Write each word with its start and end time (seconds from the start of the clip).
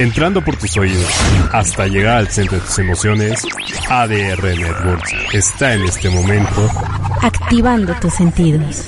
Entrando 0.00 0.42
por 0.42 0.56
tus 0.56 0.78
oídos 0.78 1.12
hasta 1.52 1.86
llegar 1.86 2.16
al 2.16 2.28
centro 2.28 2.58
de 2.58 2.64
tus 2.64 2.78
emociones, 2.78 3.46
ADR 3.90 4.42
Networks 4.42 5.12
está 5.34 5.74
en 5.74 5.82
este 5.82 6.08
momento 6.08 6.70
activando 7.20 7.94
tus 7.96 8.14
sentidos. 8.14 8.86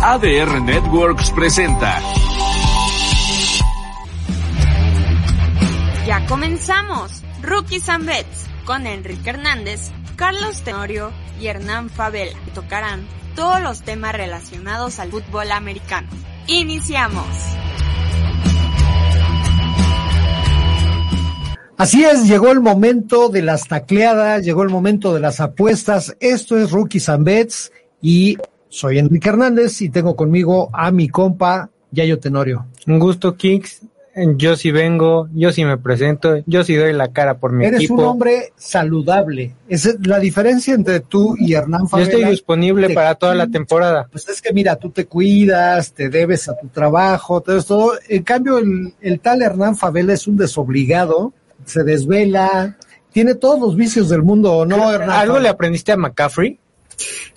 ADR 0.00 0.62
Networks 0.62 1.32
presenta. 1.32 2.00
Ya 6.06 6.24
comenzamos. 6.26 7.24
Rookies 7.42 7.88
and 7.88 8.06
Bets 8.06 8.46
con 8.64 8.86
Enrique 8.86 9.28
Hernández, 9.28 9.90
Carlos 10.14 10.62
Tenorio 10.62 11.10
y 11.40 11.48
Hernán 11.48 11.90
Favela. 11.90 12.38
Tocarán 12.54 13.08
todos 13.34 13.60
los 13.60 13.82
temas 13.82 14.14
relacionados 14.14 15.00
al 15.00 15.10
fútbol 15.10 15.50
americano. 15.50 16.06
Iniciamos. 16.46 17.26
Así 21.76 22.04
es, 22.04 22.28
llegó 22.28 22.52
el 22.52 22.60
momento 22.60 23.28
de 23.28 23.42
las 23.42 23.66
tacleadas, 23.66 24.44
llegó 24.44 24.62
el 24.62 24.68
momento 24.70 25.12
de 25.12 25.20
las 25.20 25.40
apuestas. 25.40 26.16
Esto 26.20 26.56
es 26.58 26.70
Rookies 26.70 27.08
and 27.08 27.24
Bets 27.24 27.72
y 28.00 28.38
soy 28.68 28.98
Enrique 28.98 29.28
Hernández 29.28 29.82
y 29.82 29.88
tengo 29.88 30.14
conmigo 30.14 30.70
a 30.72 30.90
mi 30.92 31.08
compa 31.08 31.70
Yayo 31.90 32.20
Tenorio. 32.20 32.66
Un 32.86 32.98
gusto, 33.00 33.36
Kicks. 33.36 33.82
Yo 34.36 34.54
sí 34.54 34.70
vengo, 34.70 35.28
yo 35.34 35.50
sí 35.50 35.64
me 35.64 35.76
presento, 35.76 36.36
yo 36.46 36.62
sí 36.62 36.76
doy 36.76 36.92
la 36.92 37.08
cara 37.08 37.38
por 37.38 37.50
mi 37.50 37.64
Eres 37.64 37.80
equipo. 37.80 37.94
un 37.94 38.00
hombre 38.04 38.52
saludable. 38.54 39.56
Es 39.68 39.98
la 40.06 40.20
diferencia 40.20 40.72
entre 40.74 41.00
tú 41.00 41.34
y 41.36 41.54
Hernán 41.54 41.82
Yo 41.82 41.88
Favela. 41.88 42.10
estoy 42.12 42.30
disponible 42.30 42.86
te 42.86 42.94
para 42.94 43.16
toda 43.16 43.34
la 43.34 43.48
temporada. 43.48 44.06
Pues 44.12 44.28
es 44.28 44.40
que 44.40 44.52
mira, 44.52 44.76
tú 44.76 44.90
te 44.90 45.06
cuidas, 45.06 45.92
te 45.94 46.10
debes 46.10 46.48
a 46.48 46.56
tu 46.56 46.68
trabajo, 46.68 47.40
todo 47.40 47.56
esto. 47.58 47.92
En 48.08 48.22
cambio, 48.22 48.58
el, 48.58 48.94
el 49.00 49.18
tal 49.18 49.42
Hernán 49.42 49.74
Favela 49.74 50.12
es 50.12 50.28
un 50.28 50.36
desobligado, 50.36 51.32
se 51.66 51.82
desvela, 51.84 52.76
tiene 53.12 53.34
todos 53.34 53.60
los 53.60 53.76
vicios 53.76 54.08
del 54.08 54.22
mundo, 54.22 54.64
¿no, 54.66 54.90
Hernán? 54.92 55.10
¿Algo 55.10 55.38
le 55.38 55.48
aprendiste 55.48 55.92
a 55.92 55.96
McCaffrey? 55.96 56.58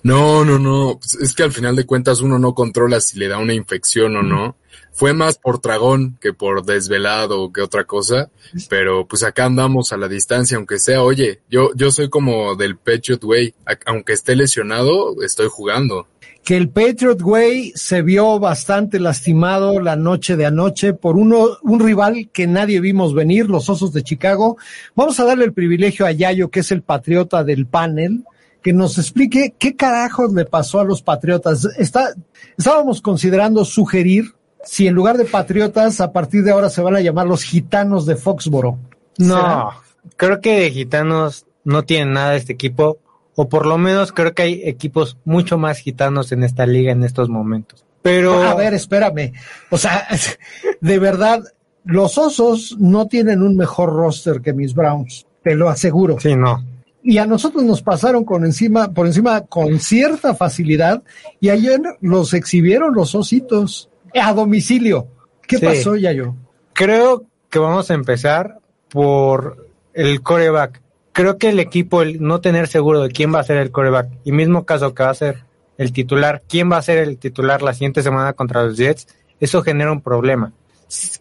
No, 0.02 0.44
no, 0.44 0.58
no. 0.58 0.98
Pues 1.00 1.14
es 1.22 1.34
que 1.34 1.42
al 1.42 1.52
final 1.52 1.74
de 1.76 1.84
cuentas 1.86 2.20
uno 2.20 2.38
no 2.38 2.54
controla 2.54 3.00
si 3.00 3.18
le 3.18 3.28
da 3.28 3.38
una 3.38 3.54
infección 3.54 4.16
o 4.16 4.22
no. 4.22 4.56
Fue 4.92 5.12
más 5.12 5.38
por 5.38 5.60
tragón 5.60 6.18
que 6.20 6.32
por 6.32 6.64
desvelado 6.64 7.40
o 7.42 7.52
que 7.52 7.60
otra 7.60 7.84
cosa. 7.84 8.30
Pero 8.68 9.06
pues 9.06 9.22
acá 9.22 9.44
andamos 9.44 9.92
a 9.92 9.96
la 9.96 10.08
distancia, 10.08 10.56
aunque 10.56 10.78
sea, 10.78 11.02
oye, 11.02 11.40
yo, 11.50 11.70
yo 11.74 11.90
soy 11.90 12.08
como 12.08 12.54
del 12.56 12.78
Way. 13.22 13.54
A- 13.66 13.78
Aunque 13.86 14.12
esté 14.12 14.34
lesionado, 14.36 15.22
estoy 15.22 15.48
jugando. 15.50 16.06
Que 16.48 16.56
el 16.56 16.70
Patriot 16.70 17.20
Way 17.20 17.72
se 17.74 18.00
vio 18.00 18.38
bastante 18.40 18.98
lastimado 18.98 19.80
la 19.80 19.96
noche 19.96 20.34
de 20.34 20.46
anoche 20.46 20.94
por 20.94 21.18
uno, 21.18 21.58
un 21.60 21.78
rival 21.78 22.30
que 22.32 22.46
nadie 22.46 22.80
vimos 22.80 23.12
venir, 23.12 23.50
los 23.50 23.68
Osos 23.68 23.92
de 23.92 24.02
Chicago. 24.02 24.56
Vamos 24.94 25.20
a 25.20 25.26
darle 25.26 25.44
el 25.44 25.52
privilegio 25.52 26.06
a 26.06 26.12
Yayo, 26.12 26.48
que 26.48 26.60
es 26.60 26.72
el 26.72 26.80
patriota 26.80 27.44
del 27.44 27.66
panel, 27.66 28.24
que 28.62 28.72
nos 28.72 28.96
explique 28.96 29.56
qué 29.58 29.76
carajos 29.76 30.32
le 30.32 30.46
pasó 30.46 30.80
a 30.80 30.84
los 30.84 31.02
patriotas. 31.02 31.66
Está, 31.76 32.14
estábamos 32.56 33.02
considerando 33.02 33.66
sugerir 33.66 34.32
si 34.64 34.86
en 34.86 34.94
lugar 34.94 35.18
de 35.18 35.26
patriotas 35.26 36.00
a 36.00 36.12
partir 36.12 36.44
de 36.44 36.52
ahora 36.52 36.70
se 36.70 36.80
van 36.80 36.96
a 36.96 37.02
llamar 37.02 37.26
los 37.26 37.42
gitanos 37.42 38.06
de 38.06 38.16
Foxboro. 38.16 38.78
No, 39.18 39.70
creo 40.16 40.40
que 40.40 40.60
de 40.60 40.70
gitanos 40.70 41.44
no 41.64 41.82
tienen 41.82 42.14
nada 42.14 42.36
este 42.36 42.54
equipo, 42.54 43.00
o 43.40 43.48
por 43.48 43.66
lo 43.66 43.78
menos 43.78 44.10
creo 44.10 44.34
que 44.34 44.42
hay 44.42 44.62
equipos 44.64 45.16
mucho 45.24 45.58
más 45.58 45.78
gitanos 45.78 46.32
en 46.32 46.42
esta 46.42 46.66
liga 46.66 46.90
en 46.90 47.04
estos 47.04 47.28
momentos. 47.28 47.84
Pero 48.02 48.42
A 48.42 48.54
ver, 48.56 48.74
espérame. 48.74 49.32
O 49.70 49.78
sea, 49.78 50.08
de 50.80 50.98
verdad, 50.98 51.40
los 51.84 52.18
osos 52.18 52.76
no 52.80 53.06
tienen 53.06 53.42
un 53.42 53.56
mejor 53.56 53.92
roster 53.92 54.40
que 54.40 54.52
mis 54.52 54.74
Browns, 54.74 55.24
te 55.44 55.54
lo 55.54 55.68
aseguro. 55.68 56.18
sí, 56.18 56.34
no. 56.34 56.64
Y 57.00 57.18
a 57.18 57.26
nosotros 57.26 57.62
nos 57.62 57.80
pasaron 57.80 58.24
con 58.24 58.44
encima, 58.44 58.92
por 58.92 59.06
encima 59.06 59.42
con 59.42 59.78
cierta 59.78 60.34
facilidad, 60.34 61.04
y 61.40 61.50
ayer 61.50 61.80
los 62.00 62.34
exhibieron 62.34 62.92
los 62.92 63.14
ositos 63.14 63.88
a 64.20 64.32
domicilio. 64.34 65.06
¿Qué 65.46 65.58
Sí. 65.58 65.64
pasó, 65.64 65.94
Yayo? 65.94 66.34
Creo 66.72 67.24
que 67.48 67.60
vamos 67.60 67.88
a 67.92 67.94
empezar 67.94 68.58
por 68.90 69.68
el 69.94 70.22
coreback. 70.22 70.82
Creo 71.18 71.36
que 71.36 71.48
el 71.48 71.58
equipo, 71.58 72.02
el 72.02 72.22
no 72.22 72.40
tener 72.40 72.68
seguro 72.68 73.02
de 73.02 73.10
quién 73.10 73.34
va 73.34 73.40
a 73.40 73.42
ser 73.42 73.56
el 73.56 73.72
coreback, 73.72 74.08
y 74.22 74.30
mismo 74.30 74.64
caso 74.64 74.94
que 74.94 75.02
va 75.02 75.10
a 75.10 75.14
ser 75.14 75.42
el 75.76 75.92
titular, 75.92 76.44
quién 76.48 76.70
va 76.70 76.76
a 76.76 76.82
ser 76.82 76.98
el 76.98 77.18
titular 77.18 77.60
la 77.60 77.72
siguiente 77.74 78.04
semana 78.04 78.34
contra 78.34 78.62
los 78.62 78.76
Jets, 78.76 79.08
eso 79.40 79.62
genera 79.62 79.90
un 79.90 80.00
problema. 80.00 80.52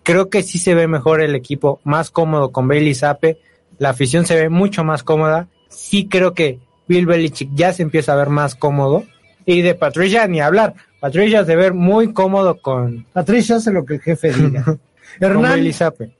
Creo 0.03 0.29
que 0.29 0.43
sí 0.43 0.59
se 0.59 0.75
ve 0.75 0.87
mejor 0.87 1.21
el 1.21 1.33
equipo, 1.33 1.81
más 1.83 2.11
cómodo 2.11 2.51
con 2.51 2.67
Bailey 2.67 2.93
Zappe, 2.93 3.39
la 3.79 3.89
afición 3.89 4.27
se 4.27 4.35
ve 4.35 4.49
mucho 4.49 4.83
más 4.83 5.01
cómoda. 5.01 5.47
Sí 5.67 6.07
creo 6.07 6.35
que 6.35 6.59
Bill 6.87 7.07
Belichick 7.07 7.49
ya 7.55 7.73
se 7.73 7.81
empieza 7.81 8.13
a 8.13 8.17
ver 8.17 8.29
más 8.29 8.53
cómodo. 8.53 9.03
Y 9.47 9.63
de 9.63 9.73
Patricia 9.73 10.27
ni 10.27 10.41
hablar. 10.41 10.75
Patricia 10.99 11.43
se 11.43 11.55
ve 11.55 11.71
muy 11.71 12.13
cómodo 12.13 12.61
con, 12.61 13.07
Patricia 13.13 13.55
hace 13.55 13.71
lo 13.71 13.83
que 13.83 13.95
el 13.95 14.01
jefe 14.01 14.31
diga. 14.31 14.77
Hernán. 15.19 15.71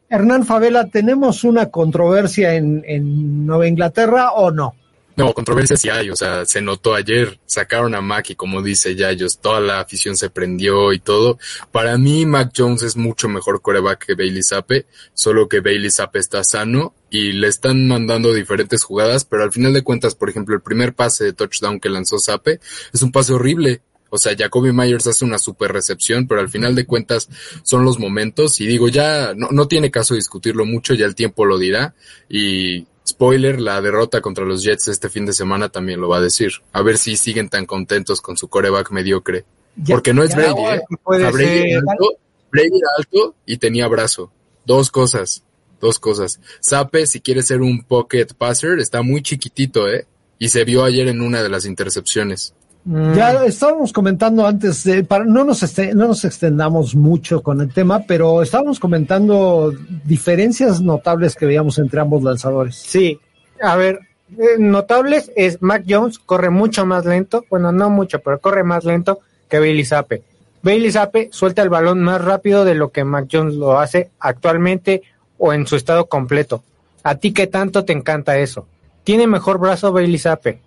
Hernán 0.10 0.46
Favela, 0.46 0.88
¿tenemos 0.88 1.44
una 1.44 1.70
controversia 1.70 2.56
en, 2.56 2.84
en 2.86 3.46
Nueva 3.46 3.68
Inglaterra 3.68 4.32
o 4.32 4.52
no? 4.52 4.76
No, 5.18 5.34
controversias 5.34 5.82
sí 5.82 5.90
hay, 5.90 6.12
o 6.12 6.16
sea, 6.16 6.46
se 6.46 6.62
notó 6.62 6.94
ayer, 6.94 7.40
sacaron 7.48 7.96
a 7.96 8.02
Mac 8.02 8.30
y 8.30 8.36
como 8.36 8.62
dice 8.62 8.96
Yayos, 8.96 9.40
toda 9.40 9.60
la 9.60 9.80
afición 9.80 10.16
se 10.16 10.30
prendió 10.30 10.94
y 10.94 11.00
todo. 11.00 11.40
Para 11.72 11.98
mí, 11.98 12.28
Mac 12.28 12.52
Jones 12.56 12.84
es 12.84 12.96
mucho 12.96 13.28
mejor 13.28 13.64
coreback 13.64 14.06
que 14.06 14.14
Bailey 14.14 14.44
Zappe, 14.44 14.86
solo 15.16 15.50
que 15.50 15.60
Bailey 15.60 15.90
Zappe 15.90 16.20
está 16.20 16.44
sano 16.44 16.94
y 17.10 17.32
le 17.32 17.48
están 17.48 17.88
mandando 17.88 18.32
diferentes 18.32 18.84
jugadas, 18.84 19.26
pero 19.26 19.42
al 19.42 19.52
final 19.52 19.74
de 19.74 19.82
cuentas, 19.82 20.14
por 20.14 20.30
ejemplo, 20.30 20.54
el 20.54 20.62
primer 20.62 20.94
pase 20.94 21.24
de 21.24 21.34
touchdown 21.34 21.80
que 21.80 21.90
lanzó 21.90 22.20
Zappe 22.20 22.60
es 22.94 23.02
un 23.02 23.12
pase 23.12 23.34
horrible. 23.34 23.82
O 24.10 24.18
sea, 24.18 24.36
Jacoby 24.38 24.72
Myers 24.72 25.08
hace 25.08 25.26
una 25.26 25.38
super 25.40 25.72
recepción, 25.74 26.28
pero 26.28 26.42
al 26.42 26.50
final 26.50 26.76
de 26.76 26.86
cuentas 26.86 27.28
son 27.64 27.84
los 27.86 28.00
momentos 28.00 28.60
y 28.62 28.68
digo, 28.68 28.88
ya 28.90 29.34
no, 29.36 29.50
no 29.52 29.68
tiene 29.68 29.92
caso 29.92 30.16
discutirlo 30.16 30.66
mucho, 30.66 30.94
ya 30.94 31.06
el 31.06 31.16
tiempo 31.16 31.46
lo 31.46 31.58
dirá 31.58 31.94
y 32.30 32.86
spoiler, 33.08 33.60
la 33.62 33.82
derrota 33.82 34.20
contra 34.22 34.46
los 34.46 34.64
Jets 34.64 34.88
este 34.90 35.10
fin 35.10 35.26
de 35.26 35.34
semana 35.34 35.70
también 35.70 36.02
lo 36.02 36.10
va 36.10 36.18
a 36.18 36.22
decir. 36.22 36.52
A 36.74 36.82
ver 36.82 36.98
si 36.98 37.16
siguen 37.18 37.50
tan 37.50 37.66
contentos 37.66 38.22
con 38.22 38.36
su 38.38 38.48
coreback 38.50 38.92
mediocre. 38.92 39.46
Ya- 39.78 39.96
Porque 39.96 40.14
no 40.14 40.24
es 40.24 40.36
Brady, 40.36 40.62
¿eh? 40.76 40.82
Brady, 41.06 41.72
era 41.72 41.82
alto, 41.92 42.10
Brady 42.52 42.68
era 42.78 42.88
alto 42.98 43.36
y 43.46 43.58
tenía 43.58 43.88
brazo. 43.88 44.32
Dos 44.66 44.92
cosas, 44.92 45.44
dos 45.80 46.00
cosas. 46.00 46.40
Sape, 46.60 47.06
si 47.08 47.22
quiere 47.22 47.44
ser 47.44 47.62
un 47.62 47.84
pocket 47.84 48.28
passer, 48.38 48.80
está 48.80 49.02
muy 49.02 49.22
chiquitito, 49.22 49.88
¿eh? 49.90 50.06
Y 50.40 50.50
se 50.50 50.66
vio 50.66 50.84
ayer 50.84 51.08
en 51.08 51.22
una 51.22 51.42
de 51.42 51.50
las 51.50 51.66
intercepciones. 51.66 52.54
Mm. 52.88 53.16
Ya 53.16 53.44
estábamos 53.44 53.92
comentando 53.92 54.48
antes, 54.48 54.86
de, 54.86 55.04
para, 55.04 55.26
no, 55.26 55.44
nos 55.44 55.62
este- 55.62 55.94
no 55.94 56.08
nos 56.08 56.24
extendamos 56.24 56.96
mucho 56.96 57.44
con 57.44 57.60
el 57.60 57.74
tema, 57.74 58.04
pero 58.08 58.42
estábamos 58.42 58.80
comentando 58.80 59.74
diferencias 60.06 60.80
notables 60.80 61.36
que 61.36 61.46
veíamos 61.46 61.78
entre 61.80 62.00
ambos 62.00 62.24
lanzadores. 62.24 62.76
Sí, 62.78 63.20
a 63.62 63.76
ver, 63.76 64.00
eh, 64.38 64.56
notables 64.58 65.34
es 65.36 65.62
Mac 65.62 65.84
Jones 65.86 66.18
corre 66.18 66.50
mucho 66.50 66.86
más 66.86 67.06
lento, 67.06 67.44
bueno, 67.50 67.74
no 67.74 67.90
mucho, 67.90 68.20
pero 68.20 68.40
corre 68.40 68.64
más 68.64 68.86
lento 68.86 69.20
que 69.50 69.60
Bailey 69.60 69.84
Zappe. 69.84 70.24
Bailey 70.62 70.92
Zappe 70.92 71.28
suelta 71.34 71.64
el 71.64 71.70
balón 71.70 72.02
más 72.02 72.24
rápido 72.24 72.64
de 72.64 72.76
lo 72.76 72.90
que 72.92 73.04
Mac 73.04 73.28
Jones 73.30 73.56
lo 73.56 73.80
hace 73.80 74.12
actualmente 74.20 75.02
o 75.38 75.52
en 75.52 75.68
su 75.68 75.76
estado 75.76 76.06
completo. 76.08 76.64
¿A 77.04 77.16
ti 77.16 77.34
qué 77.34 77.48
tanto 77.48 77.84
te 77.84 77.92
encanta 77.92 78.38
eso? 78.38 78.66
Tiene 79.04 79.28
mejor 79.28 79.60
brazo 79.60 79.92
Bailey 79.92 80.20
Zappe. 80.20 80.62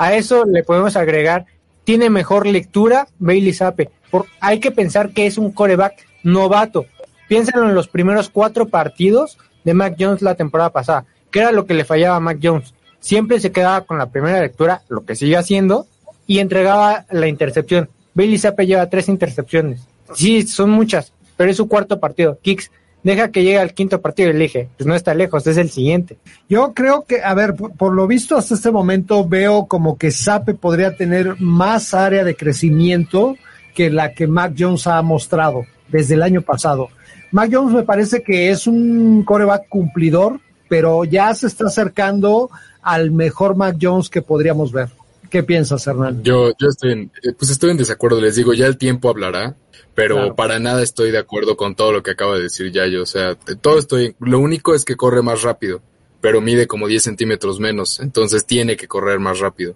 A 0.00 0.14
eso 0.14 0.44
le 0.44 0.64
podemos 0.64 0.96
agregar, 0.96 1.46
tiene 1.90 2.08
mejor 2.08 2.46
lectura 2.46 3.08
Bailey 3.18 3.52
Zappe. 3.52 3.90
Por, 4.12 4.26
hay 4.40 4.60
que 4.60 4.70
pensar 4.70 5.10
que 5.10 5.26
es 5.26 5.38
un 5.38 5.50
coreback 5.50 6.06
novato. 6.22 6.86
Piénsalo 7.26 7.68
en 7.68 7.74
los 7.74 7.88
primeros 7.88 8.30
cuatro 8.30 8.68
partidos 8.68 9.38
de 9.64 9.74
Mac 9.74 9.96
Jones 9.98 10.22
la 10.22 10.36
temporada 10.36 10.70
pasada. 10.70 11.06
¿Qué 11.32 11.40
era 11.40 11.50
lo 11.50 11.66
que 11.66 11.74
le 11.74 11.84
fallaba 11.84 12.14
a 12.14 12.20
Mac 12.20 12.38
Jones? 12.40 12.74
Siempre 13.00 13.40
se 13.40 13.50
quedaba 13.50 13.80
con 13.80 13.98
la 13.98 14.06
primera 14.06 14.40
lectura, 14.40 14.82
lo 14.88 15.04
que 15.04 15.16
sigue 15.16 15.36
haciendo, 15.36 15.88
y 16.28 16.38
entregaba 16.38 17.06
la 17.10 17.26
intercepción. 17.26 17.90
Bailey 18.14 18.38
Zappe 18.38 18.68
lleva 18.68 18.88
tres 18.88 19.08
intercepciones. 19.08 19.80
Sí, 20.14 20.46
son 20.46 20.70
muchas, 20.70 21.12
pero 21.36 21.50
es 21.50 21.56
su 21.56 21.66
cuarto 21.66 21.98
partido. 21.98 22.38
Kicks 22.40 22.70
deja 23.02 23.30
que 23.30 23.42
llegue 23.42 23.58
al 23.58 23.74
quinto 23.74 24.00
partido 24.00 24.28
y 24.28 24.32
elige. 24.32 24.68
Pues 24.76 24.86
no 24.86 24.94
está 24.94 25.14
lejos, 25.14 25.46
es 25.46 25.56
el 25.56 25.70
siguiente. 25.70 26.18
Yo 26.48 26.72
creo 26.74 27.04
que, 27.06 27.22
a 27.22 27.34
ver, 27.34 27.54
por, 27.54 27.72
por 27.72 27.94
lo 27.94 28.06
visto 28.06 28.36
hasta 28.36 28.54
este 28.54 28.70
momento 28.70 29.26
veo 29.26 29.66
como 29.66 29.98
que 29.98 30.10
Sape 30.10 30.54
podría 30.54 30.96
tener 30.96 31.36
más 31.40 31.94
área 31.94 32.24
de 32.24 32.36
crecimiento 32.36 33.36
que 33.74 33.90
la 33.90 34.12
que 34.12 34.26
Mac 34.26 34.54
Jones 34.58 34.86
ha 34.86 35.00
mostrado 35.02 35.64
desde 35.88 36.14
el 36.14 36.22
año 36.22 36.42
pasado. 36.42 36.88
Mac 37.32 37.50
Jones 37.52 37.74
me 37.74 37.82
parece 37.82 38.22
que 38.22 38.50
es 38.50 38.66
un 38.66 39.22
coreback 39.24 39.68
cumplidor, 39.68 40.40
pero 40.68 41.04
ya 41.04 41.34
se 41.34 41.46
está 41.46 41.66
acercando 41.66 42.50
al 42.82 43.10
mejor 43.10 43.56
Mac 43.56 43.76
Jones 43.80 44.08
que 44.08 44.22
podríamos 44.22 44.72
ver. 44.72 44.88
¿Qué 45.28 45.44
piensas, 45.44 45.86
Hernán? 45.86 46.22
Yo, 46.24 46.50
yo 46.58 46.68
estoy 46.68 46.92
en, 46.92 47.12
eh, 47.22 47.32
pues 47.38 47.50
estoy 47.52 47.70
en 47.70 47.76
desacuerdo, 47.76 48.20
les 48.20 48.34
digo, 48.34 48.52
ya 48.52 48.66
el 48.66 48.76
tiempo 48.76 49.08
hablará, 49.08 49.54
pero 50.00 50.16
Claro. 50.16 50.34
para 50.34 50.58
nada 50.58 50.82
estoy 50.82 51.10
de 51.10 51.18
acuerdo 51.18 51.56
con 51.56 51.74
todo 51.74 51.92
lo 51.92 52.02
que 52.02 52.12
acaba 52.12 52.36
de 52.36 52.44
decir 52.44 52.72
Yayo. 52.72 53.02
O 53.02 53.06
sea, 53.06 53.34
todo 53.60 53.78
estoy, 53.78 54.14
lo 54.18 54.38
único 54.38 54.74
es 54.74 54.84
que 54.86 54.96
corre 54.96 55.20
más 55.20 55.42
rápido, 55.42 55.82
pero 56.22 56.40
mide 56.40 56.66
como 56.66 56.88
10 56.88 57.02
centímetros 57.02 57.60
menos, 57.60 58.00
entonces 58.00 58.46
tiene 58.46 58.76
que 58.76 58.88
correr 58.88 59.18
más 59.18 59.40
rápido. 59.40 59.74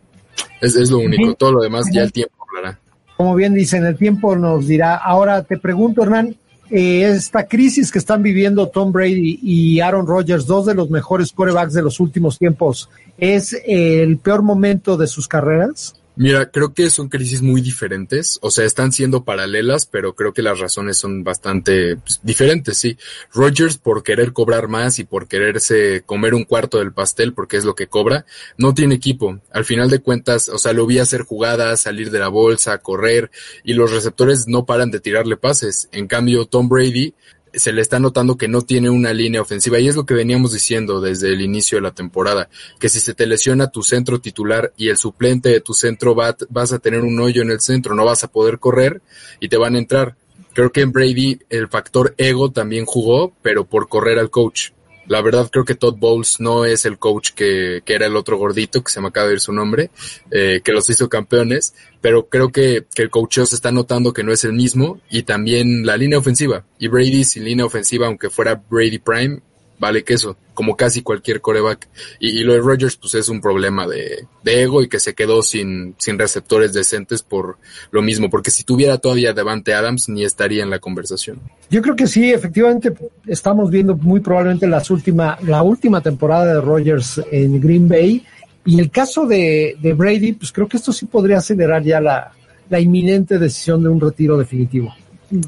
Es, 0.61 0.76
es 0.76 0.91
lo 0.91 0.99
único, 0.99 1.35
todo 1.35 1.53
lo 1.53 1.61
demás 1.62 1.87
ya 1.93 2.03
el 2.03 2.12
tiempo 2.12 2.35
hablará. 2.49 2.79
Como 3.17 3.35
bien 3.35 3.53
dicen, 3.53 3.85
el 3.85 3.97
tiempo 3.97 4.35
nos 4.35 4.67
dirá. 4.67 4.97
Ahora 4.97 5.43
te 5.43 5.59
pregunto, 5.59 6.03
Hernán, 6.03 6.35
eh, 6.70 7.03
esta 7.05 7.47
crisis 7.47 7.93
que 7.93 7.99
están 7.99 8.23
viviendo 8.23 8.69
Tom 8.69 8.93
Brady 8.93 9.38
y 9.43 9.81
Aaron 9.81 10.06
Rodgers, 10.06 10.47
dos 10.47 10.65
de 10.67 10.75
los 10.75 10.88
mejores 10.88 11.32
corebacks 11.32 11.75
de 11.75 11.82
los 11.82 12.00
últimos 12.00 12.38
tiempos, 12.38 12.88
¿es 13.19 13.56
el 13.67 14.17
peor 14.17 14.43
momento 14.43 14.97
de 14.97 15.06
sus 15.06 15.29
carreras? 15.29 15.94
Mira, 16.17 16.49
creo 16.49 16.73
que 16.73 16.91
son 16.91 17.09
crisis 17.09 17.43
muy 17.43 17.61
diferentes, 17.61 18.39
o 18.41 18.53
sea, 18.53 18.65
están 18.65 18.93
siendo 18.93 19.25
paralelas, 19.25 19.85
pero 19.85 20.15
creo 20.15 20.33
que 20.33 20.43
las 20.43 20.61
razones 20.61 20.97
son 20.97 21.25
bastante 21.25 21.97
pues, 21.97 22.21
diferentes, 22.23 22.79
sí. 22.79 22.97
Rogers 23.33 23.79
por 23.79 24.05
querer 24.05 24.33
cobrar 24.33 24.69
más 24.69 25.01
y 25.01 25.05
por 25.05 25.27
quererse 25.27 26.05
comer 26.07 26.35
un 26.35 26.45
cuarto 26.45 26.79
del 26.79 26.93
pastel, 26.93 27.35
porque 27.35 27.57
es 27.57 27.65
lo 27.65 27.75
que 27.75 27.89
cobra, 27.89 28.27
no 28.57 28.75
tiene 28.75 28.95
equipo. 28.95 29.41
Al 29.51 29.65
final 29.65 29.91
de 29.91 29.99
cuentas, 29.99 30.49
o 30.49 30.59
sea, 30.59 30.73
lo 30.73 30.87
vi 30.87 31.01
hacer 31.01 31.23
jugadas, 31.23 31.81
salir 31.83 32.13
de 32.13 32.21
la 32.21 32.29
bolsa, 32.29 32.79
correr, 32.79 33.33
y 33.65 33.73
los 33.73 33.91
receptores 33.91 34.47
no 34.47 34.67
paran 34.67 34.93
de 34.93 35.01
tirarle 35.01 35.37
pases. 35.37 35.89
En 35.91 36.07
cambio, 36.07 36.47
Tom 36.47 36.69
Brady 36.69 37.13
se 37.56 37.73
le 37.73 37.81
está 37.81 37.99
notando 37.99 38.37
que 38.37 38.49
no 38.49 38.62
tiene 38.62 38.91
una 38.91 39.12
línea 39.12 39.43
ofensiva 39.43 39.79
y 39.79 39.89
es 39.89 39.97
lo 39.97 40.06
que 40.06 40.15
veníamos 40.15 40.53
diciendo 40.53 41.01
desde 41.01 41.33
el 41.33 41.41
inicio 41.41 41.79
de 41.79 41.83
la 41.83 41.95
temporada, 41.95 42.49
que 42.79 42.89
si 42.89 43.01
se 43.01 43.15
te 43.15 43.27
lesiona 43.27 43.71
tu 43.71 43.83
centro 43.83 44.21
titular 44.21 44.73
y 44.77 44.89
el 44.89 44.97
suplente 44.97 45.49
de 45.49 45.61
tu 45.61 45.75
centro 45.75 46.15
va, 46.15 46.37
vas 46.49 46.73
a 46.73 46.79
tener 46.79 47.01
un 47.01 47.19
hoyo 47.21 47.43
en 47.43 47.51
el 47.51 47.61
centro, 47.61 47.95
no 47.95 48.05
vas 48.05 48.25
a 48.25 48.29
poder 48.29 48.59
correr 48.59 49.03
y 49.41 49.49
te 49.49 49.56
van 49.56 49.75
a 49.75 49.79
entrar. 49.79 50.17
Creo 50.53 50.71
que 50.71 50.83
en 50.83 50.93
Brady 50.93 51.41
el 51.51 51.69
factor 51.69 52.15
ego 52.17 52.53
también 52.53 52.85
jugó, 52.85 53.33
pero 53.43 53.65
por 53.65 53.89
correr 53.89 54.19
al 54.19 54.31
coach. 54.31 54.74
La 55.06 55.21
verdad 55.21 55.49
creo 55.51 55.65
que 55.65 55.75
Todd 55.75 55.97
Bowles 55.99 56.41
no 56.41 56.65
es 56.65 56.85
el 56.85 56.99
coach 56.99 57.31
que, 57.35 57.83
que 57.85 57.95
era 57.95 58.06
el 58.06 58.17
otro 58.17 58.39
gordito, 58.39 58.83
que 58.83 58.91
se 58.91 59.01
me 59.01 59.09
acaba 59.09 59.29
de 59.29 59.35
ir 59.35 59.41
su 59.41 59.53
nombre, 59.53 59.91
eh, 60.31 60.61
que 60.65 60.73
los 60.73 60.89
hizo 60.89 61.09
campeones, 61.09 61.75
pero 62.01 62.29
creo 62.29 62.51
que, 62.51 62.87
que 62.95 63.03
el 63.03 63.11
coacheo 63.11 63.47
se 63.47 63.55
está 63.55 63.71
notando 63.73 64.12
que 64.12 64.25
no 64.25 64.33
es 64.33 64.45
el 64.45 64.53
mismo 64.53 65.01
y 65.11 65.23
también 65.23 65.85
la 65.85 65.97
línea 65.97 66.19
ofensiva. 66.19 66.65
Y 66.79 66.89
Brady 66.89 67.25
sin 67.25 67.45
línea 67.45 67.67
ofensiva, 67.67 68.06
aunque 68.06 68.31
fuera 68.31 68.62
Brady 68.69 68.99
Prime, 68.99 69.41
vale 69.79 70.05
queso, 70.05 70.37
como 70.55 70.76
casi 70.76 71.03
cualquier 71.03 71.41
coreback. 71.41 71.88
Y, 72.21 72.41
y 72.41 72.44
lo 72.44 72.53
de 72.53 72.61
Rodgers 72.61 72.97
pues 72.97 73.15
es 73.15 73.29
un 73.29 73.41
problema 73.41 73.87
de, 73.87 74.26
de 74.43 74.62
ego 74.62 74.82
y 74.82 74.88
que 74.88 75.00
se 75.00 75.15
quedó 75.15 75.43
sin, 75.43 75.94
sin 75.99 76.19
receptores 76.19 76.73
decentes 76.73 77.23
por 77.23 77.59
lo 77.91 78.03
mismo, 78.03 78.31
porque 78.31 78.50
si 78.50 78.65
tuviera 78.65 78.99
todavía 78.99 79.32
Devante 79.32 79.75
Adams 79.75 80.09
ni 80.09 80.25
estaría 80.25 80.62
en 80.62 80.71
la 80.71 80.79
conversación. 80.79 81.41
Yo 81.71 81.82
creo 81.82 81.97
que 81.97 82.06
sí, 82.06 82.32
efectivamente 82.32 82.93
estamos 83.26 83.71
viendo 83.71 83.97
muy 83.97 84.21
probablemente 84.21 84.67
las 84.67 84.91
última, 84.91 85.38
la 85.43 85.62
última 85.62 86.00
temporada 86.00 86.55
de 86.55 86.61
Rodgers 86.61 87.20
en 87.31 87.61
Green 87.61 87.88
Bay. 87.88 88.25
Y 88.67 88.81
el 88.81 88.91
caso 88.91 89.27
de, 89.27 89.77
de 89.81 89.93
Brady, 89.93 90.32
pues 90.32 90.50
creo 90.50 90.67
que 90.67 90.79
esto 90.79 90.91
sí 90.91 91.05
podría 91.05 91.38
acelerar 91.38 91.82
ya 91.82 92.00
la, 92.00 92.32
la 92.70 92.81
inminente 92.81 93.38
decisión 93.38 93.82
de 93.82 93.91
un 93.91 94.00
retiro 94.00 94.38
definitivo. 94.38 94.94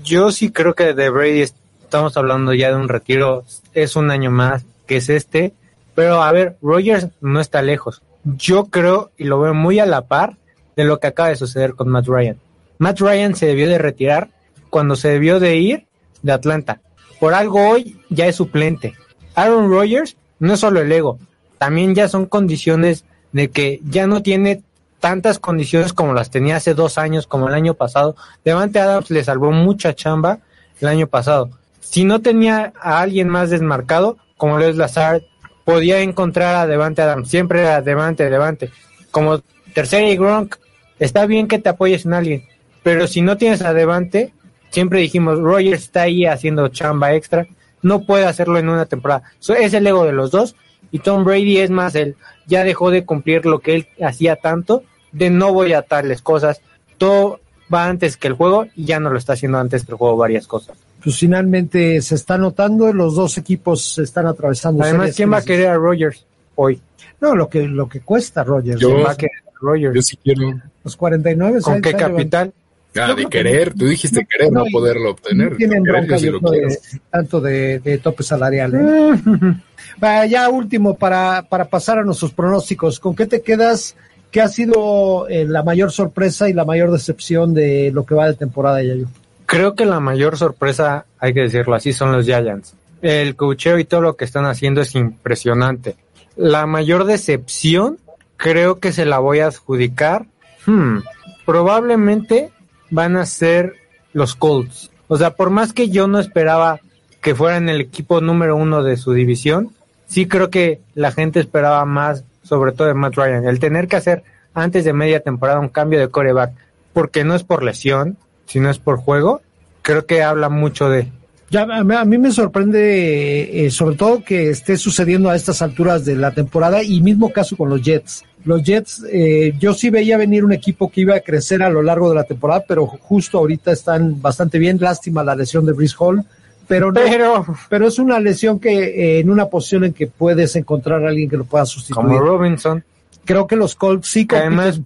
Yo 0.04 0.30
sí 0.30 0.50
creo 0.50 0.74
que 0.74 0.92
de 0.92 1.08
Brady 1.08 1.44
estamos 1.86 2.16
hablando 2.16 2.52
ya 2.52 2.70
de 2.70 2.76
un 2.76 2.88
retiro, 2.88 3.44
es 3.72 3.96
un 3.96 4.10
año 4.10 4.30
más 4.30 4.64
que 4.86 4.96
es 4.96 5.08
este, 5.08 5.54
pero 5.94 6.22
a 6.22 6.30
ver, 6.32 6.56
Rogers 6.60 7.08
no 7.20 7.40
está 7.40 7.62
lejos. 7.62 8.02
Yo 8.24 8.66
creo 8.66 9.10
y 9.16 9.24
lo 9.24 9.40
veo 9.40 9.54
muy 9.54 9.78
a 9.78 9.86
la 9.86 10.02
par 10.02 10.36
de 10.76 10.84
lo 10.84 11.00
que 11.00 11.06
acaba 11.06 11.30
de 11.30 11.36
suceder 11.36 11.74
con 11.74 11.88
Matt 11.88 12.06
Ryan. 12.06 12.38
Matt 12.78 13.00
Ryan 13.00 13.34
se 13.34 13.46
debió 13.46 13.68
de 13.68 13.78
retirar 13.78 14.30
cuando 14.68 14.96
se 14.96 15.08
debió 15.08 15.40
de 15.40 15.56
ir 15.56 15.86
de 16.22 16.32
Atlanta. 16.32 16.80
Por 17.18 17.34
algo 17.34 17.70
hoy 17.70 17.98
ya 18.10 18.26
es 18.26 18.36
suplente. 18.36 18.94
Aaron 19.34 19.70
Rodgers 19.70 20.16
no 20.38 20.54
es 20.54 20.60
solo 20.60 20.80
el 20.80 20.92
ego, 20.92 21.18
también 21.58 21.94
ya 21.94 22.08
son 22.08 22.26
condiciones 22.26 23.04
de 23.32 23.48
que 23.50 23.80
ya 23.88 24.06
no 24.06 24.22
tiene 24.22 24.62
tantas 25.00 25.38
condiciones 25.38 25.92
como 25.92 26.14
las 26.14 26.30
tenía 26.30 26.56
hace 26.56 26.74
dos 26.74 26.98
años, 26.98 27.26
como 27.26 27.48
el 27.48 27.54
año 27.54 27.74
pasado. 27.74 28.16
Devante 28.44 28.80
Adams 28.80 29.10
le 29.10 29.24
salvó 29.24 29.52
mucha 29.52 29.94
chamba 29.94 30.40
el 30.80 30.88
año 30.88 31.06
pasado. 31.06 31.50
Si 31.90 32.04
no 32.04 32.20
tenía 32.20 32.72
a 32.80 33.00
alguien 33.00 33.28
más 33.28 33.48
desmarcado, 33.48 34.18
como 34.36 34.58
lo 34.58 34.66
es 34.66 34.76
Lazard, 34.76 35.22
podía 35.64 36.00
encontrar 36.00 36.56
a 36.56 36.66
Devante. 36.66 37.02
Siempre 37.24 37.60
era 37.60 37.80
Devante, 37.80 38.28
Devante. 38.28 38.70
Como 39.10 39.40
tercera 39.72 40.06
y 40.08 40.16
Gronk, 40.16 40.56
está 40.98 41.26
bien 41.26 41.48
que 41.48 41.58
te 41.58 41.68
apoyes 41.68 42.04
en 42.04 42.12
alguien, 42.12 42.44
pero 42.82 43.06
si 43.06 43.22
no 43.22 43.36
tienes 43.36 43.62
a 43.62 43.72
Devante, 43.72 44.32
siempre 44.70 45.00
dijimos, 45.00 45.38
Rogers 45.38 45.84
está 45.84 46.02
ahí 46.02 46.26
haciendo 46.26 46.68
chamba 46.68 47.14
extra, 47.14 47.46
no 47.82 48.02
puede 48.04 48.26
hacerlo 48.26 48.58
en 48.58 48.68
una 48.68 48.86
temporada. 48.86 49.22
Es 49.58 49.72
el 49.72 49.86
ego 49.86 50.04
de 50.04 50.12
los 50.12 50.30
dos 50.30 50.56
y 50.90 50.98
Tom 50.98 51.24
Brady 51.24 51.58
es 51.58 51.70
más 51.70 51.94
él, 51.94 52.16
ya 52.46 52.64
dejó 52.64 52.90
de 52.90 53.04
cumplir 53.04 53.46
lo 53.46 53.60
que 53.60 53.74
él 53.74 53.88
hacía 54.04 54.36
tanto, 54.36 54.82
de 55.12 55.30
no 55.30 55.52
voy 55.52 55.72
a 55.72 55.78
atarles 55.78 56.20
cosas, 56.20 56.60
todo 56.98 57.40
va 57.72 57.86
antes 57.86 58.16
que 58.16 58.28
el 58.28 58.34
juego 58.34 58.66
y 58.74 58.84
ya 58.84 59.00
no 59.00 59.10
lo 59.10 59.18
está 59.18 59.32
haciendo 59.32 59.58
antes 59.58 59.84
que 59.84 59.92
el 59.92 59.98
juego 59.98 60.16
varias 60.16 60.46
cosas. 60.46 60.76
Pues 61.06 61.18
finalmente 61.20 62.02
se 62.02 62.16
está 62.16 62.36
notando, 62.36 62.92
los 62.92 63.14
dos 63.14 63.38
equipos 63.38 63.94
se 63.94 64.02
están 64.02 64.26
atravesando. 64.26 64.82
Además, 64.82 65.14
¿quién 65.14 65.32
va 65.32 65.36
a 65.36 65.42
querer 65.42 65.68
a 65.68 65.76
Rogers 65.76 66.26
hoy? 66.56 66.80
No, 67.20 67.36
lo 67.36 67.48
que, 67.48 67.62
lo 67.68 67.88
que 67.88 68.00
cuesta 68.00 68.42
Rogers. 68.42 68.80
Yo- 68.80 68.88
¿Quién 68.88 69.06
va 69.06 69.12
a 69.12 69.16
querer 69.16 69.38
a 69.46 69.50
Rogers? 69.60 69.94
Yo 69.94 70.02
sí 70.02 70.16
quiero. 70.20 70.60
Los 70.82 70.96
49. 70.96 71.60
¿Con 71.62 71.80
qué 71.80 71.92
capital? 71.92 72.52
Ah, 72.96 73.14
de 73.14 73.24
querer, 73.26 73.72
tú 73.72 73.86
dijiste 73.86 74.26
querer, 74.28 74.50
no, 74.50 74.64
poderlo 74.72 75.12
obtener. 75.12 75.52
No 75.52 75.56
tienen 75.58 75.84
Querer, 75.84 76.00
bronca 76.00 76.14
yo 76.16 76.18
sí 76.18 76.26
yo 76.26 76.32
lo 76.32 76.40
creo, 76.40 76.50
quiero. 76.50 76.68
de- 76.70 76.78
tanto 77.08 77.40
de, 77.40 77.78
de 77.78 77.98
tope 77.98 78.24
salarial. 78.24 78.72
¿eh? 78.74 80.26
Ya 80.28 80.48
último, 80.48 80.96
para, 80.96 81.42
para 81.48 81.66
pasar 81.66 82.00
a 82.00 82.02
nuestros 82.02 82.32
pronósticos, 82.32 82.98
¿con 82.98 83.14
qué 83.14 83.26
te 83.26 83.42
quedas? 83.42 83.94
¿Qué 84.32 84.40
ha 84.40 84.48
sido 84.48 85.28
eh, 85.28 85.44
la 85.44 85.62
mayor 85.62 85.92
sorpresa 85.92 86.48
y 86.48 86.52
la 86.52 86.64
mayor 86.64 86.90
decepción 86.90 87.54
de 87.54 87.92
lo 87.92 88.04
que 88.04 88.16
va 88.16 88.26
de 88.26 88.34
temporada, 88.34 88.82
Yayo? 88.82 89.06
Creo 89.46 89.74
que 89.74 89.86
la 89.86 90.00
mayor 90.00 90.36
sorpresa, 90.36 91.06
hay 91.18 91.32
que 91.32 91.42
decirlo 91.42 91.74
así, 91.74 91.92
son 91.92 92.12
los 92.12 92.26
Giants. 92.26 92.74
El 93.00 93.36
cocheo 93.36 93.78
y 93.78 93.84
todo 93.84 94.00
lo 94.00 94.16
que 94.16 94.24
están 94.24 94.44
haciendo 94.44 94.80
es 94.80 94.94
impresionante. 94.94 95.96
La 96.36 96.66
mayor 96.66 97.04
decepción, 97.04 97.98
creo 98.36 98.80
que 98.80 98.92
se 98.92 99.06
la 99.06 99.20
voy 99.20 99.40
a 99.40 99.46
adjudicar. 99.46 100.26
Hmm, 100.66 100.98
probablemente 101.44 102.50
van 102.90 103.16
a 103.16 103.24
ser 103.24 103.74
los 104.12 104.34
Colts. 104.34 104.90
O 105.08 105.16
sea, 105.16 105.30
por 105.30 105.50
más 105.50 105.72
que 105.72 105.88
yo 105.88 106.08
no 106.08 106.18
esperaba 106.18 106.80
que 107.20 107.34
fueran 107.34 107.68
el 107.68 107.80
equipo 107.80 108.20
número 108.20 108.56
uno 108.56 108.82
de 108.82 108.96
su 108.96 109.12
división, 109.12 109.70
sí 110.06 110.26
creo 110.26 110.50
que 110.50 110.80
la 110.94 111.12
gente 111.12 111.38
esperaba 111.38 111.84
más, 111.84 112.24
sobre 112.42 112.72
todo 112.72 112.88
de 112.88 112.94
Matt 112.94 113.14
Ryan. 113.14 113.46
El 113.46 113.60
tener 113.60 113.86
que 113.86 113.96
hacer 113.96 114.24
antes 114.54 114.84
de 114.84 114.92
media 114.92 115.20
temporada 115.20 115.60
un 115.60 115.68
cambio 115.68 116.00
de 116.00 116.08
coreback, 116.08 116.52
porque 116.92 117.24
no 117.24 117.34
es 117.34 117.44
por 117.44 117.62
lesión, 117.62 118.16
sino 118.46 118.70
es 118.70 118.78
por 118.78 118.96
juego, 118.98 119.40
creo 119.82 120.06
que 120.06 120.22
habla 120.22 120.48
mucho 120.48 120.88
de. 120.88 121.10
Ya, 121.50 121.62
a 121.62 122.04
mí- 122.04 122.18
me 122.18 122.32
sorprende 122.32 123.66
eh, 123.66 123.70
sobre 123.70 123.94
todo 123.96 124.24
que 124.24 124.50
esté 124.50 124.76
sucediendo 124.76 125.30
a 125.30 125.36
estas 125.36 125.62
alturas 125.62 126.04
de 126.04 126.16
la 126.16 126.32
temporada 126.32 126.82
y 126.82 127.00
mismo 127.00 127.32
caso 127.32 127.56
con 127.56 127.68
los 127.70 127.82
Jets. 127.82 128.24
Los 128.44 128.62
Jets, 128.64 129.04
eh, 129.12 129.52
yo 129.58 129.72
sí 129.74 129.90
veía 129.90 130.16
venir 130.18 130.44
un 130.44 130.52
equipo 130.52 130.90
que 130.90 131.02
iba 131.02 131.14
a 131.16 131.20
crecer 131.20 131.62
a 131.62 131.70
lo 131.70 131.82
largo 131.82 132.08
de 132.08 132.14
la 132.16 132.24
temporada, 132.24 132.64
pero 132.66 132.86
justo 132.86 133.38
ahorita 133.38 133.70
están 133.72 134.20
bastante 134.20 134.58
bien. 134.58 134.78
Lástima 134.80 135.22
la 135.24 135.34
lesión 135.36 135.64
de 135.66 135.72
Brice 135.72 135.94
Hall, 135.98 136.24
pero 136.68 136.90
no, 136.90 137.00
Pero, 137.04 137.46
pero 137.68 137.86
es 137.86 137.98
una 138.00 138.18
lesión 138.18 138.58
que 138.58 138.84
eh, 138.84 139.20
en 139.20 139.30
una 139.30 139.46
posición 139.46 139.84
en 139.84 139.92
que 139.92 140.08
puedes 140.08 140.56
encontrar 140.56 141.04
a 141.04 141.08
alguien 141.08 141.28
que 141.30 141.36
lo 141.36 141.44
pueda 141.44 141.64
sustituir. 141.64 142.06
como 142.06 142.18
Robinson, 142.20 142.82
Creo 143.24 143.46
que 143.46 143.56
los 143.56 143.74
Colts 143.76 144.08
sí 144.08 144.26
que 144.26 144.36
además 144.36 144.80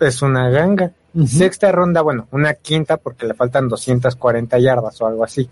es 0.00 0.22
una 0.22 0.48
ganga. 0.50 0.92
Sexta 1.26 1.72
ronda, 1.72 2.02
bueno, 2.02 2.26
una 2.32 2.54
quinta 2.54 2.96
porque 2.96 3.26
le 3.26 3.34
faltan 3.34 3.68
240 3.68 4.58
yardas 4.58 5.00
o 5.00 5.06
algo 5.06 5.24
así. 5.24 5.48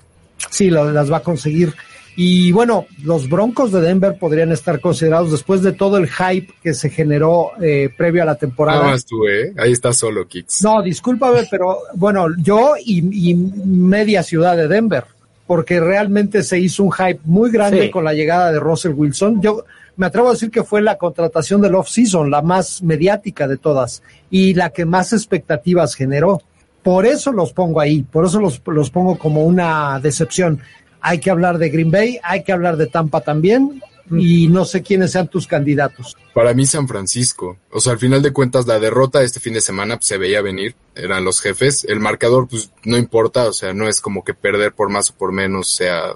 Sí, 0.51 0.69
lo- 0.71 0.91
las 0.93 1.11
va 1.11 1.19
a 1.19 1.23
conseguir. 1.23 1.73
Y 2.17 2.53
bueno, 2.53 2.87
los 3.03 3.29
Broncos 3.29 3.73
de 3.73 3.81
Denver 3.81 4.17
podrían 4.19 4.53
estar 4.53 4.81
considerados 4.81 5.33
después 5.33 5.63
de 5.63 5.73
todo 5.73 5.97
el 5.97 6.09
hype 6.09 6.53
que 6.63 6.73
se 6.75 6.89
generó 6.91 7.51
eh, 7.61 7.89
previo 7.97 8.23
a 8.23 8.27
la 8.27 8.37
temporada. 8.37 8.79
Nada 8.79 8.91
más 8.93 9.05
tú, 9.05 9.27
¿eh? 9.27 9.53
Ahí 9.59 9.73
está 9.73 9.93
solo, 9.93 10.27
Kicks. 10.29 10.63
No, 10.63 10.81
discúlpame, 10.83 11.47
pero 11.51 11.79
bueno, 11.95 12.27
yo 12.39 12.75
y, 12.85 13.31
y 13.31 13.35
media 13.35 14.23
ciudad 14.23 14.57
de 14.57 14.69
Denver. 14.69 15.05
porque 15.47 15.79
realmente 15.79 16.43
se 16.43 16.59
hizo 16.59 16.85
un 16.85 16.91
hype 16.93 17.21
muy 17.25 17.51
grande 17.51 17.83
Sí. 17.83 17.91
con 17.91 18.03
la 18.05 18.15
llegada 18.15 18.51
de 18.51 18.59
Russell 18.61 18.93
Wilson. 18.95 19.43
Yo 19.43 19.65
me 19.97 20.07
atrevo 20.07 20.29
a 20.29 20.33
decir 20.33 20.51
que 20.51 20.65
fue 20.65 20.83
la 20.83 20.99
contratación 20.99 21.61
del 21.61 21.75
off-season, 21.75 22.31
la 22.31 22.43
más 22.43 22.83
mediática 22.83 23.47
de 23.47 23.57
todas 23.57 24.03
y 24.31 24.55
la 24.55 24.71
que 24.71 24.85
más 24.85 25.13
expectativas 25.13 25.95
generó. 25.95 26.43
Por 26.83 27.07
eso 27.07 27.33
los 27.33 27.53
pongo 27.53 27.81
ahí, 27.81 28.03
por 28.03 28.27
eso 28.27 28.41
los, 28.41 28.61
los 28.67 28.91
pongo 28.91 29.17
como 29.17 29.45
una 29.45 29.99
decepción. 30.01 30.61
Hay 31.01 31.19
que 31.19 31.31
hablar 31.31 31.59
de 31.59 31.71
Green 31.71 31.91
Bay, 31.91 32.19
hay 32.23 32.43
que 32.43 32.53
hablar 32.53 32.77
de 32.77 32.87
Tampa 32.87 33.21
también 33.21 33.81
y 34.11 34.49
no 34.49 34.65
sé 34.65 34.83
quiénes 34.83 35.13
sean 35.13 35.29
tus 35.29 35.47
candidatos. 35.47 36.17
Para 36.35 36.53
mí 36.53 36.67
San 36.67 36.87
Francisco. 36.87 37.59
O 37.71 37.81
sea, 37.81 37.95
al 37.95 37.99
final 37.99 38.23
de 38.23 38.33
cuentas 38.33 38.67
la 38.67 38.79
derrota 38.79 39.23
este 39.23 39.41
fin 39.41 39.55
de 39.55 39.61
semana 39.61 39.97
pues, 39.97 40.07
se 40.07 40.19
veía 40.19 40.43
venir. 40.43 40.75
Eran 40.95 41.25
los 41.25 41.41
jefes. 41.41 41.85
El 41.85 42.01
marcador 42.01 42.49
pues 42.49 42.71
no 42.85 42.99
importa. 42.99 43.45
O 43.45 43.53
sea, 43.53 43.73
no 43.73 43.89
es 43.89 44.01
como 44.01 44.25
que 44.25 44.35
perder 44.35 44.73
por 44.73 44.91
más 44.91 45.11
o 45.11 45.15
por 45.15 45.33
menos 45.33 45.75
sea 45.75 46.15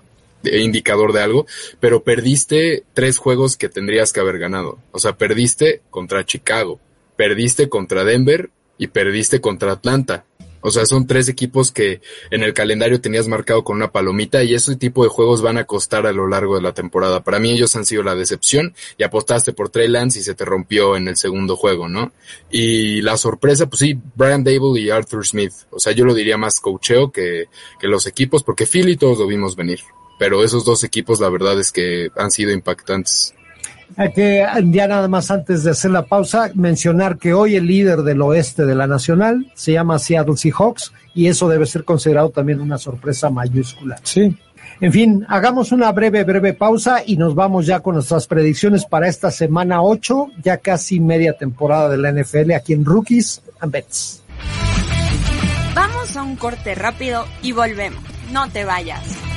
indicador 0.57 1.13
de 1.13 1.23
algo. 1.23 1.47
Pero 1.81 2.03
perdiste 2.03 2.85
tres 2.95 3.19
juegos 3.19 3.57
que 3.57 3.69
tendrías 3.69 4.13
que 4.13 4.21
haber 4.21 4.39
ganado. 4.39 4.79
O 4.93 4.99
sea, 4.99 5.17
perdiste 5.17 5.83
contra 5.91 6.25
Chicago. 6.25 6.81
Perdiste 7.17 7.69
contra 7.69 8.05
Denver 8.05 8.51
y 8.79 8.89
perdiste 8.89 9.41
contra 9.41 9.73
Atlanta. 9.73 10.25
O 10.61 10.71
sea, 10.71 10.87
son 10.87 11.07
tres 11.07 11.29
equipos 11.29 11.71
que 11.71 12.01
en 12.31 12.43
el 12.43 12.53
calendario 12.53 13.01
tenías 13.01 13.29
marcado 13.29 13.63
con 13.63 13.77
una 13.77 13.93
palomita 13.93 14.43
y 14.43 14.55
ese 14.55 14.77
tipo 14.77 15.05
de 15.05 15.09
juegos 15.09 15.41
van 15.41 15.57
a 15.57 15.65
costar 15.65 16.07
a 16.07 16.13
lo 16.13 16.27
largo 16.27 16.57
de 16.57 16.63
la 16.63 16.75
temporada. 16.75 17.23
Para 17.23 17.39
mí 17.39 17.51
ellos 17.53 17.77
han 17.77 17.87
sido 17.87 18.03
la 18.03 18.15
decepción 18.15 18.75
y 18.97 19.05
apostaste 19.05 19.53
por 19.53 19.69
Trey 19.69 19.89
Lance 19.89 20.19
y 20.19 20.23
se 20.23 20.35
te 20.35 20.45
rompió 20.45 20.97
en 20.97 21.09
el 21.09 21.17
segundo 21.17 21.57
juego, 21.57 21.89
¿no? 21.89 22.13
Y 22.51 23.03
la 23.03 23.17
sorpresa, 23.17 23.67
pues 23.67 23.81
sí, 23.81 23.99
Brian 24.17 24.43
Dable 24.43 24.81
y 24.81 24.91
Arthur 24.91 25.25
Smith. 25.27 25.53
O 25.71 25.79
sea, 25.79 25.93
yo 25.93 26.05
lo 26.05 26.15
diría 26.15 26.37
más 26.37 26.61
coacheo 26.61 27.13
que, 27.13 27.47
que 27.81 27.87
los 27.87 28.07
equipos 28.07 28.43
porque 28.43 28.67
Philly 28.67 28.97
todos 28.97 29.19
lo 29.19 29.27
vimos 29.27 29.55
venir. 29.55 29.81
Pero 30.19 30.45
esos 30.45 30.65
dos 30.65 30.85
equipos 30.85 31.21
la 31.21 31.29
verdad 31.29 31.59
es 31.59 31.73
que 31.73 32.11
han 32.17 32.31
sido 32.31 32.53
impactantes. 32.53 33.35
Hay 33.97 34.13
que 34.13 34.47
ya 34.67 34.87
nada 34.87 35.09
más 35.09 35.31
antes 35.31 35.65
de 35.65 35.71
hacer 35.71 35.91
la 35.91 36.05
pausa 36.05 36.51
mencionar 36.55 37.19
que 37.19 37.33
hoy 37.33 37.57
el 37.57 37.67
líder 37.67 38.03
del 38.03 38.21
oeste 38.23 38.67
de 38.67 38.75
la 38.75 38.87
nacional 38.87 39.51
se 39.55 39.73
llama 39.73 39.99
Seattle 39.99 40.37
Seahawks 40.37 40.93
y 41.15 41.27
eso 41.27 41.49
debe 41.49 41.67
ser 41.67 41.85
considerado 41.85 42.31
también 42.31 42.61
una 42.61 42.79
sorpresa 42.79 43.31
mayúscula. 43.31 43.99
Sí. 44.03 44.37
En 44.81 44.93
fin, 44.93 45.27
hagamos 45.29 45.73
una 45.73 45.91
breve, 45.91 46.23
breve 46.23 46.55
pausa 46.55 47.03
y 47.05 47.17
nos 47.17 47.35
vamos 47.35 47.67
ya 47.67 47.81
con 47.81 47.95
nuestras 47.95 48.29
predicciones 48.29 48.85
para 48.85 49.09
esta 49.09 49.31
semana 49.31 49.83
8, 49.83 50.29
ya 50.45 50.59
casi 50.59 51.01
media 51.01 51.33
temporada 51.33 51.89
de 51.89 51.99
la 51.99 52.13
NFL 52.13 52.53
aquí 52.53 52.75
en 52.75 52.85
Rookies 52.85 53.43
and 53.59 53.73
Bets. 53.73 54.23
Vamos 55.75 56.17
a 56.17 56.23
un 56.23 56.37
corte 56.37 56.77
rápido 56.77 57.25
y 57.43 57.51
volvemos. 57.51 58.01
No 58.33 58.49
te 58.51 58.65
vayas. 58.65 59.28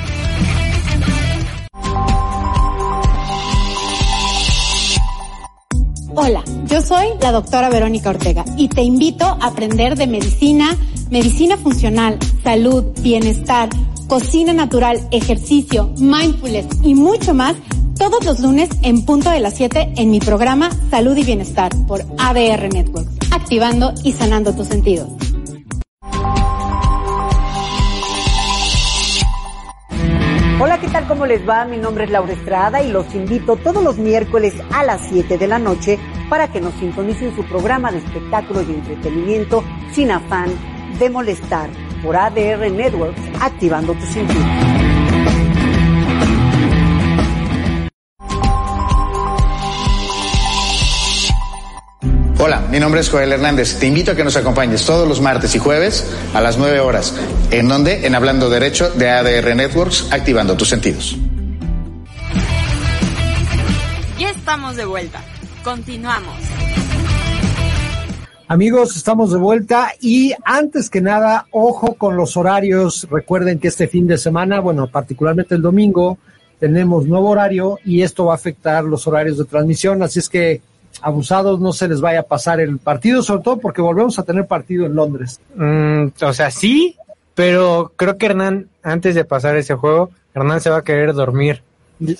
Hola, 6.14 6.44
yo 6.66 6.82
soy 6.82 7.06
la 7.22 7.32
doctora 7.32 7.70
Verónica 7.70 8.10
Ortega 8.10 8.44
y 8.58 8.68
te 8.68 8.82
invito 8.82 9.24
a 9.24 9.46
aprender 9.46 9.96
de 9.96 10.06
medicina, 10.06 10.76
medicina 11.10 11.56
funcional, 11.56 12.18
salud, 12.44 12.84
bienestar, 13.00 13.70
cocina 14.08 14.52
natural, 14.52 15.00
ejercicio, 15.10 15.90
mindfulness 15.96 16.66
y 16.82 16.94
mucho 16.94 17.32
más 17.32 17.56
todos 17.98 18.26
los 18.26 18.40
lunes 18.40 18.68
en 18.82 19.06
punto 19.06 19.30
de 19.30 19.40
las 19.40 19.54
7 19.54 19.94
en 19.96 20.10
mi 20.10 20.20
programa 20.20 20.70
Salud 20.90 21.16
y 21.16 21.24
Bienestar 21.24 21.72
por 21.86 22.02
ADR 22.18 22.72
Network, 22.72 23.08
activando 23.30 23.94
y 24.04 24.12
sanando 24.12 24.54
tus 24.54 24.68
sentidos. 24.68 25.08
Hola, 30.64 30.78
¿qué 30.78 30.86
tal? 30.86 31.08
¿Cómo 31.08 31.26
les 31.26 31.46
va? 31.46 31.64
Mi 31.64 31.76
nombre 31.76 32.04
es 32.04 32.10
Laura 32.10 32.34
Estrada 32.34 32.80
y 32.84 32.92
los 32.92 33.12
invito 33.16 33.56
todos 33.56 33.82
los 33.82 33.98
miércoles 33.98 34.54
a 34.72 34.84
las 34.84 35.08
7 35.08 35.36
de 35.36 35.48
la 35.48 35.58
noche 35.58 35.98
para 36.30 36.52
que 36.52 36.60
nos 36.60 36.72
sintonicen 36.74 37.34
su 37.34 37.42
programa 37.42 37.90
de 37.90 37.98
espectáculos 37.98 38.66
y 38.68 38.74
entretenimiento 38.74 39.64
sin 39.90 40.12
afán 40.12 40.50
de 41.00 41.10
molestar 41.10 41.68
por 42.00 42.14
ADR 42.14 42.70
Networks, 42.70 43.20
activando 43.40 43.92
tus 43.94 44.08
sentidos. 44.10 44.81
Hola, 52.44 52.60
mi 52.72 52.80
nombre 52.80 53.00
es 53.00 53.08
Joel 53.08 53.30
Hernández. 53.30 53.78
Te 53.78 53.86
invito 53.86 54.10
a 54.10 54.16
que 54.16 54.24
nos 54.24 54.34
acompañes 54.34 54.84
todos 54.84 55.06
los 55.06 55.20
martes 55.20 55.54
y 55.54 55.60
jueves 55.60 56.12
a 56.34 56.40
las 56.40 56.58
9 56.58 56.80
horas. 56.80 57.14
¿En 57.52 57.68
donde 57.68 58.04
En 58.04 58.16
Hablando 58.16 58.50
Derecho 58.50 58.90
de 58.90 59.10
ADR 59.10 59.54
Networks, 59.54 60.08
activando 60.10 60.56
tus 60.56 60.68
sentidos. 60.68 61.16
Ya 64.18 64.30
estamos 64.30 64.74
de 64.74 64.84
vuelta. 64.84 65.22
Continuamos. 65.62 66.34
Amigos, 68.48 68.96
estamos 68.96 69.30
de 69.30 69.38
vuelta 69.38 69.92
y 70.00 70.34
antes 70.44 70.90
que 70.90 71.00
nada, 71.00 71.46
ojo 71.52 71.94
con 71.94 72.16
los 72.16 72.36
horarios. 72.36 73.06
Recuerden 73.08 73.60
que 73.60 73.68
este 73.68 73.86
fin 73.86 74.08
de 74.08 74.18
semana, 74.18 74.58
bueno, 74.58 74.88
particularmente 74.88 75.54
el 75.54 75.62
domingo, 75.62 76.18
tenemos 76.58 77.06
nuevo 77.06 77.30
horario 77.30 77.78
y 77.84 78.02
esto 78.02 78.24
va 78.24 78.32
a 78.32 78.34
afectar 78.34 78.82
los 78.82 79.06
horarios 79.06 79.38
de 79.38 79.44
transmisión. 79.44 80.02
Así 80.02 80.18
es 80.18 80.28
que 80.28 80.60
abusados 81.00 81.60
no 81.60 81.72
se 81.72 81.88
les 81.88 82.00
vaya 82.00 82.20
a 82.20 82.24
pasar 82.24 82.60
el 82.60 82.78
partido, 82.78 83.22
sobre 83.22 83.42
todo 83.42 83.58
porque 83.58 83.80
volvemos 83.80 84.18
a 84.18 84.22
tener 84.22 84.46
partido 84.46 84.86
en 84.86 84.94
Londres. 84.94 85.40
Mm, 85.54 86.08
o 86.22 86.32
sea, 86.32 86.50
sí, 86.50 86.96
pero 87.34 87.92
creo 87.96 88.18
que 88.18 88.26
Hernán, 88.26 88.68
antes 88.82 89.14
de 89.14 89.24
pasar 89.24 89.56
ese 89.56 89.74
juego, 89.74 90.10
Hernán 90.34 90.60
se 90.60 90.70
va 90.70 90.78
a 90.78 90.84
querer 90.84 91.12
dormir. 91.14 91.62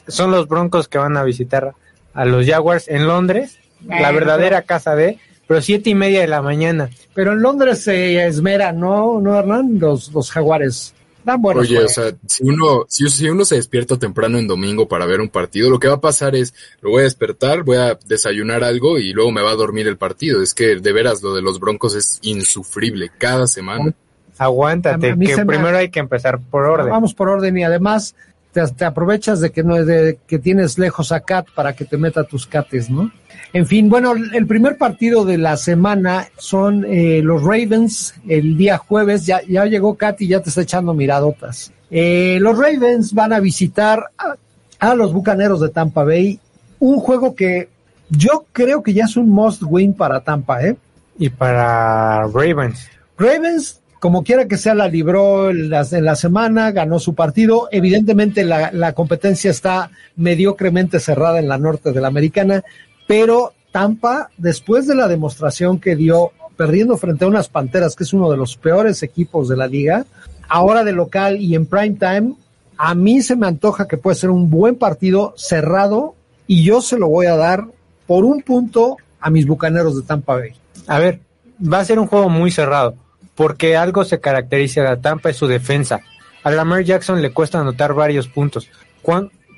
Son 0.07 0.31
los 0.31 0.49
Broncos 0.49 0.89
que 0.89 0.99
van 0.99 1.17
a 1.17 1.25
visitar 1.25 1.73
a 2.15 2.25
los 2.25 2.47
Jaguars 2.47 2.89
en 2.89 3.07
Londres, 3.07 3.59
la 3.87 4.13
verdadera 4.13 4.63
casa 4.63 4.95
de, 4.95 5.19
pero 5.47 5.61
siete 5.61 5.91
y 5.91 5.95
media 5.95 6.21
de 6.21 6.29
la 6.29 6.41
mañana. 6.41 6.89
Pero 7.15 7.33
en 7.33 7.43
Londres 7.43 7.83
se 7.83 8.25
esmera, 8.25 8.73
¿no, 8.73 9.21
no 9.21 9.39
Hernán? 9.39 9.79
Los, 9.79 10.13
los 10.13 10.31
jaguares. 10.31 10.95
Dan 11.25 11.41
buenos 11.41 11.63
Oye, 11.63 11.79
o 11.85 11.89
sea, 11.89 12.13
si 12.27 12.43
uno, 12.45 12.85
si, 12.89 13.09
si 13.09 13.29
uno 13.29 13.45
se 13.45 13.55
despierta 13.57 13.99
temprano 13.99 14.39
en 14.39 14.47
domingo 14.49 14.89
para 14.89 15.07
ver 15.07 15.21
un 15.21 15.29
partido, 15.29 15.71
lo 15.71 15.79
que 15.79 15.89
va 15.89 15.95
a 15.95 16.01
pasar 16.01 16.35
es, 16.35 16.53
lo 16.81 16.91
voy 16.91 17.01
a 17.01 17.05
despertar, 17.05 17.63
voy 17.63 17.77
a 17.77 17.99
desayunar 18.07 18.65
algo 18.65 18.99
y 18.99 19.13
luego 19.13 19.31
me 19.31 19.43
va 19.43 19.51
a 19.53 19.57
dormir 19.57 19.87
el 19.87 19.97
partido. 19.97 20.43
Es 20.43 20.53
que 20.55 20.77
de 20.77 20.93
veras 20.93 21.23
lo 21.23 21.35
de 21.35 21.43
los 21.43 21.61
Broncos 21.61 21.95
es 21.95 22.19
insufrible 22.23 23.11
cada 23.19 23.47
semana. 23.47 23.95
Aguántate, 24.39 25.11
que 25.11 25.17
me- 25.17 25.47
primero 25.47 25.77
hay 25.77 25.91
que 25.91 26.01
empezar 26.01 26.41
por 26.41 26.65
orden. 26.65 26.89
Vamos 26.91 27.15
por 27.15 27.29
orden 27.29 27.57
y 27.59 27.65
además 27.65 28.15
te, 28.53 28.67
te 28.69 28.85
aprovechas 28.85 29.41
de 29.41 29.51
que 29.51 29.63
no 29.63 29.85
de 29.85 30.19
que 30.27 30.39
tienes 30.39 30.79
lejos 30.79 31.13
a 31.13 31.21
Cat 31.21 31.47
para 31.55 31.75
que 31.75 31.85
te 31.85 31.97
meta 31.97 32.25
tus 32.25 32.47
cates, 32.47 32.91
¿no? 32.91 33.11
En 33.53 33.67
fin, 33.67 33.91
bueno, 33.91 34.15
el 34.15 34.47
primer 34.47 34.79
partido 34.79 35.27
de 35.27 35.37
la 35.37 35.59
semana 35.59 36.29
son 36.39 36.87
eh, 36.87 37.21
los 37.23 37.43
Ravens 37.43 38.15
el 38.27 38.57
día 38.57 38.79
jueves. 38.79 39.27
Ya, 39.27 39.43
ya 39.47 39.67
llegó 39.67 39.97
Cat 39.97 40.23
y 40.23 40.29
ya 40.29 40.41
te 40.41 40.49
está 40.49 40.63
echando 40.63 40.95
miradotas. 40.95 41.71
Eh, 41.91 42.39
los 42.41 42.57
Ravens 42.57 43.13
van 43.13 43.35
a 43.35 43.41
visitar 43.41 44.05
a, 44.17 44.37
a 44.79 44.95
los 44.95 45.13
Bucaneros 45.13 45.61
de 45.61 45.69
Tampa 45.69 46.03
Bay. 46.03 46.41
Un 46.79 46.99
juego 46.99 47.35
que 47.35 47.69
yo 48.09 48.47
creo 48.53 48.83
que 48.83 48.95
ya 48.95 49.05
es 49.05 49.19
un 49.19 49.29
must 49.29 49.63
win 49.67 49.93
para 49.93 50.21
Tampa, 50.21 50.63
¿eh? 50.63 50.77
Y 51.19 51.29
para 51.29 52.23
Ravens. 52.29 52.89
Ravens, 53.19 53.82
como 54.03 54.25
quiera 54.25 54.49
que 54.49 54.57
sea, 54.57 54.75
la 54.75 54.89
libró 54.89 55.51
en 55.51 55.71
la, 55.71 56.17
semana, 56.17 56.73
ganó 56.73 56.99
su 56.99 57.15
partido. 57.15 57.69
Evidentemente 57.71 58.43
la, 58.43 58.73
la 58.73 58.95
competencia 58.95 59.49
está 59.49 59.93
mediocremente 60.17 60.99
cerrada 60.99 61.39
en 61.39 61.47
la 61.47 61.57
norte 61.57 61.93
de 61.93 62.01
la 62.01 62.09
americana, 62.09 62.65
pero 63.07 63.53
Tampa, 63.71 64.31
después 64.39 64.89
de 64.89 64.97
la 64.97 65.07
demostración 65.07 65.79
que 65.79 65.95
dio 65.95 66.33
perdiendo 66.57 66.97
frente 66.97 67.25
a 67.25 67.29
unas 67.29 67.49
Panteras, 67.49 67.95
que 67.95 68.03
es 68.03 68.13
uno 68.13 68.29
de 68.29 68.37
los 68.37 68.57
peores 68.57 69.05
equipos 69.05 69.49
de 69.49 69.57
la 69.57 69.69
liga, 69.69 70.05
ahora 70.49 70.83
de 70.83 70.91
local 70.91 71.37
y 71.37 71.55
en 71.55 71.67
prime 71.67 71.97
time, 71.97 72.35
a 72.77 72.97
mí 72.97 73.23
se 73.23 73.37
me 73.37 73.47
antoja 73.47 73.87
que 73.87 73.99
puede 73.99 74.17
ser 74.17 74.31
un 74.31 74.51
buen 74.51 74.75
partido 74.75 75.33
cerrado 75.37 76.17
y 76.49 76.65
yo 76.65 76.83
se 76.83 76.99
lo 76.99 77.07
voy 77.07 77.27
a 77.27 77.37
dar 77.37 77.67
por 78.09 78.25
un 78.25 78.43
punto 78.43 78.97
a 79.21 79.31
mis 79.31 79.47
bucaneros 79.47 79.95
de 79.95 80.03
Tampa 80.03 80.35
Bay. 80.35 80.55
A 80.89 80.99
ver, 80.99 81.21
va 81.63 81.79
a 81.79 81.85
ser 81.85 82.01
un 82.01 82.09
juego 82.09 82.29
muy 82.29 82.51
cerrado, 82.51 82.97
porque 83.35 83.77
algo 83.77 84.05
se 84.05 84.21
caracteriza 84.21 84.83
de 84.83 84.97
Tampa 84.97 85.31
es 85.31 85.37
su 85.37 85.47
defensa. 85.47 86.01
A 86.43 86.51
Lamar 86.51 86.83
Jackson 86.85 87.23
le 87.23 87.33
cuesta 87.33 87.61
anotar 87.61 87.95
varios 87.95 88.29
puntos. 88.29 88.69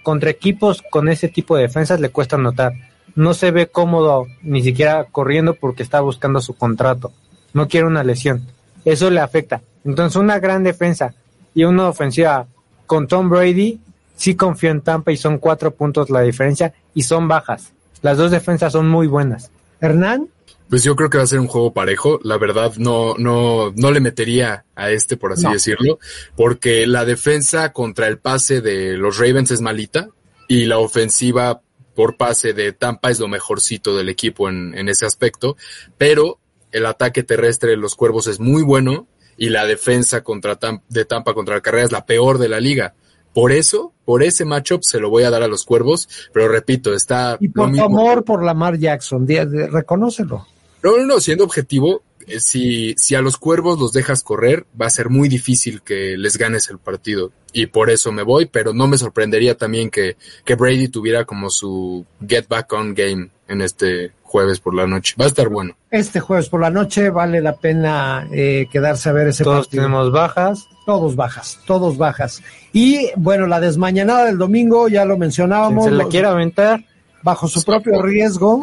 Contra 0.03 0.31
equipos 0.31 0.83
con 0.91 1.09
ese 1.09 1.29
tipo 1.29 1.57
de 1.57 1.63
defensas 1.63 2.01
le 2.01 2.11
cuesta 2.11 2.37
anotar. 2.37 2.73
No 3.15 3.33
se 3.35 3.51
ve 3.51 3.69
cómodo 3.69 4.27
ni 4.43 4.63
siquiera 4.63 5.05
corriendo 5.11 5.55
porque 5.55 5.83
está 5.83 6.01
buscando 6.01 6.41
su 6.41 6.55
contrato. 6.55 7.13
No 7.53 7.69
quiere 7.69 7.87
una 7.87 8.05
lesión. 8.05 8.47
Eso 8.85 9.11
le 9.11 9.21
afecta. 9.21 9.63
Entonces 9.85 10.17
una 10.17 10.39
gran 10.39 10.63
defensa 10.63 11.15
y 11.55 11.65
una 11.65 11.89
ofensiva 11.89 12.47
con 12.87 13.07
Tom 13.07 13.31
Brady, 13.31 13.81
sí 14.17 14.35
confío 14.35 14.71
en 14.71 14.83
Tampa 14.83 15.13
y 15.13 15.17
son 15.17 15.39
cuatro 15.39 15.71
puntos 15.71 16.11
la 16.11 16.21
diferencia 16.21 16.75
y 16.95 17.03
son 17.05 17.29
bajas. 17.29 17.73
Las 18.03 18.19
dos 18.19 18.31
defensas 18.31 18.73
son 18.73 18.89
muy 18.89 19.07
buenas. 19.07 19.51
Hernán. 19.81 20.29
Pues 20.75 20.83
yo 20.83 20.97
creo 20.97 21.09
que 21.09 21.19
va 21.19 21.23
a 21.23 21.29
ser 21.29 21.39
un 21.39 21.47
juego 21.47 21.73
parejo. 21.73 22.19
La 22.25 22.37
verdad, 22.37 22.73
no, 22.79 23.15
no, 23.17 23.73
no 23.77 23.93
le 23.93 24.01
metería 24.01 24.65
a 24.75 24.91
este, 24.91 25.17
por 25.17 25.33
así 25.33 25.45
No. 25.45 25.53
decirlo, 25.53 26.01
porque 26.37 26.85
la 26.89 27.05
defensa 27.05 27.73
contra 27.73 28.09
el 28.09 28.19
pase 28.19 28.61
de 28.61 28.97
los 28.97 29.19
Ravens 29.19 29.53
es 29.53 29.61
malita 29.61 30.09
y 30.49 30.65
la 30.65 30.79
ofensiva 30.79 31.61
por 31.95 32.17
pase 32.17 32.55
de 32.55 32.73
Tampa 32.73 33.11
es 33.13 33.21
lo 33.21 33.29
mejorcito 33.29 33.97
del 33.97 34.09
equipo 34.09 34.49
en, 34.49 34.77
en 34.77 34.89
ese 34.89 35.07
aspecto, 35.07 35.57
pero 35.97 36.41
el 36.73 36.87
ataque 36.87 37.23
terrestre 37.23 37.71
de 37.71 37.77
los 37.77 37.95
Cuervos 37.95 38.27
es 38.27 38.41
muy 38.41 38.65
bueno 38.65 39.07
y 39.37 39.51
la 39.51 39.67
defensa 39.67 40.25
contra 40.25 40.59
Tam- 40.59 40.83
de 40.89 41.05
Tampa 41.05 41.35
contra 41.35 41.55
la 41.55 41.61
carrera 41.61 41.85
es 41.85 41.93
la 41.93 42.05
peor 42.05 42.39
de 42.39 42.49
la 42.49 42.59
liga. 42.59 42.95
Por 43.33 43.53
eso, 43.53 43.93
por 44.05 44.25
ese 44.25 44.45
matchup 44.45 44.83
se 44.83 44.99
lo 44.99 45.09
voy 45.09 45.23
a 45.23 45.31
dar 45.31 45.45
a 45.45 45.49
los 45.49 45.65
Cuervos, 45.65 46.09
pero 46.33 46.49
repito, 46.49 46.93
está 46.95 47.37
Y 47.39 47.47
lo 47.47 47.53
por 47.53 47.67
tu 47.67 47.71
mismo. 47.71 47.87
amor 47.87 48.25
por 48.25 48.43
Lamar 48.43 48.77
Jackson, 48.77 49.25
reconócelo. 49.29 50.49
No, 50.85 50.97
no, 50.99 51.05
no, 51.07 51.19
siendo 51.21 51.45
objetivo, 51.45 52.03
eh, 52.27 52.39
si, 52.41 52.95
si 52.99 53.15
a 53.15 53.23
los 53.23 53.37
cuervos 53.39 53.79
los 53.81 53.93
dejas 53.93 54.23
correr, 54.23 54.67
va 54.81 54.87
a 54.87 54.91
ser 54.91 55.09
muy 55.11 55.29
difícil 55.29 55.81
que 55.83 56.17
les 56.19 56.37
ganes 56.39 56.69
el 56.71 56.79
partido. 56.79 57.33
Y 57.53 57.67
por 57.67 57.89
eso 57.91 58.13
me 58.13 58.23
voy, 58.23 58.47
pero 58.47 58.73
no 58.75 58.87
me 58.87 58.99
sorprendería 58.99 59.57
también 59.57 59.89
que, 59.91 60.17
que 60.45 60.55
Brady 60.57 60.89
tuviera 60.89 61.25
como 61.25 61.49
su 61.51 62.05
get 62.29 62.47
back 62.49 62.73
on 62.73 62.95
game 62.95 63.31
en 63.49 63.61
este 63.63 64.13
jueves 64.23 64.59
por 64.61 64.75
la 64.75 64.87
noche. 64.87 65.15
Va 65.21 65.25
a 65.27 65.29
estar 65.29 65.49
bueno. 65.49 65.77
Este 65.91 66.19
jueves 66.21 66.49
por 66.49 66.61
la 66.61 66.71
noche 66.71 67.11
vale 67.11 67.41
la 67.41 67.57
pena 67.57 68.27
eh, 68.33 68.67
quedarse 68.73 69.09
a 69.09 69.13
ver 69.13 69.29
ese 69.29 69.45
Todos 69.45 69.67
partido. 69.67 69.85
tenemos 69.85 70.11
bajas. 70.13 70.67
Todos 70.85 71.17
bajas, 71.17 71.59
todos 71.67 71.97
bajas. 71.97 72.43
Y 72.75 73.09
bueno, 73.17 73.47
la 73.47 73.59
desmañanada 73.61 74.27
del 74.27 74.37
domingo, 74.37 74.89
ya 74.89 75.05
lo 75.07 75.17
mencionábamos. 75.17 75.85
Se 75.87 75.91
la 75.93 76.03
los- 76.03 76.09
quiera 76.11 76.33
aventar. 76.33 76.85
Bajo 77.25 77.49
su 77.49 77.65
propio 77.65 78.03
riesgo, 78.03 78.63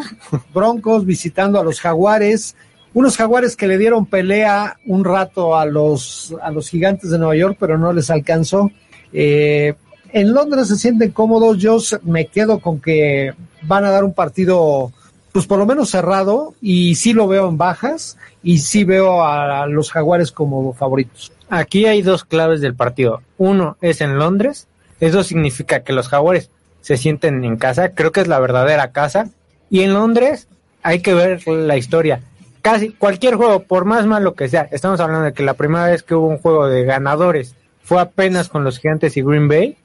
Broncos 0.53 1.03
visitando 1.03 1.59
a 1.59 1.63
los 1.63 1.81
Jaguares, 1.81 2.55
unos 2.93 3.17
Jaguares 3.17 3.55
que 3.55 3.67
le 3.67 3.77
dieron 3.77 4.05
pelea 4.05 4.77
un 4.85 5.03
rato 5.03 5.57
a 5.57 5.65
los, 5.65 6.35
a 6.41 6.51
los 6.51 6.69
gigantes 6.69 7.09
de 7.09 7.17
Nueva 7.17 7.35
York, 7.35 7.57
pero 7.59 7.77
no 7.77 7.91
les 7.91 8.11
alcanzó. 8.11 8.69
Eh, 9.11 9.73
en 10.13 10.33
Londres 10.33 10.67
se 10.67 10.75
sienten 10.75 11.11
cómodos, 11.11 11.57
yo 11.57 11.77
me 12.03 12.27
quedo 12.27 12.59
con 12.59 12.79
que 12.79 13.33
van 13.63 13.83
a 13.83 13.91
dar 13.91 14.03
un 14.03 14.13
partido, 14.13 14.91
pues 15.31 15.47
por 15.47 15.57
lo 15.57 15.65
menos 15.65 15.89
cerrado, 15.89 16.53
y 16.61 16.95
sí 16.95 17.13
lo 17.13 17.27
veo 17.27 17.49
en 17.49 17.57
bajas, 17.57 18.17
y 18.43 18.59
sí 18.59 18.83
veo 18.83 19.23
a, 19.23 19.65
los 19.67 19.91
Jaguares 19.91 20.31
como 20.31 20.73
favoritos. 20.73 21.31
Aquí 21.49 21.85
hay 21.85 22.03
dos 22.03 22.25
claves 22.25 22.61
del 22.61 22.75
partido. 22.75 23.21
Uno 23.37 23.77
es 23.81 24.01
en 24.01 24.17
Londres. 24.17 24.67
Eso 24.99 25.23
significa 25.23 25.83
que 25.83 25.93
los 25.93 26.07
jaguares 26.07 26.51
se 26.81 26.97
sienten 26.97 27.43
en 27.43 27.57
casa. 27.57 27.89
Creo 27.89 28.11
que 28.11 28.21
es 28.21 28.27
la 28.27 28.39
verdadera 28.39 28.91
casa. 28.91 29.29
Y 29.69 29.81
en 29.81 29.93
Londres 29.93 30.47
hay 30.83 31.01
que 31.01 31.13
ver 31.13 31.47
la 31.47 31.77
historia. 31.77 32.21
Casi 32.61 32.89
cualquier 32.89 33.35
juego, 33.35 33.63
por 33.63 33.85
más 33.85 34.05
malo 34.05 34.35
que 34.35 34.49
sea, 34.49 34.67
estamos 34.71 34.99
hablando 34.99 35.25
de 35.25 35.33
que 35.33 35.43
la 35.43 35.55
primera 35.55 35.85
vez 35.85 36.03
que 36.03 36.13
hubo 36.13 36.27
un 36.27 36.37
juego 36.37 36.67
de 36.67 36.83
ganadores 36.83 37.55
fue 37.83 37.99
apenas 37.99 38.49
con 38.49 38.63
los 38.63 38.79
gigantes 38.79 39.17
y 39.17 39.21
Green 39.21 39.47
Bay. 39.47 39.77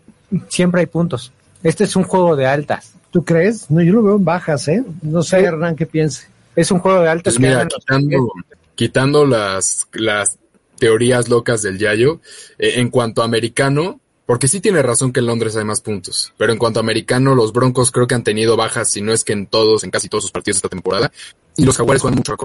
Siempre 0.49 0.81
hay 0.81 0.87
puntos. 0.87 1.33
Este 1.63 1.85
es 1.85 1.97
un 1.97 2.05
juego 2.05 2.37
de 2.37 2.47
altas. 2.47 2.95
¿Tú 3.11 3.25
crees? 3.25 3.71
No, 3.71 3.81
yo 3.83 3.95
lo 3.95 4.03
veo 4.03 4.17
en 4.17 4.25
bajas, 4.25 4.69
¿eh? 4.69 4.85
No 5.03 5.23
sé, 5.23 5.39
Sí. 5.39 5.45
Hernán, 5.45 5.77
qué 5.77 5.87
piense. 5.87 6.27
Es 6.55 6.71
un 6.71 6.81
juego 6.81 7.01
de 7.01 7.09
altas. 7.09 7.35
Pues 7.35 7.41
mira, 7.41 7.67
quitando 8.75 9.25
las, 9.25 9.87
las 9.93 10.39
teorías 10.79 11.29
locas 11.29 11.63
del 11.63 11.79
Yayo, 11.79 12.21
eh, 12.59 12.75
en 12.77 12.91
cuanto 12.91 13.23
a 13.23 13.25
americano, 13.25 14.01
porque 14.27 14.49
sí 14.49 14.61
tiene 14.61 14.83
razón 14.83 15.13
que 15.13 15.21
en 15.21 15.27
Londres 15.27 15.57
hay 15.57 15.65
más 15.65 15.81
puntos, 15.81 16.35
pero 16.37 16.53
en 16.53 16.59
cuanto 16.59 16.81
a 16.81 16.83
americano, 16.83 17.35
los 17.35 17.53
Broncos 17.53 17.91
creo 17.91 18.07
que 18.07 18.15
han 18.15 18.25
tenido 18.25 18.57
bajas, 18.57 18.91
si 18.91 19.01
no 19.01 19.13
es 19.13 19.25
que 19.25 19.33
en 19.33 19.47
todos, 19.47 19.85
en 19.85 19.91
casi 19.91 20.09
todos 20.09 20.25
sus 20.25 20.33
partidos 20.33 20.57
esta 20.57 20.69
temporada, 20.69 21.13
y 21.57 21.65
los 21.65 21.77
Jaguares 21.77 22.03
juegan 22.03 22.19
mucho 22.19 22.35
a 22.35 22.37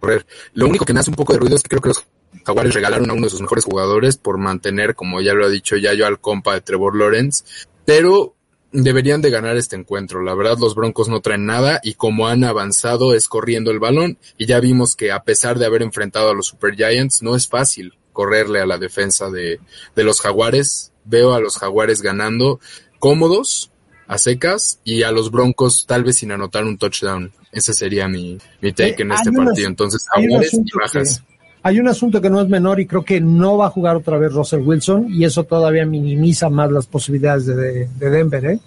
correr. 0.00 0.26
Lo 0.54 0.66
único 0.66 0.84
que 0.84 0.92
me 0.92 1.00
hace 1.00 1.10
un 1.10 1.16
poco 1.16 1.32
de 1.32 1.38
ruido 1.38 1.56
es 1.56 1.62
que 1.62 1.68
creo 1.68 1.82
que 1.82 1.88
los 1.90 2.04
Jaguares 2.44 2.74
regalaron 2.74 3.10
a 3.10 3.14
uno 3.14 3.24
de 3.24 3.30
sus 3.30 3.40
mejores 3.40 3.64
jugadores 3.64 4.16
por 4.16 4.38
mantener, 4.38 4.94
como 4.94 5.20
ya 5.20 5.34
lo 5.34 5.44
ha 5.44 5.48
dicho 5.48 5.76
Yayo, 5.76 6.06
al 6.06 6.20
compa 6.20 6.54
de 6.54 6.60
Trevor 6.60 6.96
Lawrence, 6.96 7.44
pero 7.84 8.34
deberían 8.72 9.22
de 9.22 9.30
ganar 9.30 9.56
este 9.56 9.76
encuentro. 9.76 10.22
La 10.22 10.34
verdad, 10.34 10.58
los 10.58 10.74
Broncos 10.74 11.08
no 11.08 11.20
traen 11.20 11.46
nada 11.46 11.80
y 11.82 11.94
como 11.94 12.28
han 12.28 12.44
avanzado 12.44 13.14
es 13.14 13.28
corriendo 13.28 13.70
el 13.70 13.78
balón 13.78 14.18
y 14.36 14.46
ya 14.46 14.60
vimos 14.60 14.96
que 14.96 15.12
a 15.12 15.22
pesar 15.22 15.58
de 15.58 15.66
haber 15.66 15.82
enfrentado 15.82 16.30
a 16.30 16.34
los 16.34 16.46
Super 16.46 16.74
Giants, 16.74 17.22
no 17.22 17.36
es 17.36 17.48
fácil 17.48 17.94
correrle 18.12 18.60
a 18.60 18.66
la 18.66 18.78
defensa 18.78 19.30
de, 19.30 19.60
de 19.94 20.04
los 20.04 20.20
Jaguares. 20.20 20.92
Veo 21.06 21.34
a 21.34 21.40
los 21.40 21.56
Jaguares 21.56 22.02
ganando 22.02 22.60
cómodos, 22.98 23.70
a 24.08 24.18
secas 24.18 24.78
y 24.84 25.02
a 25.02 25.10
los 25.12 25.30
Broncos 25.30 25.84
tal 25.86 26.04
vez 26.04 26.16
sin 26.16 26.32
anotar 26.32 26.64
un 26.64 26.76
touchdown. 26.78 27.32
Ese 27.52 27.72
sería 27.72 28.06
mi, 28.08 28.38
mi 28.60 28.72
take 28.72 28.90
Eh, 28.90 28.96
en 28.98 29.12
este 29.12 29.32
partido. 29.32 29.66
as- 29.66 29.70
Entonces, 29.70 30.06
Jaguares 30.12 30.52
y 30.54 30.64
bajas. 30.78 31.18
que- 31.20 31.36
hay 31.62 31.80
un 31.80 31.88
asunto 31.88 32.20
que 32.20 32.30
no 32.30 32.40
es 32.40 32.48
menor 32.48 32.78
y 32.78 32.86
creo 32.86 33.04
que 33.04 33.20
no 33.20 33.56
va 33.56 33.66
a 33.66 33.70
jugar 33.70 33.96
otra 33.96 34.18
vez 34.18 34.32
Russell 34.32 34.60
Wilson 34.60 35.06
y 35.10 35.24
eso 35.24 35.42
todavía 35.44 35.84
minimiza 35.84 36.48
más 36.48 36.70
las 36.70 36.86
posibilidades 36.86 37.46
de, 37.46 37.56
de- 37.56 37.88
de 37.98 38.10
Denver, 38.10 38.44
¿eh? 38.46 38.58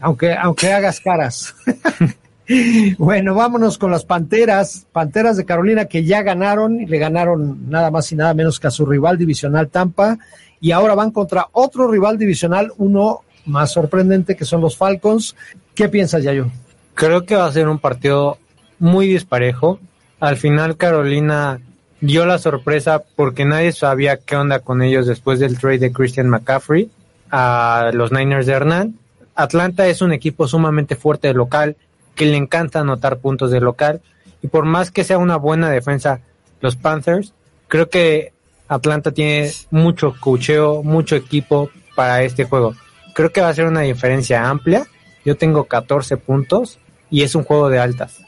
Aunque, 0.00 0.34
aunque 0.34 0.72
hagas 0.72 1.00
caras. 1.00 1.54
bueno, 2.98 3.34
vámonos 3.34 3.78
con 3.78 3.90
las 3.90 4.04
Panteras, 4.04 4.86
Panteras 4.92 5.36
de 5.36 5.44
Carolina 5.44 5.86
que 5.86 6.04
ya 6.04 6.22
ganaron 6.22 6.80
y 6.80 6.86
le 6.86 6.98
ganaron 6.98 7.70
nada 7.70 7.90
más 7.90 8.10
y 8.12 8.16
nada 8.16 8.34
menos 8.34 8.58
que 8.60 8.66
a 8.66 8.70
su 8.70 8.84
rival 8.84 9.16
divisional 9.16 9.68
Tampa 9.68 10.18
y 10.62 10.70
ahora 10.70 10.94
van 10.94 11.10
contra 11.10 11.48
otro 11.50 11.90
rival 11.90 12.16
divisional, 12.16 12.72
uno 12.78 13.22
más 13.46 13.72
sorprendente 13.72 14.36
que 14.36 14.44
son 14.44 14.60
los 14.60 14.76
Falcons. 14.76 15.34
¿Qué 15.74 15.88
piensas, 15.88 16.22
Yayo? 16.22 16.46
Creo 16.94 17.26
que 17.26 17.34
va 17.34 17.46
a 17.46 17.52
ser 17.52 17.68
un 17.68 17.80
partido 17.80 18.38
muy 18.78 19.08
disparejo. 19.08 19.80
Al 20.20 20.36
final 20.36 20.76
Carolina 20.76 21.60
dio 22.00 22.26
la 22.26 22.38
sorpresa 22.38 23.02
porque 23.16 23.44
nadie 23.44 23.72
sabía 23.72 24.18
qué 24.18 24.36
onda 24.36 24.60
con 24.60 24.82
ellos 24.82 25.08
después 25.08 25.40
del 25.40 25.58
trade 25.58 25.78
de 25.80 25.92
Christian 25.92 26.28
McCaffrey 26.28 26.88
a 27.32 27.90
los 27.92 28.12
Niners 28.12 28.46
de 28.46 28.52
Hernán. 28.52 28.94
Atlanta 29.34 29.88
es 29.88 30.00
un 30.00 30.12
equipo 30.12 30.46
sumamente 30.46 30.94
fuerte 30.94 31.26
de 31.26 31.34
local, 31.34 31.76
que 32.14 32.26
le 32.26 32.36
encanta 32.36 32.80
anotar 32.80 33.18
puntos 33.18 33.50
de 33.50 33.60
local. 33.60 34.00
Y 34.42 34.46
por 34.46 34.64
más 34.64 34.92
que 34.92 35.02
sea 35.02 35.18
una 35.18 35.36
buena 35.36 35.70
defensa, 35.70 36.20
los 36.60 36.76
Panthers, 36.76 37.34
creo 37.66 37.88
que 37.88 38.31
Atlanta 38.74 39.12
tiene 39.12 39.50
mucho 39.70 40.14
cocheo, 40.18 40.82
mucho 40.82 41.16
equipo 41.16 41.70
para 41.94 42.22
este 42.22 42.44
juego. 42.44 42.74
Creo 43.14 43.30
que 43.30 43.40
va 43.40 43.48
a 43.48 43.54
ser 43.54 43.66
una 43.66 43.80
diferencia 43.80 44.48
amplia. 44.48 44.86
Yo 45.24 45.36
tengo 45.36 45.64
14 45.64 46.16
puntos 46.16 46.78
y 47.10 47.22
es 47.22 47.34
un 47.34 47.44
juego 47.44 47.68
de 47.68 47.78
altas. 47.78 48.22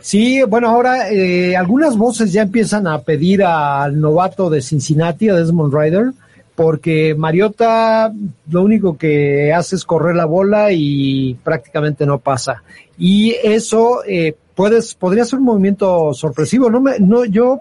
Sí, 0.00 0.42
bueno, 0.42 0.68
ahora 0.68 1.10
eh, 1.10 1.56
algunas 1.56 1.96
voces 1.96 2.32
ya 2.32 2.42
empiezan 2.42 2.86
a 2.86 3.00
pedir 3.00 3.44
al 3.44 4.00
novato 4.00 4.50
de 4.50 4.60
Cincinnati, 4.60 5.28
a 5.28 5.34
Desmond 5.34 5.72
Ryder, 5.72 6.12
porque 6.54 7.14
Mariota 7.16 8.12
lo 8.50 8.62
único 8.62 8.98
que 8.98 9.52
hace 9.52 9.76
es 9.76 9.84
correr 9.84 10.16
la 10.16 10.26
bola 10.26 10.72
y 10.72 11.34
prácticamente 11.42 12.04
no 12.04 12.18
pasa. 12.18 12.62
Y 12.98 13.34
eso 13.42 14.02
eh, 14.06 14.34
puedes, 14.54 14.94
podría 14.94 15.24
ser 15.24 15.38
un 15.38 15.46
movimiento 15.46 16.12
sorpresivo. 16.14 16.70
No 16.70 16.80
me, 16.80 16.98
no, 16.98 17.24
yo 17.24 17.60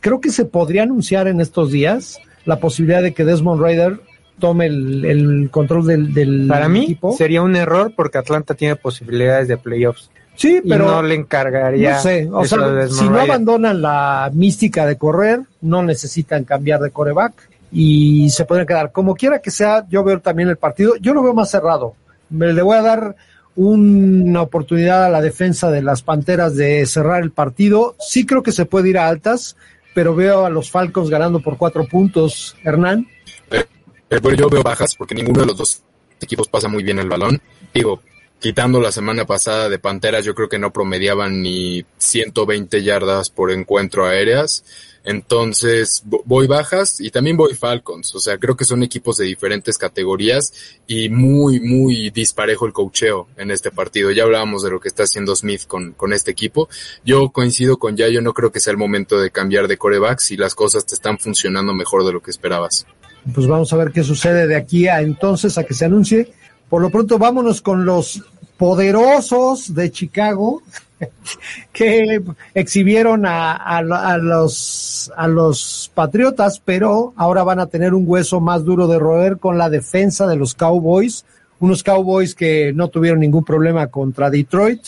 creo 0.00 0.20
que 0.20 0.30
se 0.30 0.44
podría 0.44 0.82
anunciar 0.82 1.28
en 1.28 1.40
estos 1.40 1.70
días 1.70 2.18
la 2.44 2.58
posibilidad 2.58 3.02
de 3.02 3.12
que 3.14 3.24
Desmond 3.24 3.62
Ryder 3.62 4.00
tome 4.38 4.66
el, 4.66 5.04
el 5.04 5.50
control 5.50 5.86
del, 5.86 6.14
del 6.14 6.46
Para 6.48 6.68
mí 6.68 6.84
equipo. 6.84 7.12
sería 7.16 7.42
un 7.42 7.54
error 7.56 7.92
porque 7.94 8.18
Atlanta 8.18 8.54
tiene 8.54 8.76
posibilidades 8.76 9.48
de 9.48 9.56
playoffs. 9.58 10.10
Sí, 10.36 10.60
Y 10.64 10.68
pero 10.68 10.86
no 10.86 11.02
le 11.02 11.14
encargaría. 11.16 11.96
No 11.96 12.00
sé, 12.00 12.28
o 12.32 12.44
sea, 12.46 12.88
si 12.88 13.06
no 13.08 13.20
abandonan 13.20 13.82
la 13.82 14.30
mística 14.32 14.86
de 14.86 14.96
correr, 14.96 15.40
no 15.60 15.82
necesitan 15.82 16.44
cambiar 16.44 16.80
de 16.80 16.90
coreback 16.90 17.34
y 17.70 18.30
se 18.30 18.46
pueden 18.46 18.66
quedar. 18.66 18.90
Como 18.92 19.14
quiera 19.14 19.40
que 19.40 19.50
sea, 19.50 19.84
yo 19.90 20.02
veo 20.02 20.18
también 20.20 20.48
el 20.48 20.56
partido, 20.56 20.94
yo 21.00 21.12
lo 21.12 21.22
veo 21.22 21.34
más 21.34 21.50
cerrado. 21.50 21.94
Me 22.30 22.52
le 22.54 22.62
voy 22.62 22.78
a 22.78 22.82
dar 22.82 23.16
una 23.56 24.40
oportunidad 24.40 25.04
a 25.04 25.10
la 25.10 25.20
defensa 25.20 25.70
de 25.70 25.82
las 25.82 26.00
Panteras 26.02 26.56
de 26.56 26.86
cerrar 26.86 27.22
el 27.22 27.32
partido. 27.32 27.94
Sí 27.98 28.24
creo 28.24 28.42
que 28.42 28.52
se 28.52 28.64
puede 28.64 28.88
ir 28.88 28.96
a 28.98 29.08
altas, 29.08 29.56
pero 29.94 30.14
veo 30.14 30.44
a 30.44 30.50
los 30.50 30.70
Falcons 30.70 31.10
ganando 31.10 31.40
por 31.40 31.56
cuatro 31.56 31.84
puntos. 31.84 32.56
Hernán. 32.64 33.08
Eh, 33.50 33.64
eh, 34.10 34.36
yo 34.36 34.48
veo 34.48 34.62
bajas 34.62 34.94
porque 34.94 35.14
ninguno 35.14 35.40
de 35.40 35.46
los 35.46 35.56
dos 35.56 35.82
equipos 36.20 36.48
pasa 36.48 36.68
muy 36.68 36.82
bien 36.82 36.98
el 36.98 37.08
balón. 37.08 37.40
Digo, 37.72 38.00
quitando 38.38 38.80
la 38.80 38.92
semana 38.92 39.24
pasada 39.24 39.68
de 39.68 39.78
Panteras, 39.78 40.24
yo 40.24 40.34
creo 40.34 40.48
que 40.48 40.58
no 40.58 40.72
promediaban 40.72 41.42
ni 41.42 41.84
120 41.98 42.82
yardas 42.82 43.30
por 43.30 43.50
encuentro 43.50 44.06
aéreas. 44.06 44.64
Entonces, 45.04 46.02
vo- 46.06 46.22
voy 46.24 46.46
bajas 46.46 47.00
y 47.00 47.10
también 47.10 47.36
voy 47.36 47.54
Falcons. 47.54 48.14
O 48.14 48.20
sea, 48.20 48.38
creo 48.38 48.56
que 48.56 48.64
son 48.64 48.82
equipos 48.82 49.16
de 49.16 49.24
diferentes 49.24 49.78
categorías 49.78 50.52
y 50.86 51.08
muy, 51.08 51.60
muy 51.60 52.10
disparejo 52.10 52.66
el 52.66 52.72
cocheo 52.72 53.26
en 53.36 53.50
este 53.50 53.70
partido. 53.70 54.10
Ya 54.10 54.24
hablábamos 54.24 54.62
de 54.62 54.70
lo 54.70 54.80
que 54.80 54.88
está 54.88 55.04
haciendo 55.04 55.34
Smith 55.36 55.62
con, 55.66 55.92
con 55.92 56.12
este 56.12 56.30
equipo. 56.30 56.68
Yo 57.04 57.30
coincido 57.30 57.78
con 57.78 57.96
Yayo, 57.96 58.20
no 58.22 58.34
creo 58.34 58.52
que 58.52 58.60
sea 58.60 58.72
el 58.72 58.76
momento 58.76 59.18
de 59.20 59.30
cambiar 59.30 59.68
de 59.68 59.78
coreback 59.78 60.20
si 60.20 60.36
las 60.36 60.54
cosas 60.54 60.84
te 60.86 60.94
están 60.94 61.18
funcionando 61.18 61.72
mejor 61.74 62.04
de 62.04 62.12
lo 62.12 62.20
que 62.22 62.30
esperabas. 62.30 62.86
Pues 63.34 63.46
vamos 63.46 63.72
a 63.72 63.76
ver 63.76 63.92
qué 63.92 64.02
sucede 64.02 64.46
de 64.46 64.56
aquí 64.56 64.88
a 64.88 65.00
entonces 65.00 65.58
a 65.58 65.64
que 65.64 65.74
se 65.74 65.84
anuncie. 65.84 66.32
Por 66.68 66.82
lo 66.82 66.90
pronto, 66.90 67.18
vámonos 67.18 67.60
con 67.60 67.84
los 67.84 68.22
poderosos 68.56 69.74
de 69.74 69.90
Chicago 69.90 70.62
que 71.72 72.22
exhibieron 72.54 73.24
a, 73.26 73.82
los, 73.82 75.12
a 75.16 75.28
los 75.28 75.90
Patriotas, 75.94 76.60
pero 76.64 77.12
ahora 77.16 77.42
van 77.42 77.60
a 77.60 77.66
tener 77.66 77.94
un 77.94 78.04
hueso 78.06 78.40
más 78.40 78.64
duro 78.64 78.86
de 78.86 78.98
roer 78.98 79.38
con 79.38 79.58
la 79.58 79.70
defensa 79.70 80.26
de 80.26 80.36
los 80.36 80.54
Cowboys, 80.54 81.24
unos 81.58 81.82
Cowboys 81.82 82.34
que 82.34 82.72
no 82.72 82.88
tuvieron 82.88 83.20
ningún 83.20 83.44
problema 83.44 83.88
contra 83.88 84.30
Detroit 84.30 84.80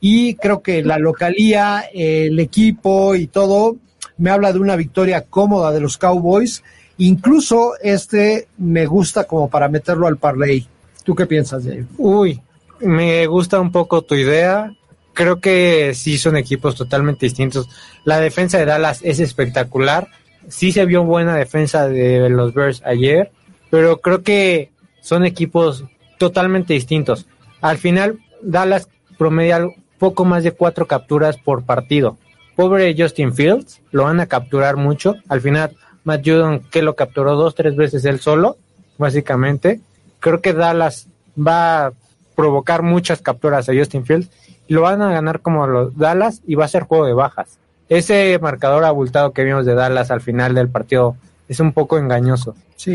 y 0.00 0.34
creo 0.34 0.62
que 0.62 0.82
la 0.82 0.98
localía, 0.98 1.84
el 1.92 2.38
equipo 2.38 3.14
y 3.14 3.26
todo 3.26 3.76
me 4.16 4.30
habla 4.30 4.52
de 4.52 4.58
una 4.58 4.76
victoria 4.76 5.22
cómoda 5.22 5.72
de 5.72 5.80
los 5.80 5.98
Cowboys. 5.98 6.62
Incluso 6.98 7.72
este 7.80 8.48
me 8.58 8.86
gusta 8.86 9.24
como 9.24 9.48
para 9.48 9.68
meterlo 9.68 10.06
al 10.06 10.18
parlay. 10.18 10.66
¿Tú 11.04 11.14
qué 11.14 11.26
piensas, 11.26 11.64
Jair? 11.64 11.86
Uy, 11.96 12.40
me 12.80 13.26
gusta 13.26 13.60
un 13.60 13.72
poco 13.72 14.02
tu 14.02 14.14
idea. 14.14 14.74
Creo 15.18 15.40
que 15.40 15.94
sí 15.94 16.16
son 16.16 16.36
equipos 16.36 16.76
totalmente 16.76 17.26
distintos. 17.26 17.68
La 18.04 18.20
defensa 18.20 18.56
de 18.56 18.66
Dallas 18.66 19.00
es 19.02 19.18
espectacular. 19.18 20.06
Sí 20.46 20.70
se 20.70 20.86
vio 20.86 21.02
buena 21.02 21.34
defensa 21.34 21.88
de 21.88 22.30
los 22.30 22.54
Bears 22.54 22.82
ayer, 22.84 23.32
pero 23.68 24.00
creo 24.00 24.22
que 24.22 24.70
son 25.00 25.24
equipos 25.24 25.82
totalmente 26.18 26.74
distintos. 26.74 27.26
Al 27.60 27.78
final, 27.78 28.20
Dallas 28.42 28.88
promedia 29.18 29.66
poco 29.98 30.24
más 30.24 30.44
de 30.44 30.52
cuatro 30.52 30.86
capturas 30.86 31.36
por 31.36 31.64
partido. 31.64 32.16
Pobre 32.54 32.94
Justin 32.96 33.34
Fields, 33.34 33.80
lo 33.90 34.04
van 34.04 34.20
a 34.20 34.26
capturar 34.26 34.76
mucho. 34.76 35.16
Al 35.28 35.40
final, 35.40 35.74
Matt 36.04 36.24
Judon, 36.24 36.60
que 36.70 36.80
lo 36.80 36.94
capturó 36.94 37.34
dos, 37.34 37.56
tres 37.56 37.74
veces 37.74 38.04
él 38.04 38.20
solo, 38.20 38.56
básicamente. 38.98 39.80
Creo 40.20 40.40
que 40.40 40.52
Dallas 40.52 41.08
va 41.36 41.86
a 41.86 41.92
provocar 42.36 42.82
muchas 42.82 43.20
capturas 43.20 43.68
a 43.68 43.74
Justin 43.74 44.06
Fields. 44.06 44.30
Lo 44.68 44.82
van 44.82 45.02
a 45.02 45.10
ganar 45.10 45.40
como 45.40 45.66
los 45.66 45.96
Dallas 45.96 46.42
y 46.46 46.54
va 46.54 46.66
a 46.66 46.68
ser 46.68 46.84
juego 46.84 47.06
de 47.06 47.14
bajas. 47.14 47.58
Ese 47.88 48.38
marcador 48.40 48.84
abultado 48.84 49.32
que 49.32 49.44
vimos 49.44 49.64
de 49.64 49.74
Dallas 49.74 50.10
al 50.10 50.20
final 50.20 50.54
del 50.54 50.68
partido 50.68 51.16
es 51.48 51.58
un 51.60 51.72
poco 51.72 51.98
engañoso. 51.98 52.54
Sí. 52.76 52.94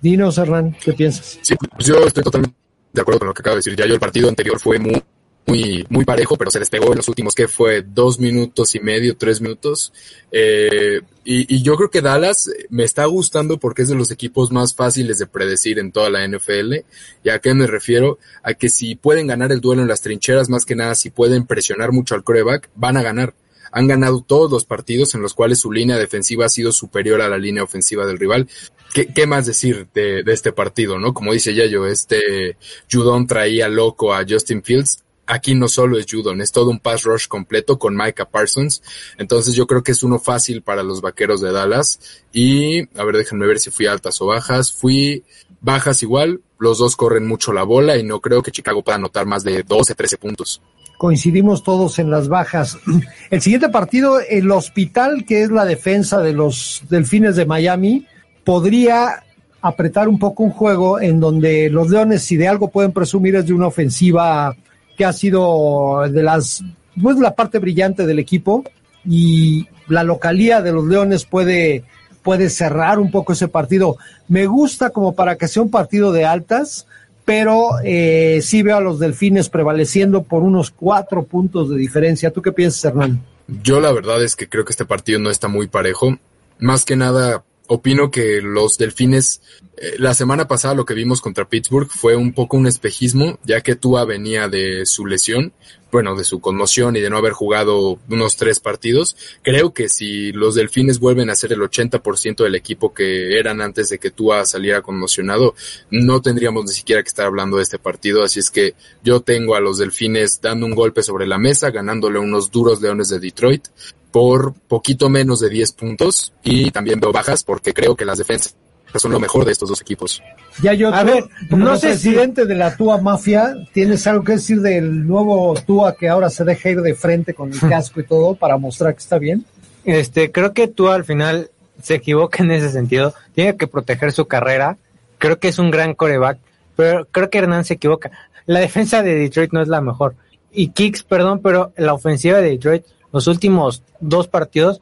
Dinos, 0.00 0.38
Hernán, 0.38 0.76
¿qué 0.82 0.92
piensas? 0.92 1.38
Sí, 1.42 1.54
pues 1.56 1.86
yo 1.86 2.06
estoy 2.06 2.22
totalmente 2.22 2.56
de 2.92 3.02
acuerdo 3.02 3.18
con 3.18 3.28
lo 3.28 3.34
que 3.34 3.40
acabo 3.40 3.56
de 3.56 3.58
decir. 3.58 3.76
Ya 3.76 3.86
yo 3.86 3.94
el 3.94 4.00
partido 4.00 4.28
anterior 4.28 4.58
fue 4.58 4.78
muy, 4.78 5.02
muy, 5.46 5.84
muy 5.88 6.04
parejo, 6.04 6.36
pero 6.36 6.50
se 6.50 6.58
despegó 6.58 6.92
en 6.92 6.98
los 6.98 7.08
últimos, 7.08 7.34
que 7.34 7.48
fue 7.48 7.82
dos 7.82 8.20
minutos 8.20 8.74
y 8.74 8.80
medio, 8.80 9.16
tres 9.16 9.40
minutos. 9.40 9.92
Eh, 10.30 11.00
y, 11.24 11.56
y, 11.56 11.62
yo 11.62 11.76
creo 11.76 11.90
que 11.90 12.00
Dallas 12.00 12.50
me 12.68 12.84
está 12.84 13.04
gustando 13.06 13.58
porque 13.58 13.82
es 13.82 13.88
de 13.88 13.94
los 13.94 14.10
equipos 14.10 14.52
más 14.52 14.74
fáciles 14.74 15.18
de 15.18 15.26
predecir 15.26 15.78
en 15.78 15.92
toda 15.92 16.10
la 16.10 16.26
NFL. 16.26 16.76
¿Y 17.24 17.30
a 17.30 17.38
qué 17.40 17.54
me 17.54 17.66
refiero? 17.66 18.18
A 18.42 18.54
que 18.54 18.68
si 18.68 18.94
pueden 18.94 19.26
ganar 19.26 19.52
el 19.52 19.60
duelo 19.60 19.82
en 19.82 19.88
las 19.88 20.02
trincheras, 20.02 20.48
más 20.48 20.64
que 20.64 20.76
nada, 20.76 20.94
si 20.94 21.10
pueden 21.10 21.46
presionar 21.46 21.92
mucho 21.92 22.14
al 22.14 22.24
coreback, 22.24 22.70
van 22.74 22.96
a 22.96 23.02
ganar 23.02 23.34
han 23.72 23.86
ganado 23.86 24.24
todos 24.26 24.50
los 24.50 24.64
partidos 24.64 25.14
en 25.14 25.22
los 25.22 25.34
cuales 25.34 25.60
su 25.60 25.72
línea 25.72 25.96
defensiva 25.96 26.46
ha 26.46 26.48
sido 26.48 26.72
superior 26.72 27.20
a 27.20 27.28
la 27.28 27.38
línea 27.38 27.62
ofensiva 27.62 28.06
del 28.06 28.18
rival. 28.18 28.48
¿Qué, 28.92 29.06
qué 29.06 29.26
más 29.26 29.46
decir 29.46 29.86
de, 29.94 30.22
de, 30.24 30.32
este 30.32 30.52
partido, 30.52 30.98
no? 30.98 31.14
Como 31.14 31.32
dice 31.32 31.54
Yayo, 31.54 31.86
este 31.86 32.56
Judon 32.90 33.26
traía 33.26 33.68
loco 33.68 34.12
a 34.12 34.24
Justin 34.28 34.62
Fields. 34.64 35.04
Aquí 35.32 35.54
no 35.54 35.68
solo 35.68 35.96
es 35.96 36.06
Judon, 36.10 36.40
es 36.40 36.50
todo 36.50 36.70
un 36.70 36.80
pass 36.80 37.04
rush 37.04 37.28
completo 37.28 37.78
con 37.78 37.96
Micah 37.96 38.28
Parsons. 38.28 38.82
Entonces 39.16 39.54
yo 39.54 39.68
creo 39.68 39.84
que 39.84 39.92
es 39.92 40.02
uno 40.02 40.18
fácil 40.18 40.60
para 40.60 40.82
los 40.82 41.00
vaqueros 41.00 41.40
de 41.40 41.52
Dallas. 41.52 42.00
Y, 42.32 42.80
a 42.98 43.04
ver, 43.04 43.16
déjenme 43.16 43.46
ver 43.46 43.60
si 43.60 43.70
fui 43.70 43.86
altas 43.86 44.20
o 44.20 44.26
bajas. 44.26 44.72
Fui 44.72 45.22
bajas 45.60 46.02
igual. 46.02 46.40
Los 46.58 46.78
dos 46.78 46.96
corren 46.96 47.28
mucho 47.28 47.52
la 47.52 47.62
bola 47.62 47.96
y 47.96 48.02
no 48.02 48.20
creo 48.20 48.42
que 48.42 48.50
Chicago 48.50 48.82
pueda 48.82 48.96
anotar 48.96 49.24
más 49.24 49.44
de 49.44 49.62
12, 49.62 49.94
13 49.94 50.16
puntos 50.18 50.60
coincidimos 50.98 51.62
todos 51.62 51.98
en 51.98 52.10
las 52.10 52.28
bajas. 52.28 52.76
El 53.30 53.40
siguiente 53.40 53.70
partido, 53.70 54.20
el 54.20 54.50
hospital, 54.50 55.24
que 55.24 55.42
es 55.42 55.50
la 55.50 55.64
defensa 55.64 56.20
de 56.20 56.34
los 56.34 56.82
Delfines 56.90 57.36
de 57.36 57.46
Miami, 57.46 58.06
podría 58.44 59.24
apretar 59.62 60.08
un 60.08 60.18
poco 60.18 60.42
un 60.42 60.50
juego 60.50 61.00
en 61.00 61.18
donde 61.18 61.70
los 61.70 61.88
Leones, 61.88 62.24
si 62.24 62.36
de 62.36 62.48
algo 62.48 62.68
pueden 62.68 62.92
presumir, 62.92 63.34
es 63.36 63.46
de 63.46 63.54
una 63.54 63.68
ofensiva 63.68 64.54
que 65.00 65.06
ha 65.06 65.14
sido 65.14 66.02
de 66.10 66.22
las, 66.22 66.62
pues 67.00 67.16
la 67.16 67.34
parte 67.34 67.58
brillante 67.58 68.04
del 68.04 68.18
equipo 68.18 68.64
y 69.02 69.66
la 69.88 70.04
localía 70.04 70.60
de 70.60 70.72
los 70.72 70.84
Leones 70.84 71.24
puede, 71.24 71.84
puede 72.22 72.50
cerrar 72.50 72.98
un 72.98 73.10
poco 73.10 73.32
ese 73.32 73.48
partido. 73.48 73.96
Me 74.28 74.44
gusta 74.44 74.90
como 74.90 75.14
para 75.14 75.36
que 75.36 75.48
sea 75.48 75.62
un 75.62 75.70
partido 75.70 76.12
de 76.12 76.26
altas, 76.26 76.86
pero 77.24 77.80
eh, 77.82 78.40
sí 78.42 78.62
veo 78.62 78.76
a 78.76 78.82
los 78.82 78.98
delfines 78.98 79.48
prevaleciendo 79.48 80.22
por 80.22 80.42
unos 80.42 80.70
cuatro 80.70 81.22
puntos 81.22 81.70
de 81.70 81.78
diferencia. 81.78 82.30
¿Tú 82.30 82.42
qué 82.42 82.52
piensas, 82.52 82.84
Hernán? 82.84 83.22
Yo 83.62 83.80
la 83.80 83.92
verdad 83.92 84.22
es 84.22 84.36
que 84.36 84.50
creo 84.50 84.66
que 84.66 84.72
este 84.72 84.84
partido 84.84 85.18
no 85.18 85.30
está 85.30 85.48
muy 85.48 85.66
parejo. 85.68 86.18
Más 86.58 86.84
que 86.84 86.96
nada, 86.96 87.42
opino 87.72 88.10
que 88.10 88.40
los 88.42 88.78
delfines, 88.78 89.42
eh, 89.76 89.94
la 89.98 90.12
semana 90.12 90.48
pasada 90.48 90.74
lo 90.74 90.84
que 90.84 90.94
vimos 90.94 91.20
contra 91.20 91.48
Pittsburgh 91.48 91.88
fue 91.88 92.16
un 92.16 92.32
poco 92.32 92.56
un 92.56 92.66
espejismo, 92.66 93.38
ya 93.44 93.60
que 93.60 93.76
Tua 93.76 94.04
venía 94.04 94.48
de 94.48 94.84
su 94.86 95.06
lesión, 95.06 95.52
bueno, 95.90 96.14
de 96.14 96.24
su 96.24 96.40
conmoción 96.40 96.96
y 96.96 97.00
de 97.00 97.10
no 97.10 97.18
haber 97.18 97.32
jugado 97.32 97.98
unos 98.08 98.36
tres 98.36 98.60
partidos. 98.60 99.16
Creo 99.42 99.72
que 99.72 99.88
si 99.88 100.32
los 100.32 100.54
delfines 100.54 101.00
vuelven 101.00 101.30
a 101.30 101.34
ser 101.34 101.52
el 101.52 101.60
80% 101.60 102.44
del 102.44 102.54
equipo 102.54 102.94
que 102.94 103.38
eran 103.38 103.60
antes 103.60 103.88
de 103.88 103.98
que 103.98 104.10
Tua 104.10 104.44
saliera 104.44 104.82
conmocionado, 104.82 105.54
no 105.90 106.20
tendríamos 106.20 106.64
ni 106.64 106.72
siquiera 106.72 107.02
que 107.02 107.08
estar 107.08 107.26
hablando 107.26 107.56
de 107.56 107.64
este 107.64 107.78
partido. 107.78 108.22
Así 108.22 108.40
es 108.40 108.50
que 108.50 108.74
yo 109.02 109.20
tengo 109.20 109.54
a 109.54 109.60
los 109.60 109.78
delfines 109.78 110.40
dando 110.40 110.66
un 110.66 110.74
golpe 110.74 111.02
sobre 111.02 111.26
la 111.26 111.38
mesa, 111.38 111.70
ganándole 111.70 112.18
unos 112.18 112.50
duros 112.50 112.80
leones 112.80 113.08
de 113.08 113.20
Detroit 113.20 113.68
por 114.10 114.54
poquito 114.54 115.08
menos 115.08 115.40
de 115.40 115.48
10 115.48 115.72
puntos 115.72 116.32
y 116.42 116.70
también 116.70 117.00
veo 117.00 117.12
bajas 117.12 117.44
porque 117.44 117.72
creo 117.72 117.94
que 117.94 118.04
las 118.04 118.18
defensas 118.18 118.56
son 118.98 119.12
lo 119.12 119.20
mejor 119.20 119.44
de 119.44 119.52
estos 119.52 119.68
dos 119.68 119.80
equipos. 119.80 120.22
Ya 120.62 120.74
yo, 120.74 120.92
a 120.92 121.04
ver, 121.04 121.24
no 121.50 121.76
sé 121.76 121.88
presidente 121.88 122.42
si... 122.42 122.48
de 122.48 122.54
la 122.54 122.76
Tua 122.76 123.00
Mafia, 123.00 123.54
¿tienes 123.72 124.06
algo 124.06 124.24
que 124.24 124.32
decir 124.32 124.60
del 124.60 125.06
nuevo 125.06 125.54
Tua 125.66 125.94
que 125.94 126.08
ahora 126.08 126.30
se 126.30 126.44
deja 126.44 126.70
ir 126.70 126.82
de 126.82 126.94
frente 126.94 127.34
con 127.34 127.52
el 127.52 127.60
casco 127.68 128.00
y 128.00 128.04
todo 128.04 128.34
para 128.34 128.56
mostrar 128.56 128.94
que 128.94 129.00
está 129.00 129.18
bien? 129.18 129.44
Este, 129.84 130.32
creo 130.32 130.52
que 130.52 130.68
Tua 130.68 130.94
al 130.94 131.04
final 131.04 131.50
se 131.82 131.94
equivoca 131.94 132.42
en 132.42 132.50
ese 132.50 132.70
sentido, 132.70 133.14
tiene 133.34 133.56
que 133.56 133.66
proteger 133.66 134.12
su 134.12 134.26
carrera, 134.26 134.76
creo 135.18 135.38
que 135.38 135.48
es 135.48 135.58
un 135.58 135.70
gran 135.70 135.94
coreback, 135.94 136.38
pero 136.76 137.06
creo 137.10 137.30
que 137.30 137.38
Hernán 137.38 137.64
se 137.64 137.74
equivoca. 137.74 138.10
La 138.46 138.60
defensa 138.60 139.02
de 139.02 139.14
Detroit 139.14 139.52
no 139.52 139.62
es 139.62 139.68
la 139.68 139.80
mejor. 139.80 140.14
Y 140.52 140.68
Kicks, 140.68 141.04
perdón, 141.04 141.40
pero 141.42 141.72
la 141.76 141.94
ofensiva 141.94 142.38
de 142.38 142.50
Detroit 142.50 142.84
los 143.12 143.26
últimos 143.26 143.82
dos 144.00 144.28
partidos, 144.28 144.80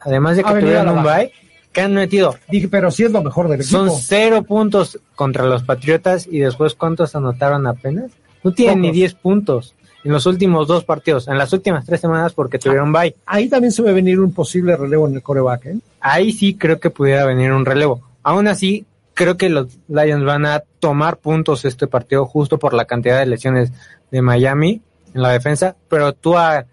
además 0.00 0.36
de 0.36 0.44
que 0.44 0.50
tuvieron 0.50 0.98
un 0.98 1.02
bye, 1.02 1.32
que 1.74 1.82
han 1.82 1.92
metido. 1.92 2.36
Dije, 2.48 2.68
pero 2.68 2.90
sí 2.90 3.04
es 3.04 3.10
lo 3.12 3.22
mejor 3.22 3.48
del 3.48 3.62
Son 3.62 3.88
equipo. 3.88 4.00
cero 4.02 4.42
puntos 4.44 4.98
contra 5.14 5.44
los 5.44 5.62
Patriotas 5.62 6.26
y 6.26 6.38
después 6.38 6.74
cuántos 6.74 7.14
anotaron 7.14 7.66
apenas. 7.66 8.12
No 8.42 8.52
tienen 8.52 8.78
Pocos. 8.78 8.92
ni 8.92 8.92
10 8.92 9.14
puntos 9.16 9.74
en 10.04 10.12
los 10.12 10.24
últimos 10.26 10.68
dos 10.68 10.84
partidos, 10.84 11.28
en 11.28 11.36
las 11.38 11.52
últimas 11.52 11.84
tres 11.84 12.00
semanas 12.00 12.32
porque 12.32 12.58
tuvieron 12.58 12.92
bye. 12.92 13.14
Ahí 13.26 13.48
también 13.48 13.72
se 13.72 13.82
ve 13.82 13.92
venir 13.92 14.20
un 14.20 14.32
posible 14.32 14.76
relevo 14.76 15.06
en 15.08 15.14
el 15.14 15.22
coreback, 15.22 15.66
¿eh? 15.66 15.76
Ahí 16.00 16.32
sí 16.32 16.54
creo 16.54 16.78
que 16.78 16.90
pudiera 16.90 17.24
venir 17.24 17.52
un 17.52 17.64
relevo. 17.64 18.02
Aún 18.22 18.46
así, 18.48 18.84
creo 19.14 19.36
que 19.36 19.48
los 19.48 19.68
Lions 19.88 20.24
van 20.24 20.46
a 20.46 20.62
tomar 20.78 21.16
puntos 21.18 21.64
este 21.64 21.86
partido 21.86 22.26
justo 22.26 22.58
por 22.58 22.74
la 22.74 22.84
cantidad 22.84 23.18
de 23.18 23.26
lesiones 23.26 23.72
de 24.10 24.22
Miami 24.22 24.82
en 25.14 25.22
la 25.22 25.30
defensa, 25.30 25.74
pero 25.88 26.12
tú 26.12 26.36
a 26.36 26.66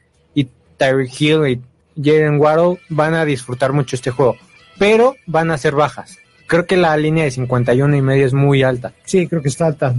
Tyreek 0.78 1.22
Hill 1.22 1.48
y 1.48 1.62
Jalen 2.04 2.40
Waddle 2.40 2.80
van 2.90 3.14
a 3.14 3.24
disfrutar 3.24 3.72
mucho 3.72 3.96
este 3.96 4.10
juego, 4.10 4.36
pero 4.82 5.16
van 5.28 5.52
a 5.52 5.60
ser 5.60 5.76
bajas. 5.76 6.18
Creo 6.48 6.66
que 6.66 6.76
la 6.76 6.98
línea 6.98 7.26
de 7.26 7.30
51 7.30 7.96
y 7.96 8.02
medio 8.02 8.26
es 8.26 8.34
muy 8.34 8.64
alta. 8.64 8.94
Sí, 9.04 9.28
creo 9.28 9.40
que 9.40 9.50
está 9.50 9.68
alta. 9.68 9.94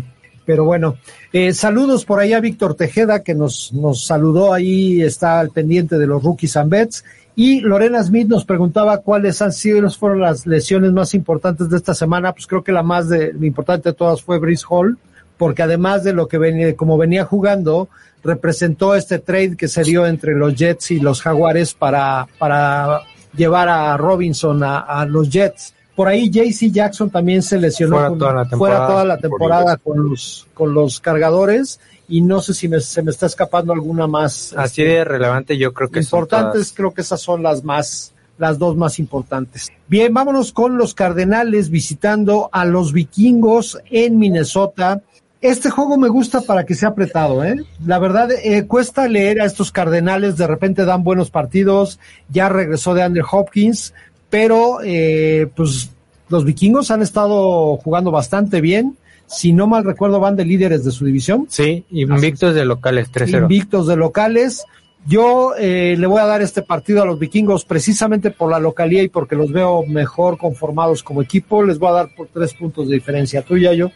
Pero 0.45 0.65
bueno, 0.65 0.97
eh, 1.33 1.53
saludos 1.53 2.05
por 2.05 2.19
allá 2.19 2.39
a 2.39 2.41
Víctor 2.41 2.75
Tejeda, 2.75 3.23
que 3.23 3.33
nos, 3.33 3.73
nos 3.73 4.05
saludó 4.05 4.53
ahí, 4.53 5.01
está 5.01 5.39
al 5.39 5.51
pendiente 5.51 5.99
de 5.99 6.09
los 6.09 6.21
rookies 6.21 6.57
and 6.57 6.69
bets. 6.69 7.05
Y 7.37 7.61
Lorena 7.61 8.03
Smith 8.03 8.27
nos 8.27 8.45
preguntaba 8.45 8.99
cuáles 9.03 9.41
han 9.41 9.53
sido 9.53 9.89
las 10.17 10.47
lesiones 10.49 10.91
más 10.91 11.15
importantes 11.15 11.71
de 11.71 11.77
esta 11.77 11.95
semana. 11.95 12.33
Pues 12.33 12.49
creo 12.49 12.65
que 12.65 12.73
la 12.73 12.83
más 12.83 13.09
de, 13.09 13.33
importante 13.41 13.91
de 13.91 13.95
todas 13.95 14.21
fue 14.21 14.41
Brice 14.41 14.65
Hall, 14.69 14.99
porque 15.39 15.63
además 15.63 16.03
de 16.03 16.13
lo 16.13 16.27
que 16.27 16.39
venía, 16.39 16.75
como 16.75 16.99
venía 16.99 17.25
jugando, 17.25 17.89
representó 18.25 18.97
este 18.97 19.21
trade 19.21 19.57
que 19.57 19.69
se 19.69 19.85
dio 19.85 20.09
entre 20.09 20.35
los 20.35 20.57
Jets 20.57 20.91
y 20.91 20.99
los 20.99 21.23
Jaguares 21.23 21.73
para, 21.73 22.27
para 22.41 23.03
llevar 23.35 23.69
a 23.69 23.97
Robinson 23.97 24.63
a, 24.63 24.81
a 24.81 25.07
los 25.07 25.29
Jets. 25.29 25.75
Por 25.95 26.09
ahí 26.09 26.31
JC 26.31 26.71
Jackson 26.71 27.11
también 27.11 27.43
se 27.43 27.59
lesionó 27.59 27.97
fuera 27.97 28.09
con, 28.09 28.19
toda 28.19 28.35
la 28.35 28.49
temporada, 28.49 28.77
fuera 28.77 28.87
toda 28.87 29.05
la 29.05 29.19
temporada 29.19 29.77
con 29.77 30.09
los, 30.09 30.47
con 30.55 30.73
los 30.73 31.01
cargadores 31.01 31.81
y 32.09 32.23
no 32.23 32.41
sé 32.41 32.55
si 32.55 32.69
me, 32.69 32.81
se 32.81 33.03
me 33.03 33.11
está 33.11 33.27
escapando 33.27 33.73
alguna 33.73 34.07
más. 34.07 34.55
Así 34.57 34.83
de 34.83 35.05
relevante 35.05 35.59
yo 35.59 35.73
creo 35.73 35.91
que 35.91 36.01
importantes, 36.01 36.73
creo 36.75 36.95
que 36.95 37.03
esas 37.03 37.21
son 37.21 37.43
las 37.43 37.63
más 37.63 38.13
las 38.39 38.59
dos 38.59 38.77
más 38.77 38.99
importantes. 38.99 39.71
Bien, 39.87 40.13
vámonos 40.13 40.53
con 40.53 40.77
los 40.77 40.95
Cardenales 40.95 41.71
visitando 41.71 42.49
a 42.53 42.65
los 42.65 42.93
Vikingos 42.93 43.79
en 43.91 44.19
Minnesota. 44.19 45.03
Este 45.43 45.71
juego 45.71 45.99
me 45.99 46.09
gusta 46.09 46.41
para 46.41 46.65
que 46.65 46.77
sea 46.77 46.91
apretado, 46.91 47.45
¿eh? 47.45 47.57
La 47.85 47.99
verdad, 47.99 48.31
eh, 48.31 48.65
cuesta 48.69 49.09
leer 49.09 49.41
a 49.41 49.45
estos 49.45 49.73
Cardenales, 49.73 50.37
de 50.37 50.47
repente 50.47 50.85
dan 50.85 51.03
buenos 51.03 51.31
partidos, 51.31 51.99
ya 52.29 52.49
regresó 52.49 52.95
de 52.95 53.03
Andrew 53.03 53.27
Hopkins, 53.29 53.93
pero 54.31 54.79
eh, 54.85 55.49
pues 55.57 55.91
los 56.29 56.45
vikingos 56.45 56.93
han 56.93 57.03
estado 57.03 57.77
jugando 57.79 58.13
bastante 58.13 58.61
bien. 58.61 58.97
Si 59.27 59.53
no 59.53 59.67
mal 59.67 59.83
recuerdo, 59.83 60.21
van 60.21 60.37
de 60.37 60.45
líderes 60.45 60.85
de 60.85 60.93
su 60.93 61.05
división. 61.05 61.47
Sí, 61.49 61.85
invictos 61.91 62.55
de 62.55 62.65
locales, 62.65 63.11
3-0. 63.11 63.43
Invictos 63.43 63.89
de 63.89 63.97
locales. 63.97 64.65
Yo 65.07 65.55
eh, 65.59 65.97
le 65.99 66.07
voy 66.07 66.21
a 66.21 66.27
dar 66.27 66.43
este 66.43 66.63
partido 66.63 67.03
a 67.03 67.07
los 67.07 67.19
vikingos 67.19 67.65
precisamente 67.65 68.31
por 68.31 68.49
la 68.49 68.61
localía 68.61 69.03
y 69.03 69.09
porque 69.09 69.35
los 69.35 69.51
veo 69.51 69.85
mejor 69.85 70.39
conformados 70.39 71.03
como 71.03 71.21
equipo. 71.21 71.65
Les 71.65 71.81
voy 71.81 71.89
a 71.89 71.93
dar 71.93 72.15
por 72.15 72.29
tres 72.29 72.55
puntos 72.55 72.89
de 72.89 72.95
diferencia. 72.95 73.43
¿Tú 73.43 73.59
ya 73.59 73.73
yo? 73.73 73.91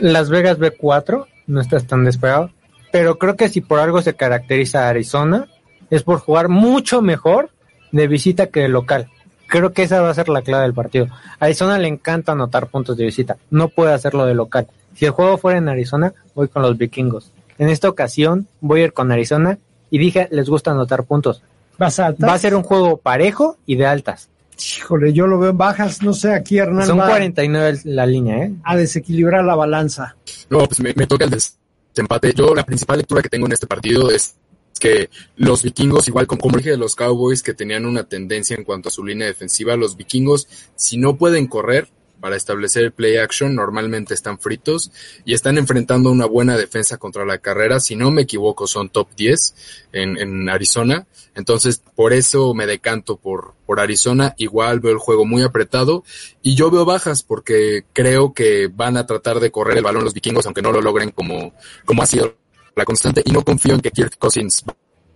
Las 0.00 0.30
Vegas 0.30 0.58
B4, 0.58 1.26
no 1.46 1.60
estás 1.60 1.86
tan 1.86 2.04
despegado. 2.04 2.50
Pero 2.92 3.18
creo 3.18 3.36
que 3.36 3.48
si 3.48 3.60
por 3.60 3.78
algo 3.78 4.02
se 4.02 4.14
caracteriza 4.14 4.86
a 4.86 4.88
Arizona, 4.88 5.46
es 5.90 6.02
por 6.02 6.18
jugar 6.18 6.48
mucho 6.48 7.02
mejor 7.02 7.50
de 7.92 8.06
visita 8.06 8.46
que 8.46 8.60
de 8.60 8.68
local. 8.68 9.08
Creo 9.46 9.72
que 9.72 9.82
esa 9.82 10.00
va 10.00 10.10
a 10.10 10.14
ser 10.14 10.28
la 10.28 10.42
clave 10.42 10.62
del 10.62 10.74
partido. 10.74 11.06
A 11.40 11.44
Arizona 11.46 11.78
le 11.78 11.88
encanta 11.88 12.32
anotar 12.32 12.68
puntos 12.68 12.96
de 12.96 13.04
visita, 13.04 13.36
no 13.50 13.68
puede 13.68 13.92
hacerlo 13.92 14.24
de 14.26 14.34
local. 14.34 14.68
Si 14.94 15.06
el 15.06 15.10
juego 15.10 15.38
fuera 15.38 15.58
en 15.58 15.68
Arizona, 15.68 16.14
voy 16.34 16.48
con 16.48 16.62
los 16.62 16.78
vikingos. 16.78 17.32
En 17.58 17.68
esta 17.68 17.88
ocasión 17.88 18.48
voy 18.60 18.80
a 18.80 18.84
ir 18.84 18.92
con 18.92 19.10
Arizona 19.12 19.58
y 19.90 19.98
dije, 19.98 20.28
les 20.30 20.48
gusta 20.48 20.70
anotar 20.70 21.04
puntos. 21.04 21.42
¿Vas 21.78 21.98
a 21.98 22.06
altas? 22.06 22.28
Va 22.28 22.34
a 22.34 22.38
ser 22.38 22.54
un 22.54 22.62
juego 22.62 22.98
parejo 22.98 23.56
y 23.66 23.76
de 23.76 23.86
altas. 23.86 24.28
Híjole, 24.60 25.12
yo 25.12 25.26
lo 25.26 25.38
veo 25.38 25.50
en 25.50 25.58
bajas, 25.58 26.02
no 26.02 26.12
sé, 26.12 26.34
aquí 26.34 26.58
Hernán 26.58 26.86
Son 26.86 26.98
va 26.98 27.08
49 27.08 27.80
la 27.84 28.06
línea, 28.06 28.44
¿eh? 28.44 28.54
a 28.64 28.76
desequilibrar 28.76 29.44
la 29.44 29.54
balanza. 29.54 30.16
No, 30.48 30.58
pues 30.66 30.80
me, 30.80 30.92
me 30.94 31.06
toca 31.06 31.24
el 31.24 31.30
desempate. 31.30 32.32
Yo 32.34 32.54
la 32.54 32.64
principal 32.64 32.98
lectura 32.98 33.22
que 33.22 33.28
tengo 33.28 33.46
en 33.46 33.52
este 33.52 33.66
partido 33.66 34.10
es 34.10 34.34
que 34.78 35.10
los 35.36 35.62
vikingos, 35.62 36.08
igual 36.08 36.26
como, 36.26 36.40
como 36.40 36.56
dije 36.58 36.70
de 36.70 36.76
los 36.76 36.96
Cowboys, 36.96 37.42
que 37.42 37.54
tenían 37.54 37.86
una 37.86 38.04
tendencia 38.04 38.56
en 38.56 38.64
cuanto 38.64 38.88
a 38.88 38.92
su 38.92 39.04
línea 39.04 39.26
defensiva, 39.26 39.76
los 39.76 39.96
vikingos, 39.96 40.48
si 40.74 40.96
no 40.96 41.16
pueden 41.16 41.46
correr 41.46 41.88
para 42.20 42.36
establecer 42.36 42.84
el 42.84 42.92
play 42.92 43.16
action, 43.16 43.54
normalmente 43.54 44.14
están 44.14 44.38
fritos 44.38 44.92
y 45.24 45.34
están 45.34 45.58
enfrentando 45.58 46.10
una 46.10 46.26
buena 46.26 46.56
defensa 46.56 46.98
contra 46.98 47.24
la 47.24 47.38
carrera. 47.38 47.80
Si 47.80 47.96
no 47.96 48.10
me 48.10 48.22
equivoco, 48.22 48.66
son 48.66 48.90
top 48.90 49.08
10 49.16 49.54
en, 49.92 50.18
en 50.18 50.48
Arizona. 50.48 51.06
Entonces, 51.34 51.82
por 51.94 52.12
eso 52.12 52.54
me 52.54 52.66
decanto 52.66 53.16
por, 53.16 53.54
por 53.66 53.80
Arizona. 53.80 54.34
Igual 54.36 54.80
veo 54.80 54.92
el 54.92 54.98
juego 54.98 55.24
muy 55.24 55.42
apretado 55.42 56.04
y 56.42 56.54
yo 56.54 56.70
veo 56.70 56.84
bajas 56.84 57.22
porque 57.22 57.84
creo 57.92 58.34
que 58.34 58.68
van 58.68 58.96
a 58.96 59.06
tratar 59.06 59.40
de 59.40 59.50
correr 59.50 59.78
el 59.78 59.84
balón 59.84 60.04
los 60.04 60.14
vikingos, 60.14 60.46
aunque 60.46 60.62
no 60.62 60.72
lo 60.72 60.80
logren 60.80 61.10
como, 61.10 61.54
como 61.84 62.02
ha 62.02 62.06
sido 62.06 62.36
la 62.76 62.84
constante 62.84 63.22
y 63.24 63.32
no 63.32 63.42
confío 63.42 63.74
en 63.74 63.80
que 63.80 63.90
Kirk 63.90 64.18
Cousins 64.18 64.64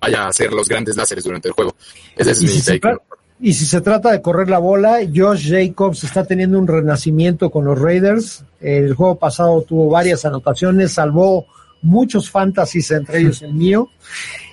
vaya 0.00 0.24
a 0.24 0.28
hacer 0.28 0.52
los 0.52 0.68
grandes 0.68 0.96
láseres 0.96 1.24
durante 1.24 1.48
el 1.48 1.54
juego. 1.54 1.74
Ese 2.16 2.32
es 2.32 2.42
mi 2.42 2.48
si, 2.48 2.62
take. 2.62 2.98
Y 3.46 3.52
si 3.52 3.66
se 3.66 3.80
trata 3.80 4.10
de 4.10 4.22
correr 4.22 4.48
la 4.48 4.58
bola, 4.58 4.98
Josh 5.14 5.50
Jacobs 5.50 6.02
está 6.04 6.24
teniendo 6.24 6.58
un 6.58 6.66
renacimiento 6.66 7.50
con 7.50 7.64
los 7.66 7.78
Raiders. 7.78 8.44
El 8.60 8.94
juego 8.94 9.16
pasado 9.18 9.62
tuvo 9.62 9.90
varias 9.90 10.24
anotaciones, 10.24 10.92
salvó 10.94 11.46
muchos 11.82 12.30
fantasies, 12.30 12.90
entre 12.90 13.18
ellos 13.20 13.42
el 13.42 13.52
mío. 13.52 13.90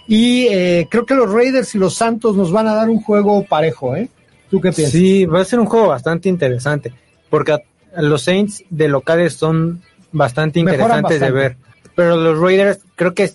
Y 0.07 0.47
eh, 0.49 0.87
creo 0.91 1.05
que 1.05 1.15
los 1.15 1.31
Raiders 1.31 1.73
y 1.75 1.77
los 1.77 1.95
Santos 1.95 2.35
nos 2.35 2.51
van 2.51 2.67
a 2.67 2.73
dar 2.75 2.89
un 2.89 3.01
juego 3.01 3.45
parejo, 3.45 3.95
¿eh? 3.95 4.09
¿Tú 4.49 4.59
qué 4.59 4.71
piensas? 4.73 4.91
Sí, 4.91 5.25
va 5.25 5.39
a 5.41 5.45
ser 5.45 5.59
un 5.61 5.65
juego 5.67 5.87
bastante 5.87 6.27
interesante, 6.27 6.93
porque 7.29 7.53
a- 7.53 7.61
los 8.01 8.23
Saints 8.23 8.63
de 8.69 8.89
locales 8.89 9.33
son 9.33 9.81
bastante 10.11 10.59
interesantes 10.59 11.19
de 11.21 11.31
ver, 11.31 11.57
pero 11.95 12.17
los 12.17 12.37
Raiders 12.37 12.79
creo 12.95 13.13
que 13.13 13.31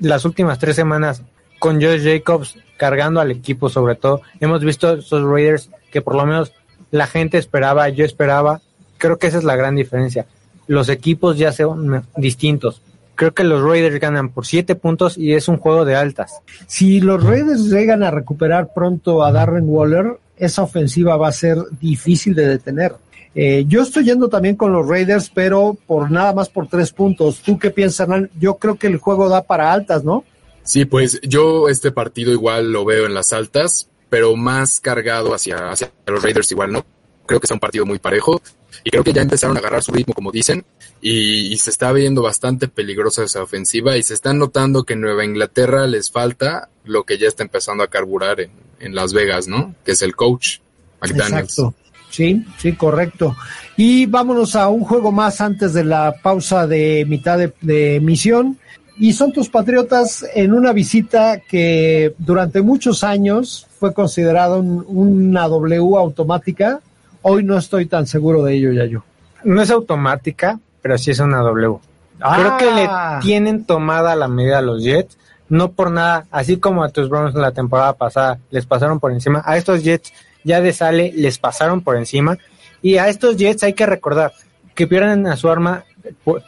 las 0.00 0.24
últimas 0.24 0.58
tres 0.58 0.76
semanas 0.76 1.22
con 1.58 1.80
Josh 1.80 2.02
Jacobs 2.04 2.56
cargando 2.76 3.20
al 3.20 3.30
equipo 3.30 3.68
sobre 3.68 3.96
todo, 3.96 4.22
hemos 4.40 4.64
visto 4.64 4.94
esos 4.94 5.22
Raiders 5.22 5.68
que 5.90 6.00
por 6.00 6.14
lo 6.14 6.24
menos 6.24 6.52
la 6.90 7.06
gente 7.06 7.36
esperaba, 7.38 7.88
yo 7.88 8.04
esperaba, 8.04 8.60
creo 8.96 9.18
que 9.18 9.26
esa 9.26 9.38
es 9.38 9.44
la 9.44 9.56
gran 9.56 9.76
diferencia. 9.76 10.26
Los 10.66 10.88
equipos 10.88 11.36
ya 11.36 11.52
son 11.52 12.04
distintos. 12.16 12.82
Creo 13.14 13.34
que 13.34 13.42
los 13.42 13.62
Raiders 13.62 13.98
ganan 13.98 14.28
por 14.28 14.46
siete 14.46 14.76
puntos 14.76 15.18
y 15.18 15.34
es 15.34 15.48
un 15.48 15.56
juego 15.56 15.84
de 15.84 15.96
altas. 15.96 16.40
Si 16.66 17.00
los 17.00 17.22
Raiders 17.24 17.64
llegan 17.64 18.02
a 18.04 18.10
recuperar 18.10 18.72
pronto 18.72 19.24
a 19.24 19.32
Darren 19.32 19.64
Waller, 19.66 20.18
esa 20.36 20.62
ofensiva 20.62 21.16
va 21.16 21.28
a 21.28 21.32
ser 21.32 21.58
difícil 21.80 22.34
de 22.34 22.46
detener. 22.46 22.94
Eh, 23.34 23.64
yo 23.66 23.82
estoy 23.82 24.04
yendo 24.04 24.28
también 24.28 24.56
con 24.56 24.72
los 24.72 24.86
Raiders, 24.86 25.30
pero 25.34 25.76
por 25.86 26.10
nada 26.10 26.32
más 26.32 26.48
por 26.48 26.68
tres 26.68 26.92
puntos. 26.92 27.40
¿Tú 27.40 27.58
qué 27.58 27.70
piensas? 27.70 28.08
Yo 28.38 28.54
creo 28.56 28.76
que 28.76 28.86
el 28.86 28.98
juego 28.98 29.28
da 29.28 29.42
para 29.42 29.72
altas, 29.72 30.04
¿no? 30.04 30.24
Sí, 30.68 30.84
pues 30.84 31.18
yo 31.22 31.70
este 31.70 31.92
partido 31.92 32.30
igual 32.30 32.72
lo 32.72 32.84
veo 32.84 33.06
en 33.06 33.14
las 33.14 33.32
altas, 33.32 33.88
pero 34.10 34.36
más 34.36 34.80
cargado 34.80 35.32
hacia, 35.32 35.70
hacia 35.70 35.90
los 36.06 36.22
Raiders 36.22 36.52
igual, 36.52 36.72
¿no? 36.72 36.84
Creo 37.24 37.40
que 37.40 37.46
es 37.46 37.50
un 37.50 37.58
partido 37.58 37.86
muy 37.86 37.98
parejo 37.98 38.42
y 38.84 38.90
creo 38.90 39.02
que 39.02 39.14
ya 39.14 39.22
empezaron 39.22 39.56
a 39.56 39.60
agarrar 39.60 39.82
su 39.82 39.92
ritmo, 39.92 40.12
como 40.12 40.30
dicen, 40.30 40.66
y, 41.00 41.56
se 41.56 41.70
está 41.70 41.90
viendo 41.92 42.20
bastante 42.20 42.68
peligrosa 42.68 43.24
esa 43.24 43.42
ofensiva 43.42 43.96
y 43.96 44.02
se 44.02 44.12
está 44.12 44.34
notando 44.34 44.84
que 44.84 44.92
en 44.92 45.00
Nueva 45.00 45.24
Inglaterra 45.24 45.86
les 45.86 46.10
falta 46.10 46.68
lo 46.84 47.04
que 47.04 47.16
ya 47.16 47.28
está 47.28 47.44
empezando 47.44 47.82
a 47.82 47.88
carburar 47.88 48.38
en, 48.40 48.50
en 48.78 48.94
Las 48.94 49.14
Vegas, 49.14 49.48
¿no? 49.48 49.74
Que 49.86 49.92
es 49.92 50.02
el 50.02 50.14
coach. 50.14 50.58
Exacto. 51.00 51.74
Sí, 52.10 52.44
sí, 52.58 52.74
correcto. 52.74 53.34
Y 53.78 54.04
vámonos 54.04 54.54
a 54.54 54.68
un 54.68 54.84
juego 54.84 55.12
más 55.12 55.40
antes 55.40 55.72
de 55.72 55.84
la 55.84 56.14
pausa 56.22 56.66
de 56.66 57.06
mitad 57.08 57.38
de, 57.38 57.54
de 57.62 57.96
emisión. 57.96 58.58
Y 58.98 59.12
son 59.12 59.32
tus 59.32 59.48
Patriotas 59.48 60.26
en 60.34 60.52
una 60.52 60.72
visita 60.72 61.40
que 61.40 62.14
durante 62.18 62.62
muchos 62.62 63.04
años 63.04 63.66
fue 63.78 63.94
considerada 63.94 64.56
un- 64.56 64.84
una 64.88 65.46
W 65.48 65.96
automática. 65.96 66.80
Hoy 67.22 67.44
no 67.44 67.56
estoy 67.56 67.86
tan 67.86 68.06
seguro 68.06 68.42
de 68.42 68.54
ello 68.54 68.72
ya 68.72 68.84
yo. 68.86 69.04
No 69.44 69.62
es 69.62 69.70
automática, 69.70 70.58
pero 70.82 70.98
sí 70.98 71.12
es 71.12 71.20
una 71.20 71.38
W. 71.42 71.78
Ah. 72.20 72.36
Creo 72.36 72.56
que 72.58 72.74
le 72.80 72.88
tienen 73.22 73.64
tomada 73.64 74.16
la 74.16 74.26
medida 74.26 74.58
a 74.58 74.62
los 74.62 74.82
Jets, 74.82 75.16
no 75.48 75.70
por 75.70 75.90
nada, 75.92 76.26
así 76.32 76.56
como 76.56 76.82
a 76.82 76.88
tus 76.88 77.08
Browns 77.08 77.34
la 77.34 77.52
temporada 77.52 77.92
pasada 77.92 78.38
les 78.50 78.66
pasaron 78.66 78.98
por 78.98 79.12
encima, 79.12 79.42
a 79.46 79.56
estos 79.56 79.84
Jets 79.84 80.12
ya 80.44 80.60
de 80.60 80.72
sale 80.72 81.12
les 81.14 81.38
pasaron 81.38 81.80
por 81.82 81.96
encima 81.96 82.36
y 82.82 82.96
a 82.96 83.08
estos 83.08 83.36
Jets 83.36 83.62
hay 83.62 83.74
que 83.74 83.86
recordar 83.86 84.32
que 84.74 84.86
pierden 84.86 85.26
a 85.28 85.36
su 85.36 85.48
arma 85.48 85.84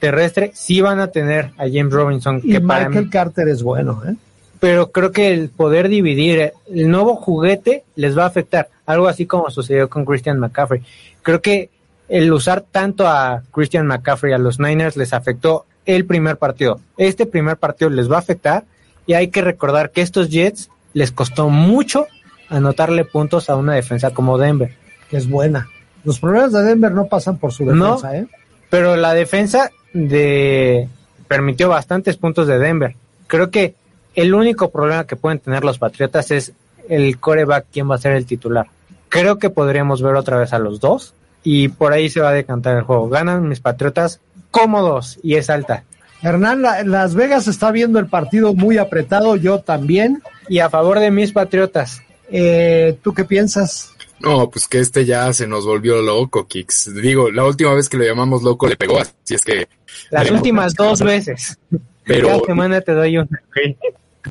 terrestre, 0.00 0.52
sí 0.54 0.80
van 0.80 1.00
a 1.00 1.08
tener 1.08 1.52
a 1.58 1.64
James 1.70 1.92
Robinson, 1.92 2.40
Y 2.42 2.52
que 2.52 2.60
para 2.60 2.88
Michael 2.88 3.06
mí, 3.06 3.10
Carter 3.10 3.48
es 3.48 3.62
bueno, 3.62 4.02
¿eh? 4.06 4.14
pero 4.58 4.90
creo 4.92 5.10
que 5.12 5.32
el 5.32 5.48
poder 5.48 5.88
dividir 5.88 6.52
el 6.72 6.90
nuevo 6.90 7.16
juguete 7.16 7.84
les 7.96 8.16
va 8.16 8.24
a 8.24 8.26
afectar, 8.26 8.68
algo 8.86 9.08
así 9.08 9.26
como 9.26 9.50
sucedió 9.50 9.88
con 9.88 10.04
Christian 10.04 10.38
McCaffrey. 10.38 10.82
Creo 11.22 11.40
que 11.40 11.70
el 12.08 12.32
usar 12.32 12.62
tanto 12.70 13.06
a 13.06 13.42
Christian 13.52 13.86
McCaffrey 13.86 14.32
a 14.32 14.38
los 14.38 14.58
Niners 14.58 14.96
les 14.96 15.12
afectó 15.12 15.64
el 15.86 16.04
primer 16.04 16.36
partido. 16.36 16.80
Este 16.96 17.24
primer 17.26 17.56
partido 17.56 17.90
les 17.90 18.10
va 18.10 18.16
a 18.16 18.20
afectar 18.20 18.64
y 19.06 19.14
hay 19.14 19.28
que 19.28 19.42
recordar 19.42 19.90
que 19.90 20.02
estos 20.02 20.28
Jets 20.28 20.70
les 20.92 21.12
costó 21.12 21.48
mucho 21.48 22.06
anotarle 22.48 23.04
puntos 23.04 23.48
a 23.48 23.56
una 23.56 23.74
defensa 23.74 24.10
como 24.10 24.38
Denver. 24.38 24.76
Que 25.08 25.16
es 25.16 25.28
buena. 25.28 25.68
Los 26.04 26.18
problemas 26.20 26.52
de 26.52 26.62
Denver 26.62 26.92
no 26.92 27.06
pasan 27.06 27.38
por 27.38 27.52
su 27.52 27.64
defensa, 27.64 28.08
No. 28.08 28.12
¿eh? 28.12 28.26
Pero 28.70 28.96
la 28.96 29.14
defensa 29.14 29.70
de 29.92 30.88
permitió 31.28 31.68
bastantes 31.68 32.16
puntos 32.16 32.46
de 32.46 32.58
Denver. 32.58 32.96
Creo 33.26 33.50
que 33.50 33.74
el 34.14 34.34
único 34.34 34.70
problema 34.70 35.06
que 35.06 35.16
pueden 35.16 35.38
tener 35.38 35.64
los 35.64 35.78
Patriotas 35.78 36.30
es 36.30 36.52
el 36.88 37.18
coreback, 37.18 37.66
quién 37.72 37.90
va 37.90 37.94
a 37.96 37.98
ser 37.98 38.12
el 38.12 38.26
titular. 38.26 38.66
Creo 39.08 39.38
que 39.38 39.50
podríamos 39.50 40.02
ver 40.02 40.14
otra 40.14 40.38
vez 40.38 40.52
a 40.52 40.58
los 40.58 40.80
dos 40.80 41.14
y 41.42 41.68
por 41.68 41.92
ahí 41.92 42.08
se 42.10 42.20
va 42.20 42.30
a 42.30 42.32
decantar 42.32 42.76
el 42.76 42.82
juego. 42.82 43.08
Ganan 43.08 43.48
mis 43.48 43.60
Patriotas 43.60 44.20
cómodos 44.50 45.18
y 45.22 45.34
es 45.36 45.50
alta. 45.50 45.84
Hernán, 46.22 46.62
la- 46.62 46.82
Las 46.84 47.14
Vegas 47.14 47.48
está 47.48 47.70
viendo 47.70 47.98
el 47.98 48.06
partido 48.06 48.52
muy 48.54 48.78
apretado, 48.78 49.36
yo 49.36 49.60
también. 49.60 50.22
Y 50.48 50.58
a 50.58 50.68
favor 50.70 50.98
de 51.00 51.10
mis 51.10 51.32
Patriotas. 51.32 52.02
Eh, 52.30 52.98
¿Tú 53.02 53.14
qué 53.14 53.24
piensas? 53.24 53.89
No, 54.20 54.50
pues 54.50 54.68
que 54.68 54.78
este 54.80 55.04
ya 55.04 55.32
se 55.32 55.46
nos 55.46 55.64
volvió 55.64 56.00
loco, 56.02 56.46
Kix. 56.46 56.94
Digo, 56.94 57.30
la 57.30 57.44
última 57.44 57.72
vez 57.74 57.88
que 57.88 57.96
lo 57.96 58.04
llamamos 58.04 58.42
loco 58.42 58.68
le 58.68 58.76
pegó, 58.76 58.98
así 58.98 59.34
es 59.34 59.42
que... 59.44 59.66
Las 60.10 60.30
últimas 60.30 60.74
dos 60.74 61.00
veces. 61.00 61.58
Pero- 62.04 62.28
Cada 62.28 62.40
semana 62.44 62.80
te 62.80 62.92
doy 62.92 63.16
una. 63.18 63.42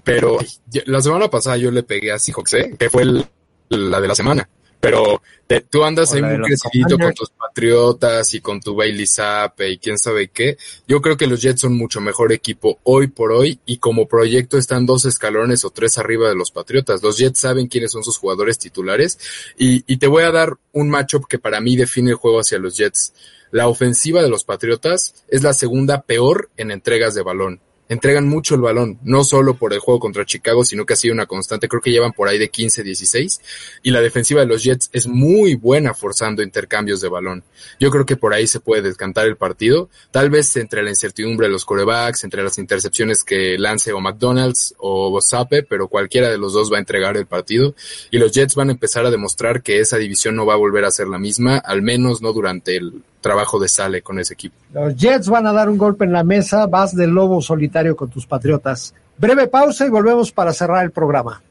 Pero 0.03 0.37
la 0.85 1.01
semana 1.01 1.27
pasada 1.29 1.57
yo 1.57 1.71
le 1.71 1.83
pegué 1.83 2.11
a 2.11 2.19
Seahawks, 2.19 2.53
¿eh? 2.53 2.75
que 2.77 2.89
fue 2.89 3.03
el- 3.03 3.25
la 3.69 3.99
de 3.99 4.07
la 4.07 4.15
semana. 4.15 4.47
Pero 4.81 5.21
te- 5.45 5.61
tú 5.61 5.83
andas 5.83 6.13
ahí 6.13 6.21
muy 6.21 6.31
crecidito 6.45 6.95
con 7.07 7.13
tus 7.13 7.29
Patriotas 7.31 8.33
y 8.33 8.39
con 8.39 8.61
tu 8.61 8.75
Bailey 8.75 9.05
Zappe 9.07 9.69
y 9.71 9.77
quién 9.77 9.97
sabe 9.97 10.29
qué. 10.29 10.57
Yo 10.87 11.01
creo 11.01 11.17
que 11.17 11.27
los 11.27 11.41
Jets 11.41 11.61
son 11.61 11.75
mucho 11.77 11.99
mejor 11.99 12.31
equipo 12.31 12.79
hoy 12.83 13.07
por 13.07 13.31
hoy 13.33 13.59
y 13.65 13.77
como 13.77 14.07
proyecto 14.07 14.57
están 14.57 14.85
dos 14.85 15.03
escalones 15.05 15.65
o 15.65 15.71
tres 15.71 15.97
arriba 15.97 16.29
de 16.29 16.35
los 16.35 16.51
Patriotas. 16.51 17.03
Los 17.03 17.17
Jets 17.17 17.39
saben 17.39 17.67
quiénes 17.67 17.91
son 17.91 18.03
sus 18.03 18.17
jugadores 18.17 18.57
titulares 18.57 19.19
y, 19.57 19.83
y 19.91 19.97
te 19.97 20.07
voy 20.07 20.23
a 20.23 20.31
dar 20.31 20.57
un 20.71 20.89
matchup 20.89 21.27
que 21.27 21.39
para 21.39 21.59
mí 21.59 21.75
define 21.75 22.11
el 22.11 22.15
juego 22.15 22.39
hacia 22.39 22.59
los 22.59 22.77
Jets. 22.77 23.13
La 23.51 23.67
ofensiva 23.67 24.21
de 24.21 24.29
los 24.29 24.43
Patriotas 24.45 25.13
es 25.27 25.43
la 25.43 25.53
segunda 25.53 26.01
peor 26.03 26.51
en 26.55 26.71
entregas 26.71 27.15
de 27.15 27.23
balón. 27.23 27.59
Entregan 27.89 28.27
mucho 28.27 28.53
el 28.53 28.61
balón, 28.61 28.99
no 29.01 29.23
solo 29.23 29.55
por 29.55 29.73
el 29.73 29.79
juego 29.79 29.99
contra 29.99 30.23
Chicago, 30.23 30.63
sino 30.63 30.85
que 30.85 30.93
ha 30.93 30.95
sido 30.95 31.15
una 31.15 31.25
constante. 31.25 31.67
Creo 31.67 31.81
que 31.81 31.89
llevan 31.89 32.13
por 32.13 32.27
ahí 32.29 32.37
de 32.37 32.49
15, 32.49 32.83
16. 32.83 33.41
Y 33.81 33.89
la 33.89 33.99
defensiva 33.99 34.41
de 34.41 34.45
los 34.45 34.63
Jets 34.63 34.91
es 34.93 35.07
muy 35.07 35.55
buena 35.55 35.95
forzando 35.95 36.43
intercambios 36.43 37.01
de 37.01 37.09
balón. 37.09 37.43
Yo 37.79 37.89
creo 37.89 38.05
que 38.05 38.15
por 38.15 38.35
ahí 38.35 38.45
se 38.45 38.59
puede 38.59 38.83
descantar 38.83 39.25
el 39.25 39.37
partido. 39.37 39.89
Tal 40.11 40.29
vez 40.29 40.55
entre 40.57 40.83
la 40.83 40.91
incertidumbre 40.91 41.47
de 41.47 41.53
los 41.53 41.65
corebacks, 41.65 42.23
entre 42.23 42.43
las 42.43 42.59
intercepciones 42.59 43.23
que 43.23 43.57
lance 43.57 43.91
o 43.91 43.99
McDonald's 43.99 44.75
o 44.77 45.19
Sape, 45.19 45.63
pero 45.63 45.87
cualquiera 45.87 46.29
de 46.29 46.37
los 46.37 46.53
dos 46.53 46.71
va 46.71 46.77
a 46.77 46.81
entregar 46.81 47.17
el 47.17 47.25
partido. 47.25 47.73
Y 48.11 48.19
los 48.19 48.31
Jets 48.31 48.53
van 48.53 48.69
a 48.69 48.73
empezar 48.73 49.07
a 49.07 49.11
demostrar 49.11 49.63
que 49.63 49.79
esa 49.79 49.97
división 49.97 50.35
no 50.35 50.45
va 50.45 50.53
a 50.53 50.57
volver 50.57 50.85
a 50.85 50.91
ser 50.91 51.07
la 51.07 51.17
misma, 51.17 51.57
al 51.57 51.81
menos 51.81 52.21
no 52.21 52.33
durante 52.33 52.77
el 52.77 53.01
trabajo 53.21 53.59
de 53.59 53.67
Sale 53.67 54.01
con 54.01 54.19
ese 54.19 54.33
equipo. 54.33 54.55
Los 54.73 54.95
Jets 54.95 55.29
van 55.29 55.47
a 55.47 55.53
dar 55.53 55.69
un 55.69 55.77
golpe 55.77 56.05
en 56.05 56.13
la 56.13 56.23
mesa, 56.23 56.67
vas 56.67 56.95
de 56.95 57.07
lobo 57.07 57.41
solitario 57.41 57.95
con 57.95 58.09
tus 58.09 58.25
patriotas. 58.25 58.93
Breve 59.17 59.47
pausa 59.47 59.85
y 59.85 59.89
volvemos 59.89 60.31
para 60.31 60.53
cerrar 60.53 60.83
el 60.85 60.91
programa. 60.91 61.41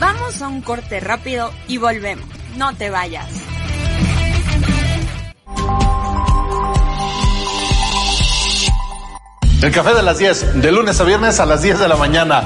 Vamos 0.00 0.42
a 0.42 0.48
un 0.48 0.60
corte 0.62 1.00
rápido 1.00 1.50
y 1.68 1.78
volvemos. 1.78 2.26
No 2.56 2.74
te 2.74 2.90
vayas. 2.90 3.28
El 9.60 9.72
café 9.72 9.92
de 9.92 10.02
las 10.04 10.18
10, 10.18 10.62
de 10.62 10.70
lunes 10.70 11.00
a 11.00 11.04
viernes 11.04 11.40
a 11.40 11.46
las 11.46 11.62
10 11.62 11.80
de 11.80 11.88
la 11.88 11.96
mañana. 11.96 12.44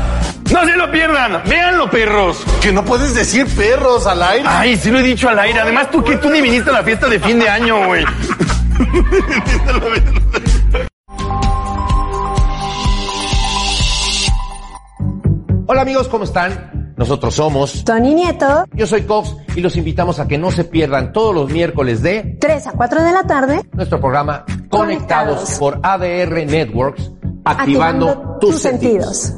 No 0.51 0.65
se 0.65 0.75
lo 0.77 0.91
pierdan, 0.91 1.43
véanlo, 1.47 1.91
perros. 1.91 2.43
Que 2.63 2.73
no 2.73 2.87
puedes 2.87 3.15
decir 3.15 3.47
perros 3.55 4.07
al 4.07 4.23
aire. 4.23 4.49
Ay, 4.49 4.79
sí 4.79 4.91
lo 4.91 4.99
he 4.99 5.03
dicho 5.03 5.29
al 5.29 5.39
aire. 5.39 5.61
Además, 5.61 5.91
tú 5.91 6.03
que 6.03 6.17
tú 6.17 6.31
ni 6.31 6.41
viniste 6.41 6.71
a 6.71 6.73
la 6.73 6.83
fiesta 6.83 7.09
de 7.09 7.21
fin 7.21 7.39
de 7.39 7.51
año, 7.51 7.87
güey. 7.87 8.03
Hola 15.67 15.83
amigos, 15.83 16.09
¿cómo 16.09 16.25
están? 16.25 16.95
Nosotros 16.97 17.35
somos 17.35 17.85
Tony 17.85 18.15
Nieto. 18.15 18.65
Yo 18.73 18.87
soy 18.87 19.03
Cox 19.03 19.37
y 19.55 19.61
los 19.61 19.77
invitamos 19.77 20.19
a 20.19 20.27
que 20.29 20.39
no 20.39 20.51
se 20.51 20.65
pierdan 20.65 21.13
todos 21.13 21.35
los 21.35 21.51
miércoles 21.51 22.03
de 22.03 22.39
3 22.41 22.69
a 22.69 22.73
4 22.73 23.03
de 23.03 23.13
la 23.13 23.23
tarde. 23.25 23.61
nuestro 23.73 24.01
programa 24.01 24.45
Conectados, 24.73 25.59
por 25.59 25.81
ADR 25.83 26.47
Networks, 26.47 27.11
activando, 27.45 28.39
tus, 28.41 28.59
sentidos. 28.59 29.35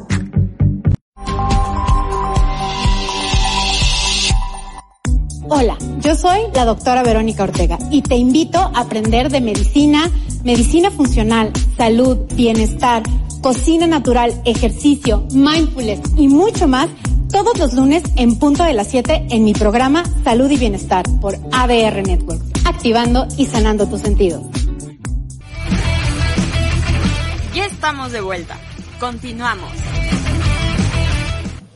Hola, 5.48 5.76
yo 5.98 6.14
soy 6.14 6.38
la 6.54 6.64
doctora 6.64 7.02
Verónica 7.02 7.42
Ortega 7.42 7.78
y 7.90 8.02
te 8.02 8.14
invito 8.14 8.58
a 8.60 8.82
aprender 8.82 9.28
de 9.28 9.40
medicina, 9.40 10.08
medicina 10.44 10.92
funcional, 10.92 11.50
salud, 11.76 12.16
bienestar, 12.36 13.02
cocina 13.42 13.88
natural, 13.88 14.40
ejercicio, 14.44 15.26
mindfulness 15.32 16.00
y 16.16 16.28
mucho 16.28 16.68
más 16.68 16.88
todos 17.32 17.58
los 17.58 17.74
lunes 17.74 18.04
en 18.14 18.38
punto 18.38 18.62
de 18.62 18.72
las 18.72 18.86
7 18.86 19.26
en 19.30 19.42
mi 19.42 19.52
programa 19.52 20.04
Salud 20.22 20.48
y 20.48 20.58
Bienestar 20.58 21.04
por 21.20 21.34
ADR 21.50 22.06
Network, 22.06 22.40
activando 22.64 23.26
y 23.36 23.46
sanando 23.46 23.88
tus 23.88 24.00
sentidos. 24.00 24.63
Estamos 27.84 28.12
de 28.12 28.22
vuelta. 28.22 28.56
Continuamos. 28.98 29.68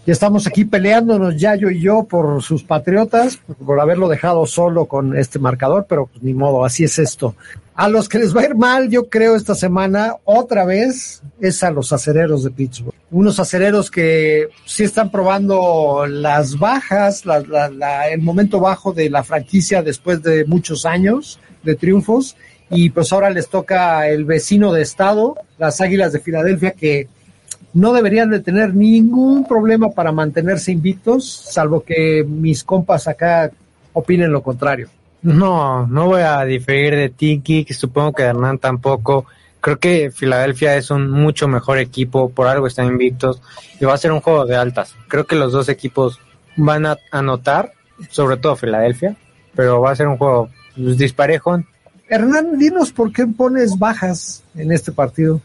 Ya 0.06 0.12
estamos 0.14 0.46
aquí 0.46 0.64
peleándonos 0.64 1.36
Yayo 1.36 1.68
y 1.68 1.82
yo 1.82 2.04
por 2.04 2.42
sus 2.42 2.62
patriotas, 2.64 3.38
por 3.66 3.78
haberlo 3.78 4.08
dejado 4.08 4.46
solo 4.46 4.86
con 4.86 5.14
este 5.18 5.38
marcador, 5.38 5.84
pero 5.86 6.06
pues 6.06 6.22
ni 6.22 6.32
modo, 6.32 6.64
así 6.64 6.82
es 6.84 6.98
esto. 6.98 7.34
A 7.74 7.90
los 7.90 8.08
que 8.08 8.18
les 8.20 8.34
va 8.34 8.40
a 8.40 8.44
ir 8.46 8.54
mal, 8.54 8.88
yo 8.88 9.10
creo, 9.10 9.36
esta 9.36 9.54
semana, 9.54 10.14
otra 10.24 10.64
vez, 10.64 11.20
es 11.42 11.62
a 11.62 11.70
los 11.70 11.92
acereros 11.92 12.42
de 12.42 12.52
Pittsburgh. 12.52 12.94
Unos 13.10 13.38
acereros 13.38 13.90
que 13.90 14.48
sí 14.64 14.84
están 14.84 15.10
probando 15.10 16.06
las 16.08 16.58
bajas, 16.58 17.26
la- 17.26 17.40
la- 17.40 17.68
la- 17.68 18.08
el 18.08 18.22
momento 18.22 18.60
bajo 18.60 18.94
de 18.94 19.10
la 19.10 19.24
franquicia 19.24 19.82
después 19.82 20.22
de 20.22 20.46
muchos 20.46 20.86
años 20.86 21.38
de 21.64 21.74
triunfos. 21.74 22.34
Y 22.70 22.90
pues 22.90 23.12
ahora 23.12 23.30
les 23.30 23.48
toca 23.48 24.08
el 24.08 24.24
vecino 24.24 24.72
de 24.72 24.82
estado, 24.82 25.36
las 25.58 25.80
Águilas 25.80 26.12
de 26.12 26.20
Filadelfia, 26.20 26.72
que 26.72 27.08
no 27.74 27.92
deberían 27.92 28.30
de 28.30 28.40
tener 28.40 28.74
ningún 28.74 29.46
problema 29.46 29.90
para 29.90 30.12
mantenerse 30.12 30.72
invictos, 30.72 31.30
salvo 31.30 31.82
que 31.82 32.24
mis 32.26 32.64
compas 32.64 33.08
acá 33.08 33.50
opinen 33.92 34.32
lo 34.32 34.42
contrario. 34.42 34.88
No, 35.22 35.86
no 35.86 36.06
voy 36.06 36.22
a 36.22 36.44
diferir 36.44 36.94
de 36.94 37.08
Tiki, 37.08 37.64
que 37.64 37.74
supongo 37.74 38.12
que 38.12 38.22
Hernán 38.22 38.58
tampoco. 38.58 39.26
Creo 39.60 39.78
que 39.78 40.10
Filadelfia 40.12 40.76
es 40.76 40.90
un 40.90 41.10
mucho 41.10 41.48
mejor 41.48 41.78
equipo, 41.78 42.30
por 42.30 42.46
algo 42.46 42.66
están 42.66 42.86
invictos 42.86 43.42
y 43.80 43.84
va 43.84 43.94
a 43.94 43.98
ser 43.98 44.12
un 44.12 44.20
juego 44.20 44.46
de 44.46 44.56
altas. 44.56 44.94
Creo 45.08 45.26
que 45.26 45.34
los 45.34 45.52
dos 45.52 45.68
equipos 45.68 46.20
van 46.56 46.86
a 46.86 46.98
anotar, 47.10 47.72
sobre 48.10 48.36
todo 48.36 48.54
Filadelfia, 48.56 49.16
pero 49.54 49.80
va 49.80 49.90
a 49.90 49.96
ser 49.96 50.06
un 50.06 50.16
juego 50.16 50.48
pues, 50.76 50.96
disparejo. 50.96 51.62
Hernán, 52.08 52.58
dinos 52.58 52.92
por 52.92 53.12
qué 53.12 53.26
pones 53.26 53.78
bajas 53.78 54.42
en 54.54 54.72
este 54.72 54.92
partido. 54.92 55.40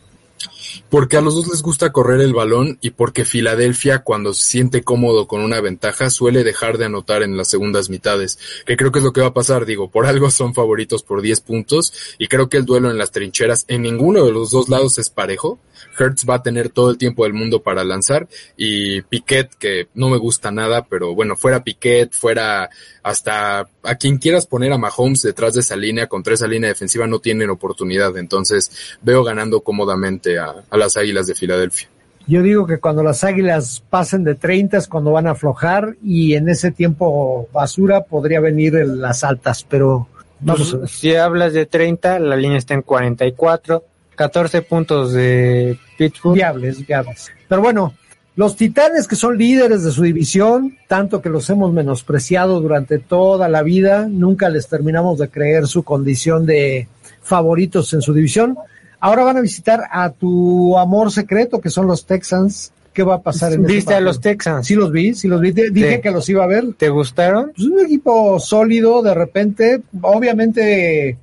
Porque 0.90 1.18
a 1.18 1.22
los 1.22 1.36
dos 1.36 1.48
les 1.48 1.62
gusta 1.62 1.92
correr 1.92 2.22
el 2.22 2.34
balón 2.34 2.78
y 2.82 2.92
porque 2.92 3.26
Filadelfia 3.26 4.00
cuando 4.00 4.34
se 4.34 4.44
siente 4.44 4.84
cómodo 4.84 5.28
con 5.28 5.42
una 5.42 5.62
ventaja 5.62 6.10
suele 6.10 6.44
dejar 6.44 6.78
de 6.78 6.86
anotar 6.86 7.24
en 7.24 7.38
las 7.38 7.50
segundas 7.50 7.90
mitades, 7.90 8.40
que 8.66 8.78
creo 8.78 8.92
que 8.92 9.00
es 9.00 9.06
lo 9.06 9.14
que 9.14 9.22
va 9.22 9.28
a 9.28 9.34
pasar, 9.34 9.66
digo, 9.66 9.90
por 9.90 10.06
algo 10.06 10.30
son 10.32 10.54
favoritos 10.54 11.04
por 11.04 11.22
10 11.22 11.42
puntos 11.42 11.94
y 12.18 12.28
creo 12.28 12.50
que 12.50 12.58
el 12.58 12.66
duelo 12.66 12.92
en 12.92 12.98
las 12.98 13.12
trincheras 13.12 13.66
en 13.68 13.82
ninguno 13.82 14.26
de 14.26 14.32
los 14.32 14.52
dos 14.52 14.70
lados 14.70 14.98
es 14.98 15.10
parejo. 15.10 15.60
Hertz 15.98 16.26
va 16.28 16.36
a 16.36 16.44
tener 16.44 16.70
todo 16.70 16.90
el 16.90 16.98
tiempo 16.98 17.24
del 17.24 17.34
mundo 17.34 17.62
para 17.62 17.84
lanzar 17.84 18.28
y 18.58 19.02
Piquet, 19.02 19.54
que 19.56 19.88
no 19.94 20.10
me 20.10 20.18
gusta 20.18 20.52
nada, 20.52 20.86
pero 20.86 21.14
bueno, 21.14 21.36
fuera 21.36 21.64
Piquet, 21.64 22.14
fuera 22.14 22.70
hasta 23.04 23.68
a 23.84 23.96
quien 23.96 24.18
quieras 24.18 24.48
poner 24.48 24.72
a 24.72 24.78
Mahomes 24.78 25.22
detrás 25.22 25.54
de 25.54 25.60
esa 25.60 25.76
línea, 25.76 26.08
contra 26.08 26.34
esa 26.34 26.48
línea 26.48 26.70
defensiva 26.70 27.06
no 27.06 27.20
tienen 27.20 27.50
oportunidad, 27.50 28.18
entonces 28.18 28.72
veo 29.02 29.24
ganando 29.24 29.62
cómodamente 29.62 30.33
a, 30.40 30.54
a 30.70 30.78
las 30.78 30.98
Águilas 30.98 31.28
de 31.28 31.36
Filadelfia. 31.36 31.88
Yo 32.26 32.42
digo 32.42 32.66
que 32.66 32.80
cuando 32.80 33.04
las 33.04 33.24
águilas 33.24 33.84
pasen 33.90 34.24
de 34.24 34.36
30 34.36 34.78
es 34.78 34.88
cuando 34.88 35.12
van 35.12 35.28
a 35.28 35.32
aflojar 35.32 35.98
y 36.02 36.36
en 36.36 36.48
ese 36.48 36.72
tiempo 36.72 37.50
basura 37.52 38.06
podría 38.06 38.40
venir 38.40 38.76
en 38.76 39.02
las 39.02 39.26
altas, 39.26 39.66
pero 39.68 40.08
vamos 40.40 40.74
a 40.74 40.78
ver. 40.78 40.90
Si 40.90 41.16
hablas 41.16 41.52
de 41.52 41.66
30, 41.66 42.20
la 42.20 42.38
línea 42.38 42.58
está 42.58 42.76
en 42.76 42.82
44, 42.82 43.84
14 44.16 44.62
puntos 44.62 45.12
de 45.12 45.78
Pittsburgh. 45.98 46.36
Viables, 46.36 46.88
viables. 46.88 47.30
Pero 47.50 47.62
bueno, 47.62 47.94
los 48.38 48.56
Titanes 48.56 49.06
que 49.06 49.18
son 49.18 49.38
líderes 49.38 49.84
de 49.84 49.92
su 49.92 50.04
división, 50.04 50.78
tanto 50.88 51.22
que 51.22 51.30
los 51.30 51.50
hemos 51.50 51.74
menospreciado 51.74 52.62
durante 52.62 53.00
toda 53.00 53.50
la 53.50 53.64
vida, 53.64 54.08
nunca 54.10 54.48
les 54.48 54.70
terminamos 54.70 55.20
de 55.20 55.28
creer 55.28 55.68
su 55.68 55.84
condición 55.84 56.46
de 56.46 56.88
favoritos 57.22 57.94
en 57.94 58.02
su 58.02 58.14
división. 58.14 58.58
Ahora 59.06 59.26
van 59.26 59.36
a 59.36 59.42
visitar 59.42 59.82
a 59.92 60.12
tu 60.12 60.78
amor 60.78 61.12
secreto, 61.12 61.60
que 61.60 61.70
son 61.70 61.88
los 61.88 62.06
Texans. 62.06 62.72
¿Qué 62.94 63.04
va 63.04 63.16
a 63.16 63.22
pasar 63.22 63.52
en 63.52 63.66
¿Viste 63.66 63.94
a 63.94 64.00
los 64.00 64.22
Texans? 64.22 64.66
Sí 64.66 64.76
los 64.76 64.94
vi, 64.94 65.14
sí 65.14 65.28
los 65.28 65.42
vi. 65.42 65.52
Dije 65.52 65.96
Sí. 65.96 66.02
que 66.02 66.10
los 66.10 66.30
iba 66.30 66.42
a 66.46 66.48
ver. 66.48 66.74
¿Te 66.78 66.88
gustaron? 66.88 67.52
Pues 67.54 67.68
un 67.68 67.82
equipo 67.82 68.40
sólido, 68.40 69.02
de 69.02 69.14
repente, 69.14 69.82
obviamente 70.02 71.18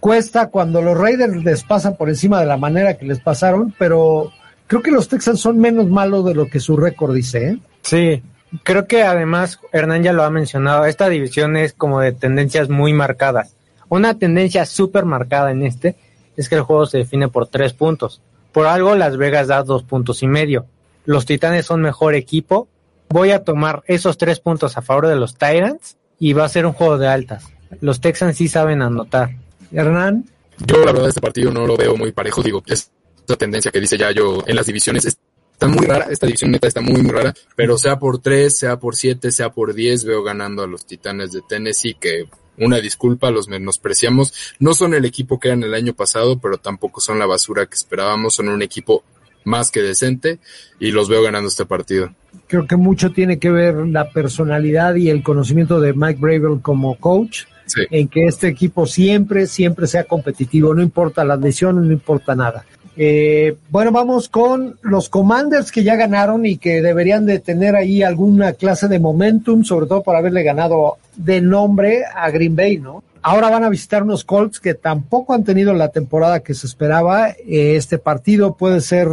cuesta 0.00 0.48
cuando 0.48 0.82
los 0.82 0.98
Raiders 0.98 1.44
les 1.44 1.62
pasan 1.62 1.94
por 1.96 2.08
encima 2.08 2.40
de 2.40 2.46
la 2.46 2.56
manera 2.56 2.94
que 2.98 3.06
les 3.06 3.20
pasaron, 3.20 3.72
pero 3.78 4.32
creo 4.66 4.82
que 4.82 4.90
los 4.90 5.06
Texans 5.06 5.38
son 5.38 5.58
menos 5.58 5.86
malos 5.88 6.24
de 6.24 6.34
lo 6.34 6.48
que 6.48 6.58
su 6.58 6.76
récord 6.76 7.14
dice, 7.14 7.50
¿eh? 7.50 7.58
Sí, 7.82 8.20
creo 8.64 8.88
que 8.88 9.04
además 9.04 9.60
Hernán 9.70 10.02
ya 10.02 10.12
lo 10.12 10.24
ha 10.24 10.30
mencionado, 10.30 10.86
esta 10.86 11.08
división 11.08 11.56
es 11.56 11.72
como 11.72 12.00
de 12.00 12.10
tendencias 12.10 12.68
muy 12.68 12.92
marcadas. 12.92 13.54
Una 13.88 14.18
tendencia 14.18 14.66
súper 14.66 15.04
marcada 15.04 15.52
en 15.52 15.62
este 15.62 15.94
es 16.36 16.48
que 16.48 16.56
el 16.56 16.62
juego 16.62 16.86
se 16.86 16.98
define 16.98 17.28
por 17.28 17.48
tres 17.48 17.72
puntos. 17.72 18.20
Por 18.52 18.66
algo 18.66 18.94
Las 18.94 19.16
Vegas 19.16 19.48
da 19.48 19.62
dos 19.62 19.82
puntos 19.82 20.22
y 20.22 20.26
medio. 20.26 20.66
Los 21.04 21.26
Titanes 21.26 21.66
son 21.66 21.82
mejor 21.82 22.14
equipo. 22.14 22.68
Voy 23.08 23.30
a 23.30 23.44
tomar 23.44 23.82
esos 23.86 24.18
tres 24.18 24.40
puntos 24.40 24.76
a 24.76 24.82
favor 24.82 25.06
de 25.06 25.16
los 25.16 25.34
Titans 25.34 25.96
y 26.18 26.32
va 26.32 26.44
a 26.44 26.48
ser 26.48 26.66
un 26.66 26.72
juego 26.72 26.98
de 26.98 27.08
altas. 27.08 27.44
Los 27.80 28.00
Texans 28.00 28.36
sí 28.36 28.48
saben 28.48 28.82
anotar. 28.82 29.30
Hernán. 29.72 30.26
Yo 30.58 30.84
la 30.84 30.92
verdad 30.92 31.08
este 31.08 31.20
partido 31.20 31.50
no 31.50 31.66
lo 31.66 31.76
veo 31.76 31.96
muy 31.96 32.12
parejo, 32.12 32.42
digo, 32.42 32.62
esta 32.66 33.36
tendencia 33.36 33.70
que 33.70 33.80
dice 33.80 33.96
ya 33.96 34.12
yo 34.12 34.44
en 34.46 34.54
las 34.54 34.66
divisiones 34.66 35.04
es 35.06 35.18
está 35.62 35.68
muy 35.68 35.86
rara, 35.86 36.06
esta 36.10 36.26
división 36.26 36.50
neta 36.50 36.66
está 36.66 36.80
muy, 36.80 37.00
muy 37.02 37.12
rara, 37.12 37.34
pero 37.54 37.78
sea 37.78 37.98
por 37.98 38.18
3, 38.18 38.56
sea 38.56 38.78
por 38.78 38.96
7, 38.96 39.30
sea 39.30 39.50
por 39.50 39.74
10, 39.74 40.04
veo 40.04 40.22
ganando 40.22 40.62
a 40.62 40.66
los 40.66 40.84
Titanes 40.84 41.32
de 41.32 41.40
Tennessee, 41.48 41.94
que 41.94 42.26
una 42.64 42.78
disculpa, 42.80 43.30
los 43.30 43.48
menospreciamos. 43.48 44.32
No 44.58 44.74
son 44.74 44.94
el 44.94 45.04
equipo 45.04 45.38
que 45.40 45.48
eran 45.48 45.62
el 45.62 45.74
año 45.74 45.94
pasado, 45.94 46.38
pero 46.38 46.58
tampoco 46.58 47.00
son 47.00 47.18
la 47.18 47.26
basura 47.26 47.66
que 47.66 47.74
esperábamos, 47.74 48.34
son 48.34 48.48
un 48.48 48.62
equipo 48.62 49.04
más 49.44 49.70
que 49.70 49.82
decente 49.82 50.38
y 50.78 50.92
los 50.92 51.08
veo 51.08 51.22
ganando 51.22 51.48
este 51.48 51.66
partido. 51.66 52.14
Creo 52.46 52.66
que 52.66 52.76
mucho 52.76 53.10
tiene 53.10 53.38
que 53.38 53.50
ver 53.50 53.74
la 53.88 54.10
personalidad 54.10 54.94
y 54.94 55.10
el 55.10 55.22
conocimiento 55.22 55.80
de 55.80 55.92
Mike 55.92 56.20
Bravel 56.20 56.60
como 56.62 56.96
coach, 56.98 57.44
Sí. 57.64 57.82
en 57.90 58.08
que 58.08 58.26
este 58.26 58.48
equipo 58.48 58.86
siempre, 58.86 59.46
siempre 59.46 59.86
sea 59.86 60.04
competitivo, 60.04 60.74
no 60.74 60.82
importa 60.82 61.24
las 61.24 61.40
lesiones, 61.40 61.84
no 61.84 61.92
importa 61.92 62.34
nada. 62.34 62.66
Eh, 62.96 63.56
bueno, 63.70 63.90
vamos 63.90 64.28
con 64.28 64.78
los 64.82 65.08
Commanders 65.08 65.72
que 65.72 65.82
ya 65.82 65.96
ganaron 65.96 66.44
y 66.44 66.58
que 66.58 66.82
deberían 66.82 67.24
de 67.24 67.38
tener 67.38 67.74
ahí 67.74 68.02
alguna 68.02 68.52
clase 68.52 68.88
de 68.88 68.98
momentum, 68.98 69.64
sobre 69.64 69.86
todo 69.86 70.02
por 70.02 70.14
haberle 70.14 70.42
ganado 70.42 70.98
de 71.16 71.40
nombre 71.40 72.04
a 72.14 72.30
Green 72.30 72.54
Bay, 72.54 72.78
¿no? 72.78 73.02
Ahora 73.22 73.50
van 73.50 73.64
a 73.64 73.68
visitar 73.68 74.02
unos 74.02 74.24
Colts 74.24 74.58
que 74.58 74.74
tampoco 74.74 75.32
han 75.32 75.44
tenido 75.44 75.72
la 75.74 75.88
temporada 75.88 76.40
que 76.40 76.54
se 76.54 76.66
esperaba. 76.66 77.30
Eh, 77.30 77.76
este 77.76 77.98
partido 77.98 78.56
puede 78.56 78.80
ser, 78.80 79.08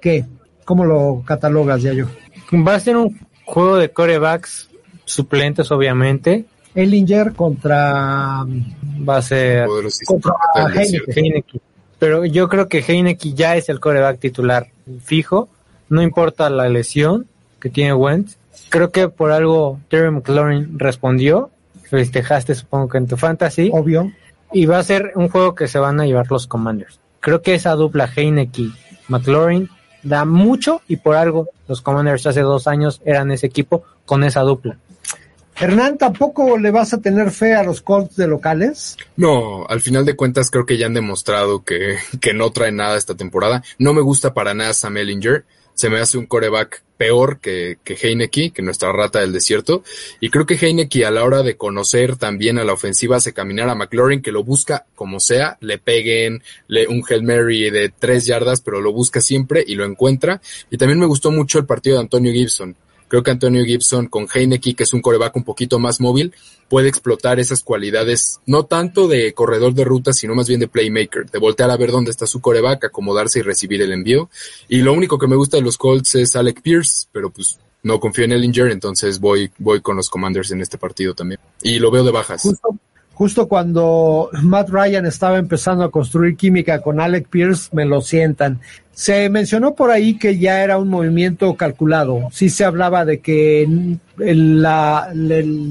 ¿qué? 0.00 0.24
¿Cómo 0.64 0.84
lo 0.84 1.22
catalogas, 1.26 1.82
ya 1.82 1.92
yo? 1.92 2.06
Va 2.52 2.74
a 2.74 2.80
ser 2.80 2.96
un 2.96 3.18
juego 3.44 3.76
de 3.76 3.90
corebacks 3.90 4.70
suplentes, 5.04 5.70
obviamente. 5.70 6.46
Ellinger 6.74 7.32
contra 7.32 8.44
Va 9.08 9.16
a 9.16 9.22
ser 9.22 9.66
contra 10.06 10.32
Heineken. 10.74 11.44
Pero 12.00 12.24
yo 12.24 12.48
creo 12.48 12.66
que 12.66 12.78
Heineke 12.78 13.34
ya 13.34 13.56
es 13.56 13.68
el 13.68 13.78
coreback 13.78 14.18
titular 14.18 14.68
fijo. 15.04 15.48
No 15.90 16.02
importa 16.02 16.48
la 16.48 16.68
lesión 16.68 17.26
que 17.60 17.68
tiene 17.68 17.92
Wentz. 17.92 18.38
Creo 18.70 18.90
que 18.90 19.08
por 19.08 19.30
algo 19.30 19.78
Terry 19.88 20.10
McLaurin 20.10 20.78
respondió. 20.78 21.50
Festejaste, 21.84 22.54
supongo 22.54 22.88
que 22.88 22.98
en 22.98 23.06
tu 23.06 23.16
fantasy. 23.16 23.70
Obvio. 23.72 24.10
Y 24.50 24.64
va 24.64 24.78
a 24.78 24.82
ser 24.82 25.12
un 25.14 25.28
juego 25.28 25.54
que 25.54 25.68
se 25.68 25.78
van 25.78 26.00
a 26.00 26.06
llevar 26.06 26.26
los 26.30 26.46
Commanders. 26.46 26.98
Creo 27.20 27.42
que 27.42 27.54
esa 27.54 27.74
dupla 27.74 28.08
Heineke-McLaurin 28.08 29.68
da 30.02 30.24
mucho 30.24 30.80
y 30.88 30.96
por 30.96 31.16
algo 31.16 31.50
los 31.68 31.82
Commanders 31.82 32.26
hace 32.26 32.40
dos 32.40 32.66
años 32.66 33.02
eran 33.04 33.30
ese 33.30 33.46
equipo 33.46 33.84
con 34.06 34.24
esa 34.24 34.40
dupla. 34.40 34.78
Hernán, 35.60 35.98
¿tampoco 35.98 36.56
le 36.56 36.70
vas 36.70 36.94
a 36.94 37.02
tener 37.02 37.30
fe 37.30 37.54
a 37.54 37.62
los 37.62 37.82
Colts 37.82 38.16
de 38.16 38.26
locales? 38.26 38.96
No, 39.16 39.66
al 39.66 39.82
final 39.82 40.06
de 40.06 40.16
cuentas 40.16 40.50
creo 40.50 40.64
que 40.64 40.78
ya 40.78 40.86
han 40.86 40.94
demostrado 40.94 41.64
que, 41.64 41.98
que 42.20 42.32
no 42.32 42.50
trae 42.50 42.72
nada 42.72 42.96
esta 42.96 43.14
temporada. 43.14 43.62
No 43.78 43.92
me 43.92 44.00
gusta 44.00 44.32
para 44.32 44.54
nada 44.54 44.72
Sam 44.72 44.96
Ellinger. 44.96 45.44
Se 45.74 45.90
me 45.90 46.00
hace 46.00 46.16
un 46.16 46.26
coreback 46.26 46.82
peor 46.96 47.40
que, 47.40 47.78
que 47.84 47.94
Heineke, 47.94 48.52
que 48.52 48.62
nuestra 48.62 48.92
rata 48.92 49.20
del 49.20 49.32
desierto. 49.32 49.84
Y 50.18 50.30
creo 50.30 50.46
que 50.46 50.54
Heineke 50.54 51.04
a 51.04 51.10
la 51.10 51.24
hora 51.24 51.42
de 51.42 51.56
conocer 51.56 52.16
también 52.16 52.58
a 52.58 52.64
la 52.64 52.72
ofensiva 52.72 53.16
hace 53.16 53.34
caminar 53.34 53.68
a 53.68 53.74
McLaurin, 53.74 54.22
que 54.22 54.32
lo 54.32 54.44
busca 54.44 54.86
como 54.94 55.20
sea, 55.20 55.58
le 55.60 55.76
peguen 55.76 56.42
le, 56.68 56.86
un 56.88 57.02
Hail 57.08 57.22
Mary 57.22 57.70
de 57.70 57.90
tres 57.90 58.24
yardas, 58.24 58.62
pero 58.62 58.80
lo 58.80 58.92
busca 58.92 59.20
siempre 59.20 59.62
y 59.66 59.74
lo 59.74 59.84
encuentra. 59.84 60.40
Y 60.70 60.78
también 60.78 60.98
me 60.98 61.06
gustó 61.06 61.30
mucho 61.30 61.58
el 61.58 61.66
partido 61.66 61.96
de 61.96 62.02
Antonio 62.02 62.32
Gibson. 62.32 62.76
Creo 63.10 63.24
que 63.24 63.32
Antonio 63.32 63.64
Gibson 63.64 64.06
con 64.06 64.28
Heineke, 64.32 64.74
que 64.74 64.84
es 64.84 64.92
un 64.92 65.02
coreback 65.02 65.34
un 65.34 65.42
poquito 65.42 65.80
más 65.80 66.00
móvil, 66.00 66.32
puede 66.68 66.88
explotar 66.88 67.40
esas 67.40 67.64
cualidades, 67.64 68.38
no 68.46 68.66
tanto 68.66 69.08
de 69.08 69.34
corredor 69.34 69.74
de 69.74 69.82
ruta, 69.82 70.12
sino 70.12 70.36
más 70.36 70.46
bien 70.46 70.60
de 70.60 70.68
playmaker, 70.68 71.28
de 71.28 71.38
voltear 71.40 71.72
a 71.72 71.76
ver 71.76 71.90
dónde 71.90 72.12
está 72.12 72.28
su 72.28 72.40
coreback, 72.40 72.84
acomodarse 72.84 73.40
y 73.40 73.42
recibir 73.42 73.82
el 73.82 73.90
envío. 73.92 74.30
Y 74.68 74.82
lo 74.82 74.92
único 74.92 75.18
que 75.18 75.26
me 75.26 75.34
gusta 75.34 75.56
de 75.56 75.64
los 75.64 75.76
Colts 75.76 76.14
es 76.14 76.36
Alec 76.36 76.62
Pierce, 76.62 77.08
pero 77.10 77.30
pues 77.30 77.58
no 77.82 77.98
confío 77.98 78.26
en 78.26 78.32
Ellinger, 78.32 78.70
entonces 78.70 79.18
voy, 79.18 79.50
voy 79.58 79.80
con 79.80 79.96
los 79.96 80.08
Commanders 80.08 80.52
en 80.52 80.60
este 80.60 80.78
partido 80.78 81.12
también. 81.12 81.40
Y 81.62 81.80
lo 81.80 81.90
veo 81.90 82.04
de 82.04 82.12
bajas. 82.12 82.48
Justo 83.20 83.48
cuando 83.48 84.30
Matt 84.42 84.70
Ryan 84.70 85.04
estaba 85.04 85.36
empezando 85.36 85.84
a 85.84 85.90
construir 85.90 86.38
química 86.38 86.80
con 86.80 87.02
Alec 87.02 87.28
Pierce, 87.28 87.68
me 87.72 87.84
lo 87.84 88.00
sientan. 88.00 88.60
Se 88.92 89.28
mencionó 89.28 89.74
por 89.74 89.90
ahí 89.90 90.16
que 90.16 90.38
ya 90.38 90.64
era 90.64 90.78
un 90.78 90.88
movimiento 90.88 91.54
calculado. 91.54 92.28
Sí 92.32 92.48
se 92.48 92.64
hablaba 92.64 93.04
de 93.04 93.20
que 93.20 93.68
el, 94.20 94.64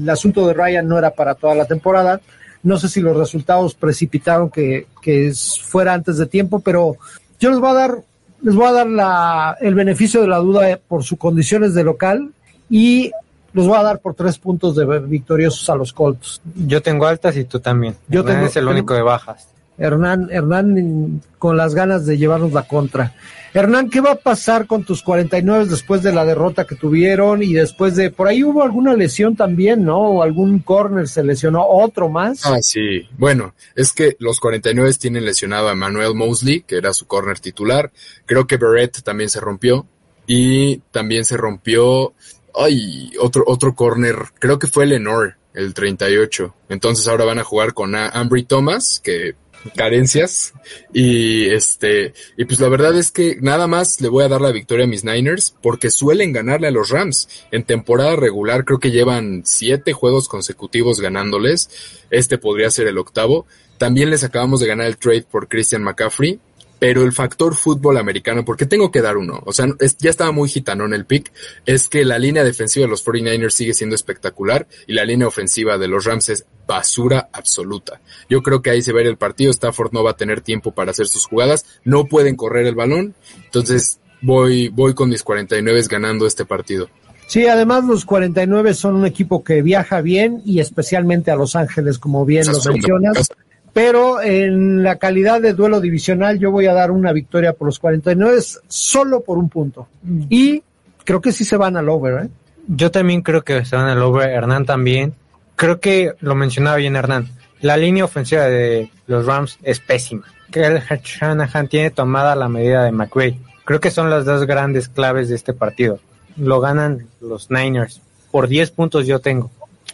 asunto 0.08 0.46
de 0.46 0.54
Ryan 0.54 0.86
no 0.86 0.96
era 0.96 1.10
para 1.10 1.34
toda 1.34 1.56
la 1.56 1.64
temporada. 1.64 2.20
No 2.62 2.78
sé 2.78 2.88
si 2.88 3.00
los 3.00 3.16
resultados 3.16 3.74
precipitaron 3.74 4.48
que, 4.48 4.86
que 5.02 5.32
fuera 5.60 5.92
antes 5.92 6.18
de 6.18 6.26
tiempo, 6.26 6.60
pero 6.60 6.98
yo 7.40 7.50
les 7.50 7.58
voy 7.58 7.70
a 7.70 7.74
dar, 7.74 7.94
les 8.42 8.54
voy 8.54 8.68
a 8.68 8.72
dar 8.72 8.86
la, 8.86 9.56
el 9.60 9.74
beneficio 9.74 10.20
de 10.20 10.28
la 10.28 10.38
duda 10.38 10.78
por 10.86 11.02
sus 11.02 11.18
condiciones 11.18 11.74
de 11.74 11.82
local 11.82 12.30
y 12.70 13.10
los 13.52 13.66
voy 13.66 13.78
a 13.78 13.82
dar 13.82 14.00
por 14.00 14.14
tres 14.14 14.38
puntos 14.38 14.76
de 14.76 14.84
victoriosos 15.00 15.68
a 15.70 15.74
los 15.74 15.92
Colts. 15.92 16.40
Yo 16.54 16.82
tengo 16.82 17.06
altas 17.06 17.36
y 17.36 17.44
tú 17.44 17.60
también. 17.60 17.96
Yo 18.08 18.20
Hernán 18.20 18.34
tengo 18.34 18.46
es 18.46 18.56
el 18.56 18.68
único 18.68 18.94
de 18.94 19.02
bajas. 19.02 19.48
Hernán, 19.78 20.28
Hernán 20.30 21.22
con 21.38 21.56
las 21.56 21.74
ganas 21.74 22.04
de 22.04 22.18
llevarnos 22.18 22.52
la 22.52 22.68
contra. 22.68 23.14
Hernán, 23.52 23.90
¿qué 23.90 24.00
va 24.00 24.12
a 24.12 24.16
pasar 24.16 24.66
con 24.66 24.84
tus 24.84 25.02
49 25.02 25.66
después 25.66 26.02
de 26.02 26.12
la 26.12 26.24
derrota 26.24 26.66
que 26.66 26.76
tuvieron 26.76 27.42
y 27.42 27.54
después 27.54 27.96
de, 27.96 28.10
por 28.10 28.28
ahí 28.28 28.44
hubo 28.44 28.62
alguna 28.62 28.94
lesión 28.94 29.34
también, 29.34 29.84
¿no? 29.84 29.98
O 29.98 30.22
algún 30.22 30.60
corner 30.60 31.08
se 31.08 31.24
lesionó, 31.24 31.66
otro 31.66 32.08
más. 32.08 32.46
Ah, 32.46 32.58
sí. 32.60 33.08
Bueno, 33.18 33.54
es 33.74 33.92
que 33.92 34.16
los 34.20 34.38
49 34.38 34.92
tienen 35.00 35.24
lesionado 35.24 35.68
a 35.68 35.74
Manuel 35.74 36.14
Mosley, 36.14 36.60
que 36.60 36.76
era 36.76 36.92
su 36.92 37.06
corner 37.06 37.40
titular. 37.40 37.90
Creo 38.26 38.46
que 38.46 38.56
Barrett 38.56 39.02
también 39.02 39.30
se 39.30 39.40
rompió 39.40 39.86
y 40.26 40.76
también 40.92 41.24
se 41.24 41.36
rompió, 41.36 42.12
ay, 42.54 43.12
otro, 43.20 43.44
otro 43.46 43.74
corner, 43.74 44.16
creo 44.38 44.58
que 44.58 44.66
fue 44.66 44.86
Lenore, 44.86 45.34
el 45.54 45.74
38. 45.74 46.54
Entonces 46.68 47.06
ahora 47.08 47.24
van 47.24 47.38
a 47.38 47.44
jugar 47.44 47.74
con 47.74 47.94
Ambry 47.94 48.44
Thomas, 48.44 49.00
que 49.02 49.34
carencias. 49.74 50.52
Y 50.92 51.46
este 51.50 52.14
y 52.36 52.44
pues 52.44 52.60
la 52.60 52.68
verdad 52.68 52.96
es 52.96 53.10
que 53.10 53.36
nada 53.40 53.66
más 53.66 54.00
le 54.00 54.08
voy 54.08 54.24
a 54.24 54.28
dar 54.28 54.40
la 54.40 54.52
victoria 54.52 54.84
a 54.84 54.88
mis 54.88 55.04
Niners 55.04 55.54
porque 55.62 55.90
suelen 55.90 56.32
ganarle 56.32 56.68
a 56.68 56.72
los 56.72 56.90
Rams. 56.90 57.28
En 57.50 57.64
temporada 57.64 58.16
regular 58.16 58.64
creo 58.64 58.78
que 58.78 58.90
llevan 58.90 59.42
siete 59.44 59.92
juegos 59.92 60.28
consecutivos 60.28 61.00
ganándoles. 61.00 61.70
Este 62.10 62.38
podría 62.38 62.70
ser 62.70 62.86
el 62.86 62.98
octavo. 62.98 63.46
También 63.78 64.10
les 64.10 64.24
acabamos 64.24 64.60
de 64.60 64.66
ganar 64.66 64.86
el 64.86 64.98
trade 64.98 65.24
por 65.30 65.48
Christian 65.48 65.82
McCaffrey 65.82 66.38
pero 66.80 67.04
el 67.04 67.12
factor 67.12 67.54
fútbol 67.54 67.98
americano, 67.98 68.44
porque 68.44 68.64
tengo 68.66 68.90
que 68.90 69.02
dar 69.02 69.18
uno, 69.18 69.40
o 69.44 69.52
sea, 69.52 69.66
es, 69.78 69.96
ya 69.98 70.10
estaba 70.10 70.32
muy 70.32 70.48
gitano 70.48 70.86
en 70.86 70.94
el 70.94 71.04
pick, 71.04 71.30
es 71.66 71.88
que 71.88 72.04
la 72.06 72.18
línea 72.18 72.42
defensiva 72.42 72.86
de 72.86 72.90
los 72.90 73.06
49ers 73.06 73.50
sigue 73.50 73.74
siendo 73.74 73.94
espectacular 73.94 74.66
y 74.86 74.94
la 74.94 75.04
línea 75.04 75.28
ofensiva 75.28 75.76
de 75.76 75.88
los 75.88 76.06
Rams 76.06 76.30
es 76.30 76.46
basura 76.66 77.28
absoluta. 77.32 78.00
Yo 78.30 78.42
creo 78.42 78.62
que 78.62 78.70
ahí 78.70 78.80
se 78.80 78.94
ve 78.94 79.02
el 79.02 79.18
partido, 79.18 79.50
Stafford 79.50 79.92
no 79.92 80.02
va 80.02 80.12
a 80.12 80.16
tener 80.16 80.40
tiempo 80.40 80.72
para 80.72 80.92
hacer 80.92 81.06
sus 81.06 81.26
jugadas, 81.26 81.66
no 81.84 82.06
pueden 82.06 82.34
correr 82.34 82.66
el 82.66 82.74
balón, 82.74 83.14
entonces 83.44 84.00
voy, 84.22 84.70
voy 84.70 84.94
con 84.94 85.10
mis 85.10 85.22
49 85.22 85.82
ganando 85.90 86.26
este 86.26 86.46
partido. 86.46 86.88
Sí, 87.26 87.46
además 87.46 87.84
los 87.84 88.06
49 88.06 88.74
son 88.74 88.96
un 88.96 89.06
equipo 89.06 89.44
que 89.44 89.60
viaja 89.62 90.00
bien 90.00 90.42
y 90.46 90.60
especialmente 90.60 91.30
a 91.30 91.36
Los 91.36 91.54
Ángeles, 91.54 91.98
como 91.98 92.24
bien 92.24 92.44
lo 92.46 92.58
mencionas 92.72 93.28
pero 93.72 94.20
en 94.20 94.82
la 94.82 94.96
calidad 94.96 95.40
de 95.40 95.52
duelo 95.52 95.80
divisional 95.80 96.38
yo 96.38 96.50
voy 96.50 96.66
a 96.66 96.74
dar 96.74 96.90
una 96.90 97.12
victoria 97.12 97.52
por 97.52 97.66
los 97.66 97.78
49 97.78 98.40
solo 98.68 99.20
por 99.20 99.38
un 99.38 99.48
punto. 99.48 99.88
Y 100.28 100.62
creo 101.04 101.20
que 101.20 101.32
sí 101.32 101.44
se 101.44 101.56
van 101.56 101.76
al 101.76 101.88
over, 101.88 102.24
¿eh? 102.24 102.28
Yo 102.66 102.90
también 102.90 103.22
creo 103.22 103.42
que 103.42 103.64
se 103.64 103.76
van 103.76 103.88
al 103.88 104.02
over, 104.02 104.28
Hernán 104.30 104.64
también. 104.64 105.14
Creo 105.56 105.80
que 105.80 106.14
lo 106.20 106.34
mencionaba 106.34 106.76
bien 106.76 106.96
Hernán. 106.96 107.28
La 107.60 107.76
línea 107.76 108.04
ofensiva 108.04 108.44
de 108.44 108.90
los 109.06 109.26
Rams 109.26 109.58
es 109.62 109.80
pésima. 109.80 110.24
Que 110.50 110.80
Shanahan 111.04 111.68
tiene 111.68 111.90
tomada 111.90 112.34
la 112.34 112.48
medida 112.48 112.84
de 112.84 112.92
McVay. 112.92 113.38
Creo 113.64 113.80
que 113.80 113.90
son 113.90 114.10
las 114.10 114.24
dos 114.24 114.46
grandes 114.46 114.88
claves 114.88 115.28
de 115.28 115.36
este 115.36 115.52
partido. 115.52 116.00
Lo 116.36 116.60
ganan 116.60 117.06
los 117.20 117.50
Niners. 117.50 118.00
Por 118.30 118.48
10 118.48 118.70
puntos 118.70 119.06
yo 119.06 119.20
tengo. 119.20 119.50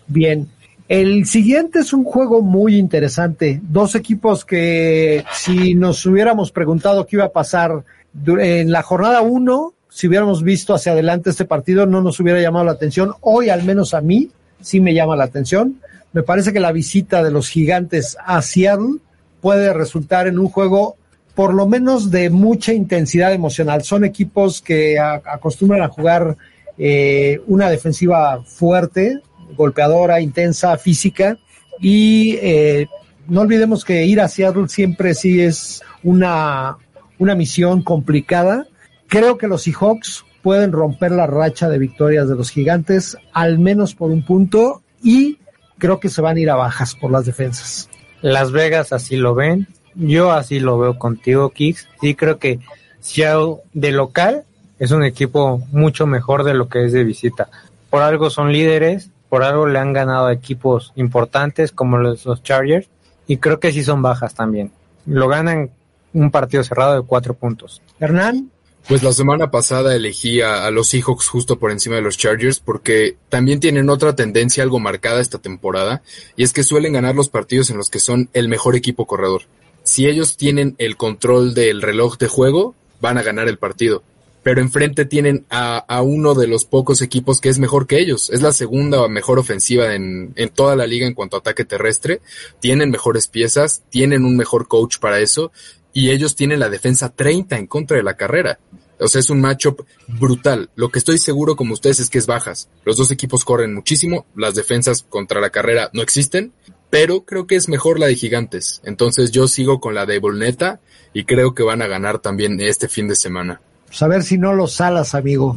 Bien, 0.07 0.49
el 0.89 1.26
siguiente 1.26 1.80
es 1.80 1.93
un 1.93 2.05
juego 2.05 2.43
muy 2.43 2.76
interesante. 2.76 3.61
Dos 3.62 3.95
equipos 3.95 4.45
que 4.45 5.24
si 5.32 5.74
nos 5.74 6.05
hubiéramos 6.07 6.53
preguntado 6.53 7.07
qué 7.07 7.16
iba 7.16 7.24
a 7.24 7.32
pasar 7.32 7.84
en 8.26 8.70
la 8.70 8.82
jornada 8.82 9.20
uno, 9.20 9.74
si 9.89 10.07
hubiéramos 10.07 10.43
visto 10.43 10.74
hacia 10.74 10.93
adelante 10.93 11.30
este 11.30 11.45
partido, 11.45 11.87
no 11.87 12.03
nos 12.03 12.20
hubiera 12.20 12.41
llamado 12.41 12.64
la 12.66 12.72
atención. 12.72 13.14
Hoy, 13.20 13.49
al 13.49 13.64
menos 13.64 13.95
a 13.95 14.01
mí, 14.01 14.30
sí 14.61 14.80
me 14.80 14.95
llama 14.95 15.16
la 15.16 15.24
atención. 15.24 15.80
Me 16.12 16.22
parece 16.22 16.53
que 16.53 16.61
la 16.61 16.72
visita 16.72 17.22
de 17.22 17.30
los 17.30 17.49
gigantes 17.49 18.16
a 18.24 18.41
Seattle 18.41 18.99
puede 19.41 19.72
resultar 19.72 20.26
en 20.26 20.39
un 20.39 20.49
juego 20.49 20.97
por 21.34 21.53
lo 21.53 21.66
menos 21.66 22.11
de 22.11 22.30
mucha 22.30 22.72
intensidad 22.72 23.32
emocional. 23.32 23.82
Son 23.82 24.05
equipos 24.05 24.62
que 24.62 24.99
acostumbran 24.99 25.82
a 25.82 25.89
jugar 25.89 26.37
eh, 26.78 27.41
una 27.47 27.68
defensiva 27.68 28.43
fuerte, 28.45 29.20
golpeadora, 29.57 30.20
intensa, 30.20 30.76
física. 30.78 31.38
Y 31.80 32.36
eh, 32.42 32.86
no 33.28 33.42
olvidemos 33.42 33.84
que 33.84 34.05
ir 34.05 34.20
a 34.20 34.28
Seattle 34.28 34.68
siempre 34.68 35.14
sí 35.14 35.40
es 35.40 35.82
una, 36.03 36.78
una 37.18 37.34
misión 37.34 37.82
complicada. 37.82 38.66
Creo 39.09 39.38
que 39.38 39.49
los 39.49 39.62
Seahawks 39.62 40.24
pueden 40.42 40.72
romper 40.72 41.12
la 41.12 41.26
racha 41.26 41.68
de 41.68 41.78
victorias 41.78 42.28
de 42.28 42.36
los 42.36 42.51
gigantes, 42.51 43.16
al 43.32 43.59
menos 43.59 43.94
por 43.94 44.11
un 44.11 44.24
punto, 44.24 44.82
y 45.03 45.38
creo 45.78 46.01
que 46.01 46.09
se 46.09 46.22
van 46.22 46.36
a 46.36 46.40
ir 46.40 46.51
a 46.51 46.55
bajas 46.57 46.94
por 46.94 47.11
las 47.11 47.26
defensas. 47.26 47.90
Las 48.22 48.53
Vegas 48.53 48.92
así 48.92 49.16
lo 49.16 49.34
ven, 49.34 49.66
yo 49.94 50.30
así 50.30 50.61
lo 50.61 50.78
veo 50.78 50.99
contigo, 50.99 51.51
Kicks. 51.51 51.88
Sí 52.01 52.14
creo 52.14 52.38
que 52.38 52.61
Seattle 53.01 53.57
de 53.72 53.92
local 53.92 54.44
es 54.78 54.90
un 54.90 55.05
equipo 55.05 55.62
mucho 55.72 56.07
mejor 56.07 56.44
de 56.44 56.55
lo 56.55 56.68
que 56.68 56.84
es 56.84 56.92
de 56.92 57.05
visita. 57.05 57.49
Por 57.90 58.03
algo 58.03 58.30
son 58.30 58.53
líderes, 58.53 59.11
por 59.37 59.45
algo 59.45 59.66
le 59.66 59.78
han 59.78 59.93
ganado 59.93 60.28
a 60.28 60.32
equipos 60.32 60.95
importantes 60.97 61.70
como 61.70 61.99
los, 61.99 62.24
los 62.24 62.43
Chargers, 62.43 62.89
y 63.26 63.37
creo 63.37 63.61
que 63.61 63.70
sí 63.70 63.84
son 63.84 64.01
bajas 64.01 64.34
también. 64.34 64.72
Lo 65.05 65.28
ganan 65.28 65.72
un 66.14 66.30
partido 66.30 66.64
cerrado 66.64 66.95
de 66.95 67.07
cuatro 67.07 67.34
puntos. 67.34 67.82
Hernán. 68.01 68.51
Pues 68.89 69.03
la 69.03 69.12
semana 69.12 69.51
pasada 69.51 69.95
elegí 69.95 70.41
a, 70.41 70.64
a, 70.64 70.70
los 70.70 70.89
Seahawks 70.89 71.28
justo 71.28 71.59
por 71.59 71.70
encima 71.70 71.97
de 71.97 72.01
los 72.01 72.16
Chargers 72.16 72.61
porque 72.61 73.18
también 73.28 73.61
tienen 73.61 73.91
otra 73.91 74.16
tendencia 74.16 74.62
algo 74.62 74.78
marcada 74.78 75.20
esta 75.20 75.37
temporada 75.37 76.01
y 76.34 76.43
es 76.43 76.55
que 76.55 76.62
suelen 76.62 76.95
ganar 76.95 77.14
los 77.14 77.28
partidos 77.28 77.68
en 77.68 77.76
los 77.76 77.91
que 77.91 77.99
son 77.99 78.30
el 78.32 78.49
mejor 78.49 78.74
equipo 78.74 79.07
corredor. 79.07 79.43
Si 79.82 80.07
ellos 80.07 80.39
tienen 80.39 80.76
el 80.78 80.97
control 80.97 81.53
del 81.53 81.82
reloj 81.82 82.16
de 82.16 82.28
juego, 82.28 82.74
van 83.03 83.18
a 83.18 83.22
ganar 83.22 83.49
el 83.49 83.59
partido. 83.59 84.03
Pero 84.47 84.61
enfrente 84.61 85.07
tienen 85.07 85.44
a, 85.51 85.78
a 85.78 86.03
uno 86.03 86.36
de 86.36 86.47
los 86.47 86.66
pocos 86.66 87.03
equipos 87.03 87.40
que 87.40 87.49
es 87.49 87.59
mejor 87.59 87.88
que 87.88 87.99
ellos. 87.99 88.30
Es 88.30 88.42
la 88.42 88.53
segunda 88.53 89.09
mejor 89.09 89.40
ofensiva 89.40 89.92
en, 89.92 90.34
en 90.36 90.51
toda 90.51 90.76
la 90.76 90.86
liga 90.86 91.05
en 91.05 91.14
cuanto 91.14 91.34
a 91.34 91.40
ataque 91.40 91.64
terrestre. 91.64 92.20
Tienen 92.61 92.92
mejores 92.92 93.26
piezas, 93.26 93.82
tienen 93.90 94.24
un 94.24 94.36
mejor 94.36 94.68
coach 94.68 94.99
para 95.01 95.18
eso 95.18 95.51
y 95.92 96.11
ellos 96.11 96.36
tienen 96.36 96.61
la 96.61 96.68
defensa 96.68 97.09
30 97.09 97.59
en 97.59 97.66
contra 97.66 97.97
de 97.97 98.05
la 98.05 98.16
carrera. 98.16 98.61
O 99.01 99.09
sea, 99.09 99.18
es 99.18 99.30
un 99.30 99.40
matchup 99.40 99.84
brutal. 100.07 100.70
Lo 100.76 100.90
que 100.90 101.01
estoy 101.01 101.18
seguro 101.18 101.57
como 101.57 101.74
ustedes 101.74 101.99
es 101.99 102.09
que 102.09 102.18
es 102.18 102.28
bajas. 102.28 102.68
Los 102.84 102.97
dos 102.97 103.11
equipos 103.11 103.44
corren 103.44 103.74
muchísimo, 103.74 104.26
las 104.36 104.55
defensas 104.55 105.03
contra 105.03 105.40
la 105.40 105.51
carrera 105.51 105.90
no 105.92 106.03
existen, 106.03 106.53
pero 106.88 107.24
creo 107.24 107.49
que 107.49 107.57
es 107.57 107.68
mejor 107.68 107.99
la 107.99 108.07
de 108.07 108.14
Gigantes. 108.14 108.80
Entonces 108.84 109.32
yo 109.32 109.49
sigo 109.49 109.80
con 109.80 109.97
la 109.97 110.07
de 110.07 110.20
Bolneta 110.20 110.78
y 111.12 111.24
creo 111.24 111.53
que 111.53 111.64
van 111.64 111.82
a 111.82 111.88
ganar 111.88 112.20
también 112.20 112.61
este 112.61 112.86
fin 112.86 113.09
de 113.09 113.16
semana. 113.16 113.61
A 114.01 114.07
ver 114.09 114.22
si 114.22 114.39
no 114.39 114.53
los 114.53 114.74
salas, 114.74 115.14
amigo. 115.14 115.57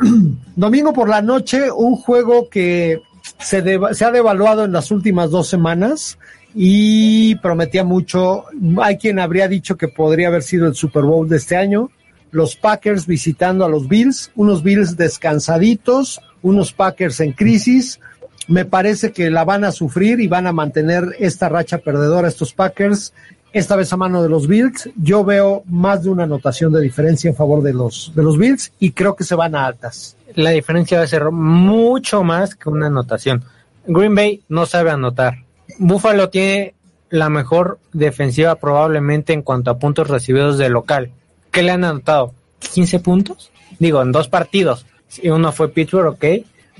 Domingo 0.56 0.92
por 0.92 1.08
la 1.08 1.22
noche, 1.22 1.70
un 1.70 1.96
juego 1.96 2.48
que 2.48 3.00
se, 3.38 3.62
se 3.92 4.04
ha 4.04 4.10
devaluado 4.10 4.64
en 4.64 4.72
las 4.72 4.90
últimas 4.90 5.30
dos 5.30 5.48
semanas 5.48 6.18
y 6.54 7.34
prometía 7.36 7.84
mucho. 7.84 8.44
Hay 8.82 8.96
quien 8.96 9.18
habría 9.18 9.46
dicho 9.46 9.76
que 9.76 9.88
podría 9.88 10.28
haber 10.28 10.42
sido 10.42 10.66
el 10.66 10.74
Super 10.74 11.02
Bowl 11.02 11.28
de 11.28 11.36
este 11.36 11.56
año. 11.56 11.90
Los 12.30 12.56
Packers 12.56 13.06
visitando 13.06 13.64
a 13.64 13.68
los 13.68 13.88
Bills, 13.88 14.32
unos 14.34 14.62
Bills 14.62 14.96
descansaditos, 14.96 16.20
unos 16.42 16.72
Packers 16.72 17.20
en 17.20 17.32
crisis. 17.32 18.00
Me 18.48 18.64
parece 18.64 19.12
que 19.12 19.30
la 19.30 19.44
van 19.44 19.64
a 19.64 19.72
sufrir 19.72 20.20
y 20.20 20.28
van 20.28 20.46
a 20.46 20.52
mantener 20.52 21.04
esta 21.18 21.48
racha 21.48 21.78
perdedora 21.78 22.28
estos 22.28 22.54
Packers, 22.54 23.12
esta 23.58 23.76
vez 23.76 23.92
a 23.92 23.96
mano 23.96 24.22
de 24.22 24.28
los 24.28 24.46
Bills. 24.46 24.90
Yo 24.96 25.24
veo 25.24 25.62
más 25.66 26.02
de 26.02 26.10
una 26.10 26.24
anotación 26.24 26.72
de 26.72 26.80
diferencia 26.80 27.28
en 27.28 27.36
favor 27.36 27.62
de 27.62 27.72
los, 27.72 28.12
de 28.14 28.22
los 28.22 28.36
Bills 28.36 28.72
y 28.78 28.92
creo 28.92 29.16
que 29.16 29.24
se 29.24 29.34
van 29.34 29.54
a 29.54 29.66
altas. 29.66 30.16
La 30.34 30.50
diferencia 30.50 30.98
va 30.98 31.04
a 31.04 31.08
ser 31.08 31.30
mucho 31.30 32.22
más 32.22 32.54
que 32.54 32.68
una 32.68 32.88
anotación. 32.88 33.44
Green 33.86 34.14
Bay 34.14 34.42
no 34.48 34.66
sabe 34.66 34.90
anotar 34.90 35.46
Buffalo 35.78 36.28
tiene 36.30 36.74
la 37.10 37.28
mejor 37.28 37.78
defensiva 37.92 38.56
probablemente 38.56 39.32
en 39.32 39.42
cuanto 39.42 39.70
a 39.70 39.78
puntos 39.78 40.08
recibidos 40.08 40.58
de 40.58 40.68
local. 40.68 41.10
¿Qué 41.50 41.62
le 41.62 41.70
han 41.70 41.84
anotado? 41.84 42.34
¿15 42.60 43.00
puntos? 43.00 43.50
Digo, 43.78 44.02
en 44.02 44.12
dos 44.12 44.28
partidos. 44.28 44.86
Uno 45.24 45.52
fue 45.52 45.68
Pittsburgh, 45.68 46.08
ok, 46.08 46.24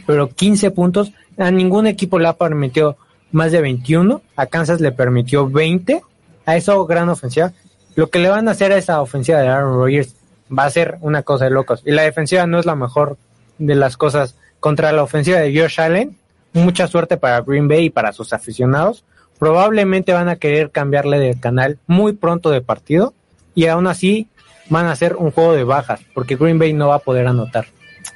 pero 0.07 0.29
15 0.29 0.71
puntos. 0.71 1.13
A 1.39 1.51
ningún 1.51 1.87
equipo 1.87 2.19
le 2.19 2.29
ha 2.29 2.33
permitido 2.33 2.97
más 3.33 3.53
de 3.53 3.61
21. 3.61 4.23
A 4.37 4.47
Kansas 4.47 4.81
le 4.81 4.93
permitió 4.93 5.49
20. 5.49 6.03
A 6.47 6.57
eso 6.57 6.87
gran 6.87 7.09
ofensiva. 7.11 7.53
Lo 7.95 8.09
que 8.09 8.19
le 8.19 8.31
van 8.31 8.49
a 8.49 8.53
hacer 8.53 8.73
a 8.73 8.79
esa 8.79 9.03
ofensiva 9.03 9.41
de 9.41 9.49
Aaron 9.49 9.75
Rodgers 9.75 10.15
va 10.57 10.65
a 10.65 10.71
ser 10.71 10.97
una 11.01 11.23
cosa 11.23 11.45
de 11.45 11.51
locos. 11.51 11.83
Y 11.85 11.91
la 11.91 12.03
defensiva 12.03 12.47
no 12.47 12.59
es 12.59 12.67
la 12.67 12.75
mejor 12.75 13.19
de 13.59 13.75
las 13.75 13.97
cosas 13.97 14.37
contra 14.61 14.93
la 14.93 15.03
ofensiva 15.03 15.39
de 15.39 15.59
Josh 15.59 15.81
Allen 15.81 16.17
mucha 16.57 16.89
suerte 16.89 17.17
para 17.17 17.41
Green 17.41 17.69
Bay 17.69 17.87
y 17.87 17.91
para 17.91 18.13
sus 18.13 18.33
aficionados. 18.33 19.05
Probablemente 19.39 20.13
van 20.13 20.29
a 20.29 20.37
querer 20.37 20.71
cambiarle 20.71 21.19
de 21.19 21.39
canal 21.39 21.79
muy 21.87 22.15
pronto 22.15 22.51
de 22.51 22.63
partido 22.63 23.15
y 23.55 23.67
aún 23.67 23.87
así 23.87 24.29
van 24.71 24.87
a 24.87 24.93
hacer 24.93 25.17
un 25.17 25.31
juego 25.31 25.53
de 25.53 25.65
bajas 25.65 26.01
porque 26.15 26.37
Green 26.37 26.59
Bay 26.59 26.73
no 26.73 26.89
va 26.89 26.97
a 26.97 27.01
poder 27.01 27.27
anotar. 27.27 27.67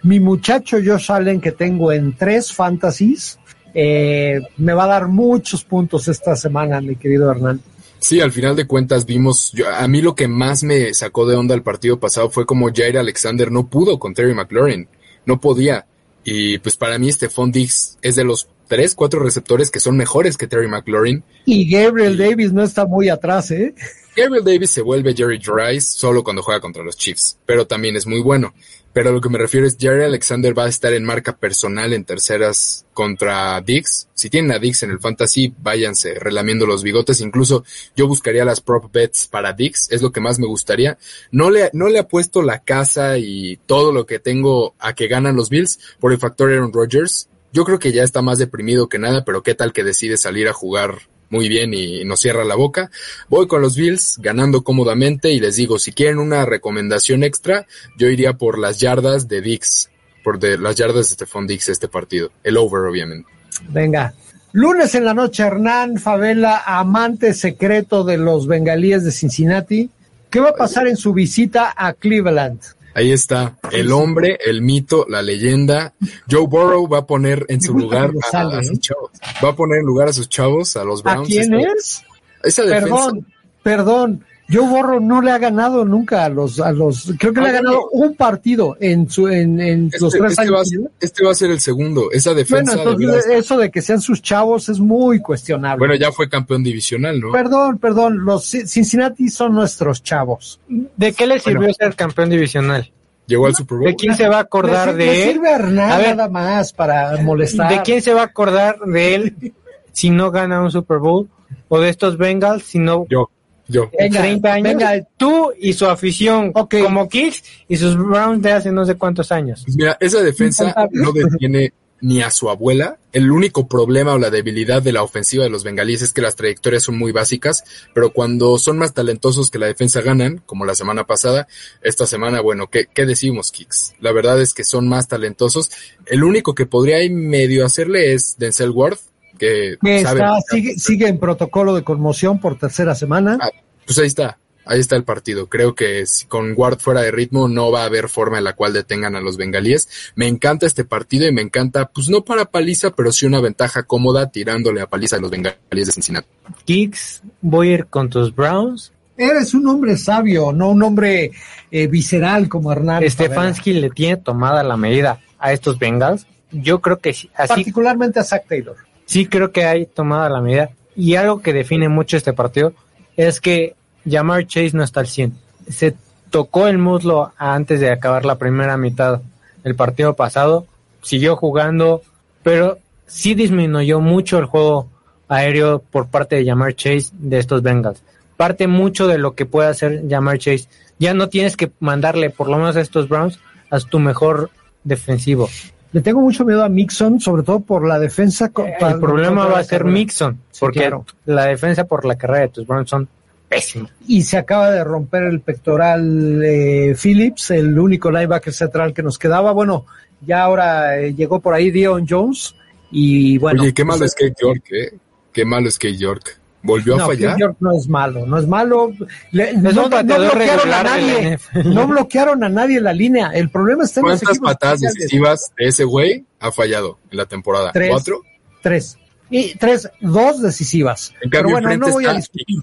Mi 0.03 0.19
muchacho 0.19 0.79
Josh 0.85 1.13
Allen 1.13 1.41
que 1.41 1.53
tengo 1.53 1.93
en 1.93 2.17
tres 2.17 2.53
fantasies 2.53 3.39
eh, 3.75 4.41
me 4.57 4.73
va 4.73 4.85
a 4.85 4.89
dar 4.89 5.09
muchos 5.09 5.63
puntos 5.63 6.09
esta 6.09 6.35
semana, 6.35 6.81
mi 6.81 6.97
querido 6.97 7.31
Hernán. 7.31 7.61
Sí, 8.01 8.21
al 8.21 8.33
final 8.33 8.57
de 8.57 8.67
cuentas 8.67 9.05
vimos, 9.05 9.53
yo, 9.53 9.69
a 9.69 9.87
mí 9.87 10.01
lo 10.01 10.15
que 10.15 10.27
más 10.27 10.63
me 10.65 10.93
sacó 10.95 11.27
de 11.27 11.37
onda 11.37 11.55
el 11.55 11.63
partido 11.63 12.01
pasado 12.01 12.31
fue 12.31 12.47
como 12.47 12.71
Jair 12.75 12.99
Alexander 12.99 13.53
no 13.53 13.69
pudo 13.69 13.99
con 13.99 14.15
Terry 14.15 14.35
McLaurin, 14.35 14.89
no 15.27 15.41
podía. 15.41 15.87
Y 16.25 16.59
pues 16.59 16.77
para 16.77 16.99
mí 16.99 17.13
Stephon 17.13 17.53
Diggs 17.53 17.99
es 18.03 18.17
de 18.17 18.25
los 18.25 18.49
tres, 18.69 18.95
cuatro 18.95 19.21
receptores 19.21 19.71
que 19.71 19.81
son 19.81 19.97
mejores 19.97 20.37
que 20.37 20.47
Terry 20.47 20.69
McLaurin. 20.69 21.25
Y 21.45 21.69
Gabriel 21.69 22.17
Davis 22.17 22.53
no 22.53 22.63
está 22.63 22.87
muy 22.87 23.09
atrás, 23.09 23.51
¿eh? 23.51 23.75
Gabriel 24.17 24.45
Davis 24.45 24.71
se 24.71 24.83
vuelve 24.83 25.15
Jerry 25.15 25.39
Rice 25.39 25.89
solo 25.97 26.25
cuando 26.25 26.43
juega 26.43 26.61
contra 26.61 26.83
los 26.83 26.97
Chiefs, 26.97 27.39
pero 27.47 27.67
también 27.67 27.97
es 27.97 28.07
muy 28.07 28.21
bueno. 28.21 28.55
Pero 28.93 29.13
lo 29.13 29.21
que 29.21 29.29
me 29.29 29.39
refiero 29.39 29.67
es 29.67 29.77
Jerry 29.79 30.03
Alexander 30.03 30.59
va 30.59 30.65
a 30.65 30.69
estar 30.69 30.93
en 30.93 31.05
marca 31.05 31.37
personal 31.37 31.93
en 31.93 32.05
terceras 32.05 32.87
contra 32.93 33.61
Diggs. 33.61 34.09
Si 34.15 34.29
tienen 34.29 34.51
a 34.51 34.59
Diggs 34.59 34.83
en 34.83 34.91
el 34.91 34.99
fantasy, 34.99 35.55
váyanse 35.59 36.15
relamiendo 36.15 36.67
los 36.67 36.83
bigotes. 36.83 37.21
Incluso 37.21 37.65
yo 37.95 38.09
buscaría 38.09 38.45
las 38.45 38.61
prop 38.61 38.93
bets 38.93 39.29
para 39.29 39.53
Diggs, 39.53 39.93
es 39.93 40.03
lo 40.03 40.11
que 40.11 40.21
más 40.21 40.41
me 40.41 40.47
gustaría. 40.47 40.99
No 41.31 41.51
le, 41.51 41.71
no 41.73 41.89
le 41.89 42.01
apuesto 42.01 42.43
la 42.43 42.65
casa 42.65 43.17
y 43.19 43.59
todo 43.67 43.93
lo 43.93 44.07
que 44.07 44.19
tengo 44.19 44.75
a 44.81 44.95
que 44.95 45.07
ganan 45.07 45.37
los 45.37 45.51
Bills 45.51 45.79
por 46.01 46.13
el 46.13 46.19
factor 46.19 46.51
Aaron 46.51 46.73
Rodgers. 46.73 47.29
Yo 47.53 47.65
creo 47.65 47.79
que 47.79 47.93
ya 47.93 48.03
está 48.03 48.23
más 48.23 48.39
deprimido 48.39 48.89
que 48.89 48.99
nada, 48.99 49.25
pero 49.25 49.45
qué 49.45 49.55
tal 49.55 49.73
que 49.73 49.85
decide 49.85 50.17
salir 50.17 50.49
a 50.49 50.53
jugar 50.53 50.99
muy 51.31 51.49
bien 51.49 51.73
y 51.73 52.05
nos 52.05 52.21
cierra 52.21 52.45
la 52.45 52.57
boca. 52.57 52.91
Voy 53.29 53.47
con 53.47 53.63
los 53.63 53.77
Bills 53.77 54.19
ganando 54.19 54.63
cómodamente 54.63 55.33
y 55.33 55.41
les 55.41 55.57
digo, 55.57 55.79
si 55.79 55.93
quieren 55.93 56.19
una 56.19 56.45
recomendación 56.45 57.25
extra, 57.25 57.67
yo 57.97 58.09
iría 58.09 58.35
por 58.35 58.59
las 58.59 58.79
yardas 58.79 59.29
de 59.29 59.41
Dix, 59.41 59.89
por 60.23 60.39
de 60.39 60.59
las 60.59 60.77
yardas 60.77 61.09
de 61.09 61.15
Stephon 61.15 61.47
Dix 61.47 61.69
este 61.69 61.89
partido, 61.89 62.31
el 62.45 62.57
over 62.57 62.83
obviamente. 62.83 63.29
Venga. 63.69 64.13
Lunes 64.53 64.97
en 64.97 65.05
la 65.05 65.15
noche, 65.15 65.45
Hernán 65.45 65.99
Favela, 65.99 66.65
amante 66.67 67.35
secreto 67.35 68.03
de 68.03 68.19
los 68.19 68.49
bengalíes 68.49 69.05
de 69.05 69.13
Cincinnati. 69.13 69.91
¿Qué 70.29 70.41
va 70.41 70.51
a 70.51 70.55
pasar 70.55 70.89
en 70.89 70.97
su 70.97 71.13
visita 71.13 71.73
a 71.77 71.93
Cleveland? 71.93 72.61
Ahí 72.95 73.13
está, 73.13 73.57
el 73.71 73.93
hombre, 73.93 74.39
el 74.45 74.63
mito, 74.63 75.07
la 75.09 75.23
leyenda. 75.23 75.95
Joe 76.31 76.47
Burrow 76.47 76.89
va 76.89 76.99
a 76.99 77.07
poner 77.07 77.47
en 77.49 77.61
su 77.61 77.75
lugar 77.79 78.11
a, 78.33 78.41
a, 78.41 78.65
sus 78.65 78.81
chavos. 78.81 79.11
Va 79.43 79.51
a 79.51 79.57
poner 79.57 79.79
en 79.79 79.87
lugar 79.87 80.09
a 80.09 80.13
sus 80.13 80.29
chavos, 80.29 80.77
a 80.77 80.85
los 80.85 81.03
Browns. 81.03 81.29
¿A 81.29 81.31
quién 81.31 81.55
es? 81.55 82.03
Esa 82.43 82.63
defensa. 82.63 82.89
Perdón, 82.89 83.27
perdón. 83.63 84.25
Joe 84.53 84.69
Burrow 84.69 85.01
no 85.01 85.23
le 85.23 85.31
ha 85.31 85.39
ganado 85.39 85.85
nunca 85.85 86.25
a 86.25 86.29
los, 86.29 86.61
a 86.61 86.73
los, 86.73 87.13
creo 87.19 87.33
que 87.33 87.41
le 87.41 87.51
ha 87.51 87.53
ganado 87.53 87.89
un 87.93 88.17
partido 88.17 88.77
en 88.81 89.09
su, 89.09 89.29
en, 89.29 89.61
en 89.61 89.87
este, 89.87 90.01
los 90.01 90.13
tres 90.13 90.33
este 90.33 90.43
años. 90.43 90.55
Va, 90.55 90.61
a, 90.61 90.91
este 91.01 91.25
va 91.25 91.31
a 91.31 91.35
ser 91.35 91.51
el 91.51 91.61
segundo. 91.61 92.11
Esa 92.11 92.35
defensa. 92.35 92.77
Bueno, 92.77 92.91
entonces 92.93 93.27
de 93.27 93.39
eso 93.39 93.57
de 93.57 93.71
que 93.71 93.81
sean 93.81 94.01
sus 94.01 94.21
chavos 94.23 94.69
es 94.69 94.81
muy 94.81 95.21
cuestionable. 95.21 95.79
Bueno, 95.79 95.95
ya 95.95 96.11
fue 96.11 96.29
campeón 96.29 96.65
divisional, 96.65 97.21
¿no? 97.21 97.31
Perdón, 97.31 97.79
perdón. 97.79 98.25
Los 98.25 98.45
Cincinnati 98.45 99.29
son 99.29 99.55
nuestros 99.55 100.03
chavos. 100.03 100.61
¿De 100.69 101.13
qué 101.13 101.27
le 101.27 101.39
sirvió 101.39 101.61
bueno. 101.61 101.75
ser 101.75 101.95
campeón 101.95 102.31
divisional? 102.31 102.91
Llegó 103.27 103.47
al 103.47 103.55
Super 103.55 103.79
Bowl. 103.79 103.87
¿De 103.87 103.95
quién 103.95 104.17
se 104.17 104.27
va 104.27 104.39
a 104.39 104.41
acordar 104.41 104.97
de 104.97 105.07
le 105.07 105.23
él? 105.23 105.33
sirve 105.35 105.49
a 105.49 105.55
Hernán 105.55 105.93
a 105.93 105.99
ver, 105.99 106.17
nada 106.17 106.29
más 106.29 106.73
para 106.73 107.17
molestar. 107.23 107.71
¿De 107.71 107.83
quién 107.83 108.03
se 108.03 108.13
va 108.13 108.23
a 108.23 108.25
acordar 108.25 108.81
de 108.81 109.15
él 109.15 109.53
si 109.93 110.11
no 110.11 110.33
gana 110.33 110.61
un 110.61 110.73
Super 110.73 110.99
Bowl? 110.99 111.29
¿O 111.69 111.79
de 111.79 111.89
estos 111.89 112.19
Bengals 112.19 112.65
si 112.65 112.81
no 112.81 113.07
yo, 113.09 113.31
yo. 113.71 113.91
En 113.93 114.13
30 114.13 114.53
años, 114.53 114.65
venga, 114.65 115.07
tú 115.17 115.53
y 115.59 115.73
su 115.73 115.87
afición 115.87 116.53
okay. 116.55 116.83
como 116.83 117.09
Kicks 117.09 117.43
y 117.69 117.77
sus 117.77 117.97
Browns 117.97 118.43
de 118.43 118.53
hace 118.53 118.73
no 118.73 118.85
sé 118.85 118.97
cuántos 118.97 119.33
años. 119.33 119.63
Pues 119.65 119.77
mira, 119.77 119.97
esa 120.01 120.21
defensa 120.23 120.75
no 120.93 121.13
detiene 121.13 121.73
ni 122.01 122.23
a 122.23 122.31
su 122.31 122.49
abuela. 122.49 122.99
El 123.13 123.31
único 123.31 123.67
problema 123.67 124.15
o 124.15 124.19
la 124.19 124.31
debilidad 124.31 124.83
de 124.83 124.93
la 124.93 125.03
ofensiva 125.03 125.45
de 125.45 125.51
los 125.51 125.65
bengalíes 125.65 126.03
es 126.03 126.13
que 126.13 126.23
las 126.23 126.37
trayectorias 126.37 126.85
son 126.85 126.99
muy 126.99 127.13
básicas, 127.13 127.65
pero 127.93 128.13
cuando 128.13 128.57
son 128.59 128.79
más 128.79 128.95
talentosos 128.95 129.51
que 129.51 129.59
la 129.59 129.67
defensa 129.67 130.01
ganan, 130.01 130.43
como 130.47 130.65
la 130.65 130.75
semana 130.75 131.05
pasada, 131.05 131.49
esta 131.83 132.07
semana, 132.07 132.41
bueno, 132.41 132.69
¿qué, 132.69 132.87
qué 132.93 133.07
decimos, 133.07 133.51
Kicks? 133.51 133.95
La 134.01 134.13
verdad 134.13 134.41
es 134.41 134.55
que 134.55 134.65
son 134.65 134.89
más 134.89 135.09
talentosos. 135.09 135.71
El 136.07 136.25
único 136.25 136.55
que 136.55 136.67
podría 136.67 136.99
ahí 136.99 137.11
medio 137.11 137.67
hacerle 137.67 138.13
es 138.15 138.37
Denzel 138.39 138.71
Ward, 138.71 138.99
que, 139.41 139.79
que 139.83 140.03
sabe 140.03 140.21
está, 140.21 140.41
sigue, 140.49 140.79
sigue, 140.79 141.09
en 141.09 141.19
protocolo 141.19 141.75
de 141.75 141.83
conmoción 141.83 142.39
por 142.39 142.59
tercera 142.59 142.95
semana. 142.95 143.39
Ah, 143.41 143.51
pues 143.87 143.99
ahí 143.99 144.07
está. 144.07 144.39
ahí 144.67 144.79
está 144.79 144.97
el 144.97 145.05
partido. 145.05 145.49
Creo 145.49 145.75
que 145.75 146.05
si 146.07 146.27
con 146.27 146.53
Ward 146.55 146.79
fuera 146.79 147.01
de 147.01 147.11
ritmo 147.11 147.49
no 147.49 147.73
va 147.73 147.83
a 147.83 147.87
haber 147.87 148.11
forma 148.11 148.37
en 148.37 148.45
la 148.45 148.53
cual 148.53 148.75
detengan 148.75 149.17
a 149.17 149.21
los 149.23 149.39
bengalíes. 149.39 149.89
Me 150.15 150.29
encanta 150.29 150.67
este 150.67 150.85
partido 150.85 151.27
y 151.27 151.33
me 151.33 151.41
encanta, 151.41 151.87
pues 151.87 152.11
no 152.11 152.23
para 152.23 152.45
paliza, 152.45 152.91
pero 152.91 153.13
sí 153.13 153.25
una 153.25 153.41
ventaja 153.41 153.85
cómoda 153.85 154.31
tirándole 154.31 154.83
a 154.83 154.87
paliza 154.87 155.17
a 155.17 155.21
los 155.21 155.31
bengalíes 155.31 155.87
de 155.87 155.93
Cincinnati. 155.93 156.29
Kicks, 156.67 157.23
voy 157.41 157.71
a 157.71 157.73
ir 157.73 157.87
con 157.87 158.11
tus 158.11 158.35
Browns. 158.35 158.93
Eres 159.17 159.55
un 159.55 159.67
hombre 159.69 159.97
sabio, 159.97 160.53
no 160.53 160.69
un 160.69 160.83
hombre 160.83 161.33
eh, 161.71 161.87
visceral 161.87 162.49
como 162.51 162.73
Hernán. 162.73 163.09
Stefanski 163.09 163.73
le 163.73 163.89
tiene 163.89 164.19
tomada 164.19 164.63
la 164.63 164.77
medida 164.77 165.21
a 165.39 165.53
estos 165.53 165.79
Bengals. 165.79 166.27
Yo 166.53 166.81
creo 166.81 166.99
que 166.99 167.15
sí, 167.15 167.31
así, 167.35 167.49
Particularmente 167.49 168.21
a 168.21 168.25
Zach 168.25 168.47
Taylor. 168.47 168.77
Sí 169.11 169.27
creo 169.27 169.51
que 169.51 169.65
hay 169.65 169.87
tomada 169.87 170.29
la 170.29 170.41
medida. 170.41 170.71
Y 170.95 171.17
algo 171.17 171.43
que 171.43 171.53
define 171.53 171.89
mucho 171.89 172.17
este 172.17 172.33
partido 172.33 172.75
es 173.17 173.41
que 173.41 173.75
Jamar 174.09 174.47
Chase 174.47 174.71
no 174.77 174.85
está 174.85 175.01
al 175.01 175.09
100. 175.09 175.35
Se 175.69 175.97
tocó 176.31 176.69
el 176.69 176.79
muslo 176.79 177.33
antes 177.37 177.81
de 177.81 177.91
acabar 177.91 178.25
la 178.25 178.39
primera 178.39 178.77
mitad 178.77 179.21
del 179.65 179.75
partido 179.75 180.15
pasado. 180.15 180.65
Siguió 181.03 181.35
jugando, 181.35 182.03
pero 182.45 182.79
sí 183.09 183.35
disminuyó 183.35 183.99
mucho 183.99 184.39
el 184.39 184.45
juego 184.45 184.89
aéreo 185.27 185.81
por 185.81 186.07
parte 186.07 186.37
de 186.37 186.47
Jamar 186.47 186.75
Chase 186.77 187.11
de 187.15 187.39
estos 187.39 187.63
Bengals. 187.63 188.05
Parte 188.37 188.69
mucho 188.69 189.09
de 189.09 189.19
lo 189.19 189.35
que 189.35 189.45
puede 189.45 189.71
hacer 189.71 190.05
Jamar 190.09 190.39
Chase. 190.39 190.69
Ya 191.01 191.15
no 191.15 191.29
tienes 191.29 191.57
que 191.57 191.73
mandarle, 191.81 192.31
por 192.31 192.49
lo 192.49 192.59
menos 192.59 192.77
a 192.77 192.81
estos 192.81 193.09
Browns, 193.09 193.41
a 193.71 193.81
tu 193.81 193.99
mejor 193.99 194.51
defensivo. 194.85 195.49
Le 195.93 196.01
tengo 196.01 196.21
mucho 196.21 196.45
miedo 196.45 196.63
a 196.63 196.69
Mixon, 196.69 197.19
sobre 197.21 197.43
todo 197.43 197.61
por 197.61 197.87
la 197.87 197.99
defensa. 197.99 198.49
para- 198.51 198.93
El 198.93 199.01
problema 199.01 199.47
va 199.47 199.59
a 199.61 199.65
ser 199.65 199.79
carrera. 199.81 199.95
Mixon, 199.99 200.41
Sí, 200.51 200.59
porque 200.61 200.79
claro. 200.81 201.05
la 201.27 201.47
defensa 201.47 201.85
por 201.85 202.05
la 202.05 202.17
carrera 202.17 202.43
de 202.43 202.49
tus 202.49 202.67
Browns 202.67 202.89
son 202.91 203.09
pésimos. 203.49 203.91
Y 204.07 204.23
se 204.23 204.37
acaba 204.39 204.71
de 204.71 204.85
romper 204.85 205.25
el 205.25 205.41
pectoral 205.41 206.41
eh, 206.45 206.95
Phillips, 207.01 207.51
el 207.51 207.77
único 207.79 208.11
linebacker 208.11 208.53
central 208.53 208.95
que 208.95 209.03
nos 209.03 209.19
quedaba. 209.19 209.51
Bueno, 209.53 209.87
ya 210.25 210.43
ahora 210.45 210.99
eh, 211.01 211.15
llegó 211.15 211.41
por 211.41 211.55
ahí 211.55 211.71
Dion 211.73 212.07
Jones. 212.09 212.55
Y 212.93 213.39
bueno. 213.39 213.63
Oye, 213.63 213.73
qué 213.75 213.85
malo 213.85 214.01
pues, 214.01 214.13
es 214.13 214.15
Kate 214.29 214.41
York, 214.41 214.65
¿eh? 214.73 214.93
Qué 215.33 215.45
malo 215.45 215.69
es 215.69 215.79
Kate 215.79 215.97
York. 215.97 216.39
¿Volvió 216.63 216.97
no, 216.97 217.05
a 217.05 217.07
fallar? 217.07 217.57
No 217.59 217.73
es 217.73 217.89
malo, 217.89 218.27
no 218.27 218.39
es 218.39 218.47
malo. 218.47 218.93
Le- 219.33 219.55
no, 219.55 219.89
bloquearon 219.89 220.73
a 220.73 220.83
nadie. 220.83 221.39
No 221.65 221.87
bloquearon 221.87 222.45
a 222.45 222.49
nadie 222.49 222.79
en 222.79 222.85
la 222.85 222.93
línea. 222.93 223.31
El 223.33 223.51
problema 223.51 223.85
está 223.85 224.01
en 224.01 224.07
¿Cuántas 224.07 224.39
patadas 224.39 224.81
decisivas 224.81 225.53
de 225.59 225.69
ese 225.69 225.85
güey 225.85 226.25
ha 226.39 226.53
fallado 226.53 226.99
en 227.11 227.17
la 227.17 227.27
temporada? 227.27 227.73
Tres. 227.73 227.91
¿Cuatro? 227.91 228.23
Tres. 228.63 228.99
Y 229.31 229.55
tres, 229.57 229.89
dos 230.01 230.43
decisivas. 230.43 231.15
En 231.23 231.31
Pero 231.31 231.49
bueno, 231.51 231.75
no 231.77 231.89
voy 231.89 232.07
a 232.07 232.15
discutir. 232.15 232.57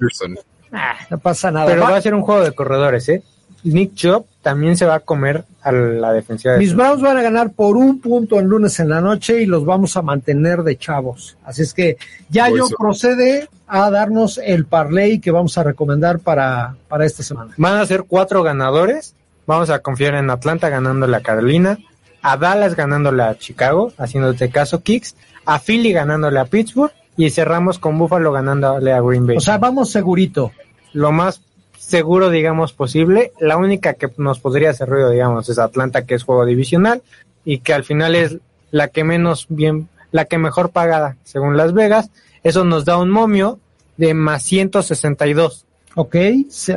Ah, 0.72 0.96
no 1.10 1.18
pasa 1.18 1.50
nada. 1.50 1.66
Pero 1.66 1.82
Va- 1.82 1.92
va 1.92 1.98
a 1.98 2.02
ser 2.02 2.14
un 2.14 2.22
juego 2.22 2.44
de 2.44 2.52
corredores, 2.52 3.08
¿eh? 3.10 3.24
Nick 3.64 3.96
Chubb 3.96 4.26
también 4.42 4.78
se 4.78 4.86
va 4.86 4.96
a 4.96 5.00
comer 5.00 5.44
a 5.62 5.72
la 5.72 6.14
defensiva 6.14 6.54
de 6.54 6.60
Mis 6.60 6.74
Browns 6.76 7.02
van 7.02 7.18
a 7.18 7.22
ganar 7.22 7.52
por 7.52 7.76
un 7.76 8.00
punto 8.00 8.40
el 8.40 8.46
lunes 8.46 8.80
en 8.80 8.90
la 8.90 9.02
noche 9.02 9.42
y 9.42 9.46
los 9.46 9.66
vamos 9.66 9.98
a 9.98 10.02
mantener 10.02 10.64
de 10.64 10.78
chavos. 10.78 11.38
Así 11.44 11.64
es 11.64 11.74
que 11.74 11.98
ya 12.30 12.50
Voy 12.50 12.60
yo 12.60 12.68
procede 12.78 13.50
a 13.68 13.90
darnos 13.90 14.38
el 14.38 14.66
parlay 14.66 15.20
que 15.20 15.32
vamos 15.32 15.58
a 15.58 15.64
recomendar 15.64 16.20
para, 16.20 16.76
para 16.88 17.06
esta 17.06 17.24
semana. 17.24 17.54
Van 17.58 17.78
a 17.80 17.86
ser 17.86 18.04
cuatro 18.04 18.44
ganadores. 18.44 19.16
Vamos 19.46 19.70
a 19.70 19.80
confiar 19.80 20.16
en 20.16 20.30
Atlanta 20.30 20.70
ganándole 20.70 21.16
a 21.16 21.22
Carolina, 21.22 21.78
a 22.22 22.36
Dallas 22.36 22.76
ganándole 22.76 23.24
a 23.24 23.38
Chicago, 23.38 23.94
haciéndote 23.98 24.50
caso 24.50 24.82
Kicks, 24.82 25.16
a 25.46 25.60
Philly 25.60 25.94
ganándole 25.94 26.40
a 26.40 26.46
Pittsburgh 26.46 26.92
y 27.16 27.30
cerramos 27.30 27.80
con 27.80 27.98
Buffalo 27.98 28.32
ganándole 28.32 28.92
a 28.92 29.02
Green 29.02 29.26
Bay. 29.26 29.38
O 29.38 29.42
sea, 29.42 29.58
vamos 29.58 29.90
segurito. 29.92 30.52
lo 30.94 31.12
más 31.12 31.42
seguro, 31.78 32.30
digamos, 32.30 32.74
posible. 32.74 33.32
La 33.40 33.58
única 33.58 33.94
que 33.94 34.10
nos 34.18 34.40
podría 34.40 34.72
hacer 34.72 34.90
ruido, 34.90 35.10
digamos, 35.10 35.48
es 35.48 35.58
Atlanta, 35.58 36.06
que 36.06 36.16
es 36.16 36.24
juego 36.24 36.46
divisional 36.46 37.02
y 37.46 37.60
que 37.60 37.74
al 37.74 37.86
final 37.86 38.16
es 38.16 38.38
la 38.72 38.90
que 38.90 39.06
menos 39.06 39.46
bien, 39.48 39.88
la 40.12 40.26
que 40.26 40.38
mejor 40.38 40.72
pagada 40.72 41.18
según 41.24 41.58
Las 41.58 41.74
Vegas. 41.74 42.10
Eso 42.44 42.64
nos 42.64 42.86
da 42.86 42.98
un 42.98 43.10
momio 43.10 43.60
de 43.98 44.14
más 44.14 44.44
162. 44.44 45.66
Ok, 45.96 46.16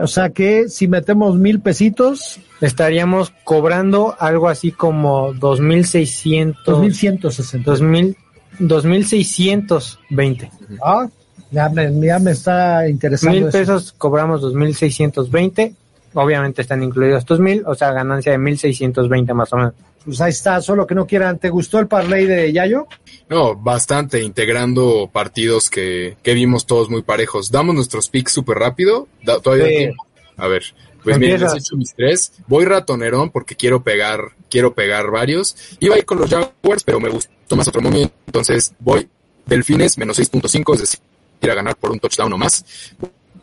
o 0.01 0.07
sea 0.07 0.31
que 0.31 0.69
si 0.69 0.89
metemos 0.89 1.37
mil 1.37 1.61
pesitos, 1.61 2.41
Estaríamos 2.61 3.33
cobrando 3.43 4.15
algo 4.19 4.49
así 4.49 4.71
como 4.71 5.33
2.600, 5.33 6.57
2160. 6.67 7.71
2000, 7.71 8.17
2.620. 8.59 10.51
Ah, 10.85 11.09
ya 11.51 11.71
me, 11.71 12.07
ya 12.07 12.19
me 12.19 12.33
está 12.33 12.87
interesando. 12.87 13.35
Mil 13.35 13.49
eso. 13.49 13.59
pesos 13.59 13.93
cobramos 13.97 14.43
2.620. 14.43 15.75
Obviamente 16.13 16.61
están 16.61 16.83
incluidos 16.83 17.25
tus 17.25 17.39
mil, 17.39 17.63
o 17.67 17.75
sea, 17.75 17.93
ganancia 17.93 18.33
de 18.33 18.39
1.620 18.39 19.33
más 19.33 19.53
o 19.53 19.57
menos. 19.57 19.75
Pues 20.05 20.21
ahí 20.21 20.31
está, 20.31 20.61
solo 20.63 20.87
que 20.87 20.95
no 20.95 21.07
quieran. 21.07 21.39
¿Te 21.39 21.51
gustó 21.51 21.79
el 21.79 21.87
parlay 21.87 22.25
de 22.27 22.53
Yayo? 22.53 22.87
No, 23.29 23.55
bastante, 23.55 24.23
integrando 24.23 25.11
partidos 25.13 25.69
que, 25.69 26.17
que 26.23 26.33
vimos 26.35 26.67
todos 26.67 26.89
muy 26.89 27.03
parejos. 27.03 27.51
Damos 27.51 27.75
nuestros 27.75 28.09
picks 28.09 28.33
súper 28.33 28.59
rápido. 28.59 29.09
Da- 29.23 29.41
todavía 29.41 29.67
hay 29.67 29.73
Sí. 29.73 29.79
tiempo. 29.79 30.07
A 30.39 30.49
ver, 30.49 30.63
pues 31.05 31.19
miren, 31.19 31.41
les 31.41 31.53
he 31.55 31.59
hecho 31.59 31.77
mis 31.77 31.95
tres. 31.95 32.33
Voy 32.47 32.65
ratonerón 32.65 33.31
porque 33.31 33.57
quiero 33.57 33.83
pegar, 33.83 34.33
quiero 34.49 34.75
pegar 34.75 35.11
varios. 35.11 35.55
Iba 35.81 35.97
a 35.97 35.99
ir 35.99 36.07
con 36.07 36.19
los 36.19 36.31
Jaguars, 36.31 36.83
pero 36.83 36.99
me 36.99 37.11
gustó 37.11 37.57
más 37.57 37.69
otro 37.69 37.83
momento. 37.83 38.15
Entonces 38.27 38.73
voy 38.79 39.07
Delfines 39.45 39.99
menos 39.99 40.19
6.5, 40.19 40.75
es 40.75 40.81
decir, 40.81 41.01
ir 41.43 41.51
a 41.51 41.55
ganar 41.55 41.77
por 41.77 41.91
un 41.91 41.99
touchdown 42.01 42.33
o 42.33 42.39
más. 42.39 42.65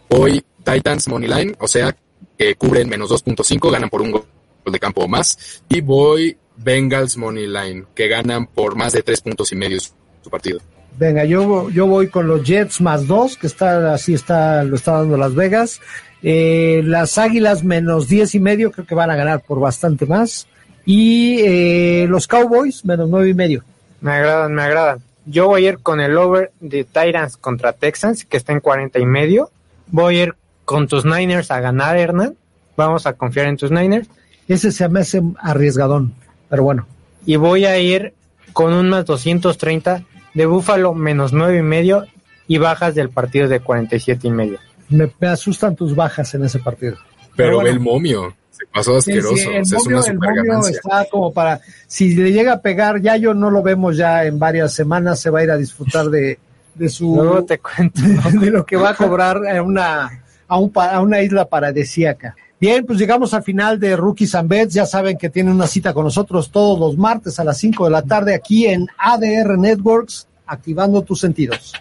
Voy 0.09 0.43
Titans 0.63 1.07
Money 1.07 1.29
Line, 1.29 1.55
o 1.59 1.67
sea, 1.67 1.95
que 2.37 2.55
cubren 2.55 2.89
menos 2.89 3.11
2.5, 3.11 3.71
ganan 3.71 3.89
por 3.89 4.01
un 4.01 4.11
gol 4.11 4.25
de 4.65 4.79
campo 4.79 5.03
o 5.03 5.07
más. 5.07 5.61
Y 5.69 5.81
voy 5.81 6.35
Bengals 6.57 7.17
Money 7.17 7.47
Line, 7.47 7.85
que 7.95 8.07
ganan 8.07 8.47
por 8.47 8.75
más 8.75 8.93
de 8.93 9.03
tres 9.03 9.21
puntos 9.21 9.51
y 9.51 9.55
medio 9.55 9.79
su 9.79 10.29
partido. 10.29 10.59
Venga, 10.97 11.25
yo, 11.25 11.69
yo 11.69 11.85
voy 11.85 12.07
con 12.07 12.27
los 12.27 12.43
Jets 12.43 12.81
más 12.81 13.05
dos, 13.05 13.37
que 13.37 13.47
está 13.47 13.93
así 13.93 14.13
está, 14.13 14.63
lo 14.63 14.75
está 14.75 14.93
dando 14.93 15.15
Las 15.15 15.35
Vegas. 15.35 15.79
Eh, 16.23 16.81
las 16.83 17.19
Águilas 17.19 17.63
menos 17.63 18.07
diez 18.07 18.33
y 18.33 18.39
medio, 18.39 18.71
creo 18.71 18.87
que 18.87 18.95
van 18.95 19.11
a 19.11 19.15
ganar 19.15 19.41
por 19.41 19.59
bastante 19.59 20.05
más. 20.07 20.47
Y 20.85 21.39
eh, 21.41 22.05
los 22.09 22.27
Cowboys 22.27 22.83
menos 22.83 23.09
nueve 23.09 23.29
y 23.29 23.33
medio. 23.33 23.63
Me 24.01 24.11
agradan, 24.11 24.53
me 24.53 24.63
agradan. 24.63 24.99
Yo 25.25 25.47
voy 25.47 25.65
a 25.65 25.69
ir 25.69 25.79
con 25.79 25.99
el 25.99 26.17
over 26.17 26.51
de 26.61 26.83
Titans 26.83 27.37
contra 27.37 27.73
Texans, 27.73 28.25
que 28.25 28.37
está 28.37 28.53
en 28.53 28.61
40 28.61 28.97
y 28.97 29.05
medio. 29.05 29.51
Voy 29.87 30.17
a 30.17 30.23
ir 30.23 30.35
con 30.65 30.87
tus 30.87 31.05
Niners 31.05 31.51
a 31.51 31.59
ganar, 31.59 31.97
Hernán. 31.97 32.35
Vamos 32.75 33.05
a 33.05 33.13
confiar 33.13 33.47
en 33.47 33.57
tus 33.57 33.69
Niners. 33.69 34.07
Ese 34.47 34.71
se 34.71 34.87
me 34.87 35.01
hace 35.01 35.21
arriesgadón, 35.39 36.13
pero 36.49 36.63
bueno. 36.63 36.87
Y 37.25 37.35
voy 37.35 37.65
a 37.65 37.77
ir 37.77 38.13
con 38.53 38.73
un 38.73 38.89
más 38.89 39.05
230 39.05 40.03
de 40.33 40.45
Búfalo 40.45 40.93
menos 40.93 41.33
nueve 41.33 41.57
y 41.59 41.61
medio 41.61 42.05
y 42.47 42.57
bajas 42.57 42.95
del 42.95 43.09
partido 43.09 43.47
de 43.47 43.59
47 43.59 44.27
y 44.27 44.31
medio. 44.31 44.59
Me, 44.89 45.11
me 45.19 45.27
asustan 45.27 45.75
tus 45.75 45.95
bajas 45.95 46.33
en 46.35 46.45
ese 46.45 46.59
partido. 46.59 46.95
Pero 47.35 47.55
bueno. 47.55 47.65
ve 47.65 47.69
el 47.71 47.79
momio, 47.79 48.35
se 48.51 48.65
pasó 48.73 48.95
asqueroso, 48.97 49.35
sí, 49.35 49.41
el 49.49 49.61
o 49.61 49.65
sea, 49.65 49.77
es 49.77 49.83
momio- 49.83 49.87
una 49.87 49.97
el 49.97 50.03
super 50.03 50.29
momio 50.29 50.43
ganancia. 50.45 50.75
está 50.77 51.05
como 51.11 51.33
para, 51.33 51.59
si 51.87 52.15
le 52.15 52.31
llega 52.31 52.53
a 52.53 52.61
pegar, 52.61 53.01
ya 53.01 53.17
yo 53.17 53.33
no 53.33 53.51
lo 53.51 53.61
vemos 53.61 53.97
ya 53.97 54.23
en 54.25 54.39
varias 54.39 54.73
semanas, 54.73 55.19
se 55.19 55.29
va 55.29 55.39
a 55.39 55.43
ir 55.43 55.51
a 55.51 55.57
disfrutar 55.57 56.05
de, 56.07 56.39
de 56.75 56.89
su, 56.89 57.13
Luego 57.21 57.43
te 57.43 57.59
cuento. 57.59 58.01
de 58.39 58.49
lo 58.49 58.65
que 58.65 58.77
va 58.77 58.91
a 58.91 58.95
cobrar 58.95 59.45
a 59.45 59.61
una, 59.61 60.23
a, 60.47 60.57
un, 60.57 60.71
a 60.75 61.01
una 61.01 61.21
isla 61.21 61.45
paradisíaca. 61.45 62.35
Bien, 62.59 62.85
pues 62.85 62.97
llegamos 62.97 63.35
al 63.35 63.43
final 63.43 63.79
de 63.79 63.95
Rookies 63.95 64.33
and 64.33 64.49
Bets. 64.49 64.73
Ya 64.73 64.85
saben 64.85 65.17
que 65.17 65.29
tienen 65.29 65.53
una 65.53 65.67
cita 65.67 65.93
con 65.93 66.05
nosotros 66.05 66.49
todos 66.49 66.79
los 66.79 66.97
martes 66.97 67.39
a 67.39 67.43
las 67.43 67.57
5 67.59 67.85
de 67.85 67.91
la 67.91 68.01
tarde 68.01 68.33
aquí 68.33 68.65
en 68.65 68.87
ADR 68.97 69.59
Networks, 69.59 70.27
activando 70.47 71.03
tus 71.03 71.19
sentidos. 71.19 71.73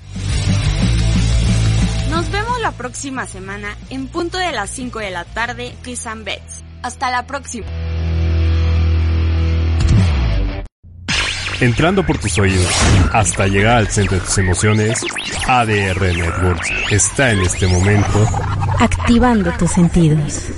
Nos 2.10 2.30
vemos 2.30 2.60
la 2.60 2.72
próxima 2.72 3.26
semana 3.26 3.76
en 3.88 4.08
punto 4.08 4.36
de 4.36 4.52
las 4.52 4.68
5 4.70 4.98
de 4.98 5.10
la 5.10 5.24
tarde, 5.24 5.74
Kiss 5.82 6.06
and 6.06 6.24
Bets. 6.24 6.62
Hasta 6.82 7.10
la 7.10 7.26
próxima. 7.26 7.66
Entrando 11.60 12.04
por 12.04 12.18
tus 12.18 12.38
oídos 12.38 12.68
hasta 13.12 13.46
llegar 13.46 13.78
al 13.78 13.88
centro 13.88 14.18
de 14.18 14.24
tus 14.24 14.36
emociones, 14.36 15.02
ADR 15.48 16.14
Networks 16.14 16.70
está 16.90 17.32
en 17.32 17.40
este 17.40 17.66
momento 17.66 18.26
Activando 18.78 19.50
tus 19.56 19.70
sentidos. 19.70 20.52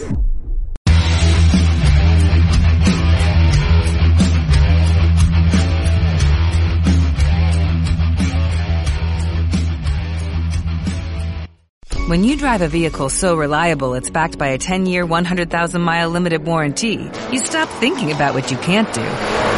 When 12.08 12.24
you 12.24 12.36
drive 12.36 12.62
a 12.62 12.68
vehicle 12.68 13.10
so 13.10 13.36
reliable 13.36 13.94
it's 13.94 14.10
backed 14.10 14.38
by 14.38 14.48
a 14.48 14.58
10-year, 14.58 15.06
100,000-mile 15.06 16.08
limited 16.08 16.44
warranty, 16.44 17.08
you 17.30 17.38
stop 17.38 17.68
thinking 17.80 18.10
about 18.10 18.34
what 18.34 18.50
you 18.50 18.56
can't 18.56 18.92
do 18.94 19.02
and 19.02 19.57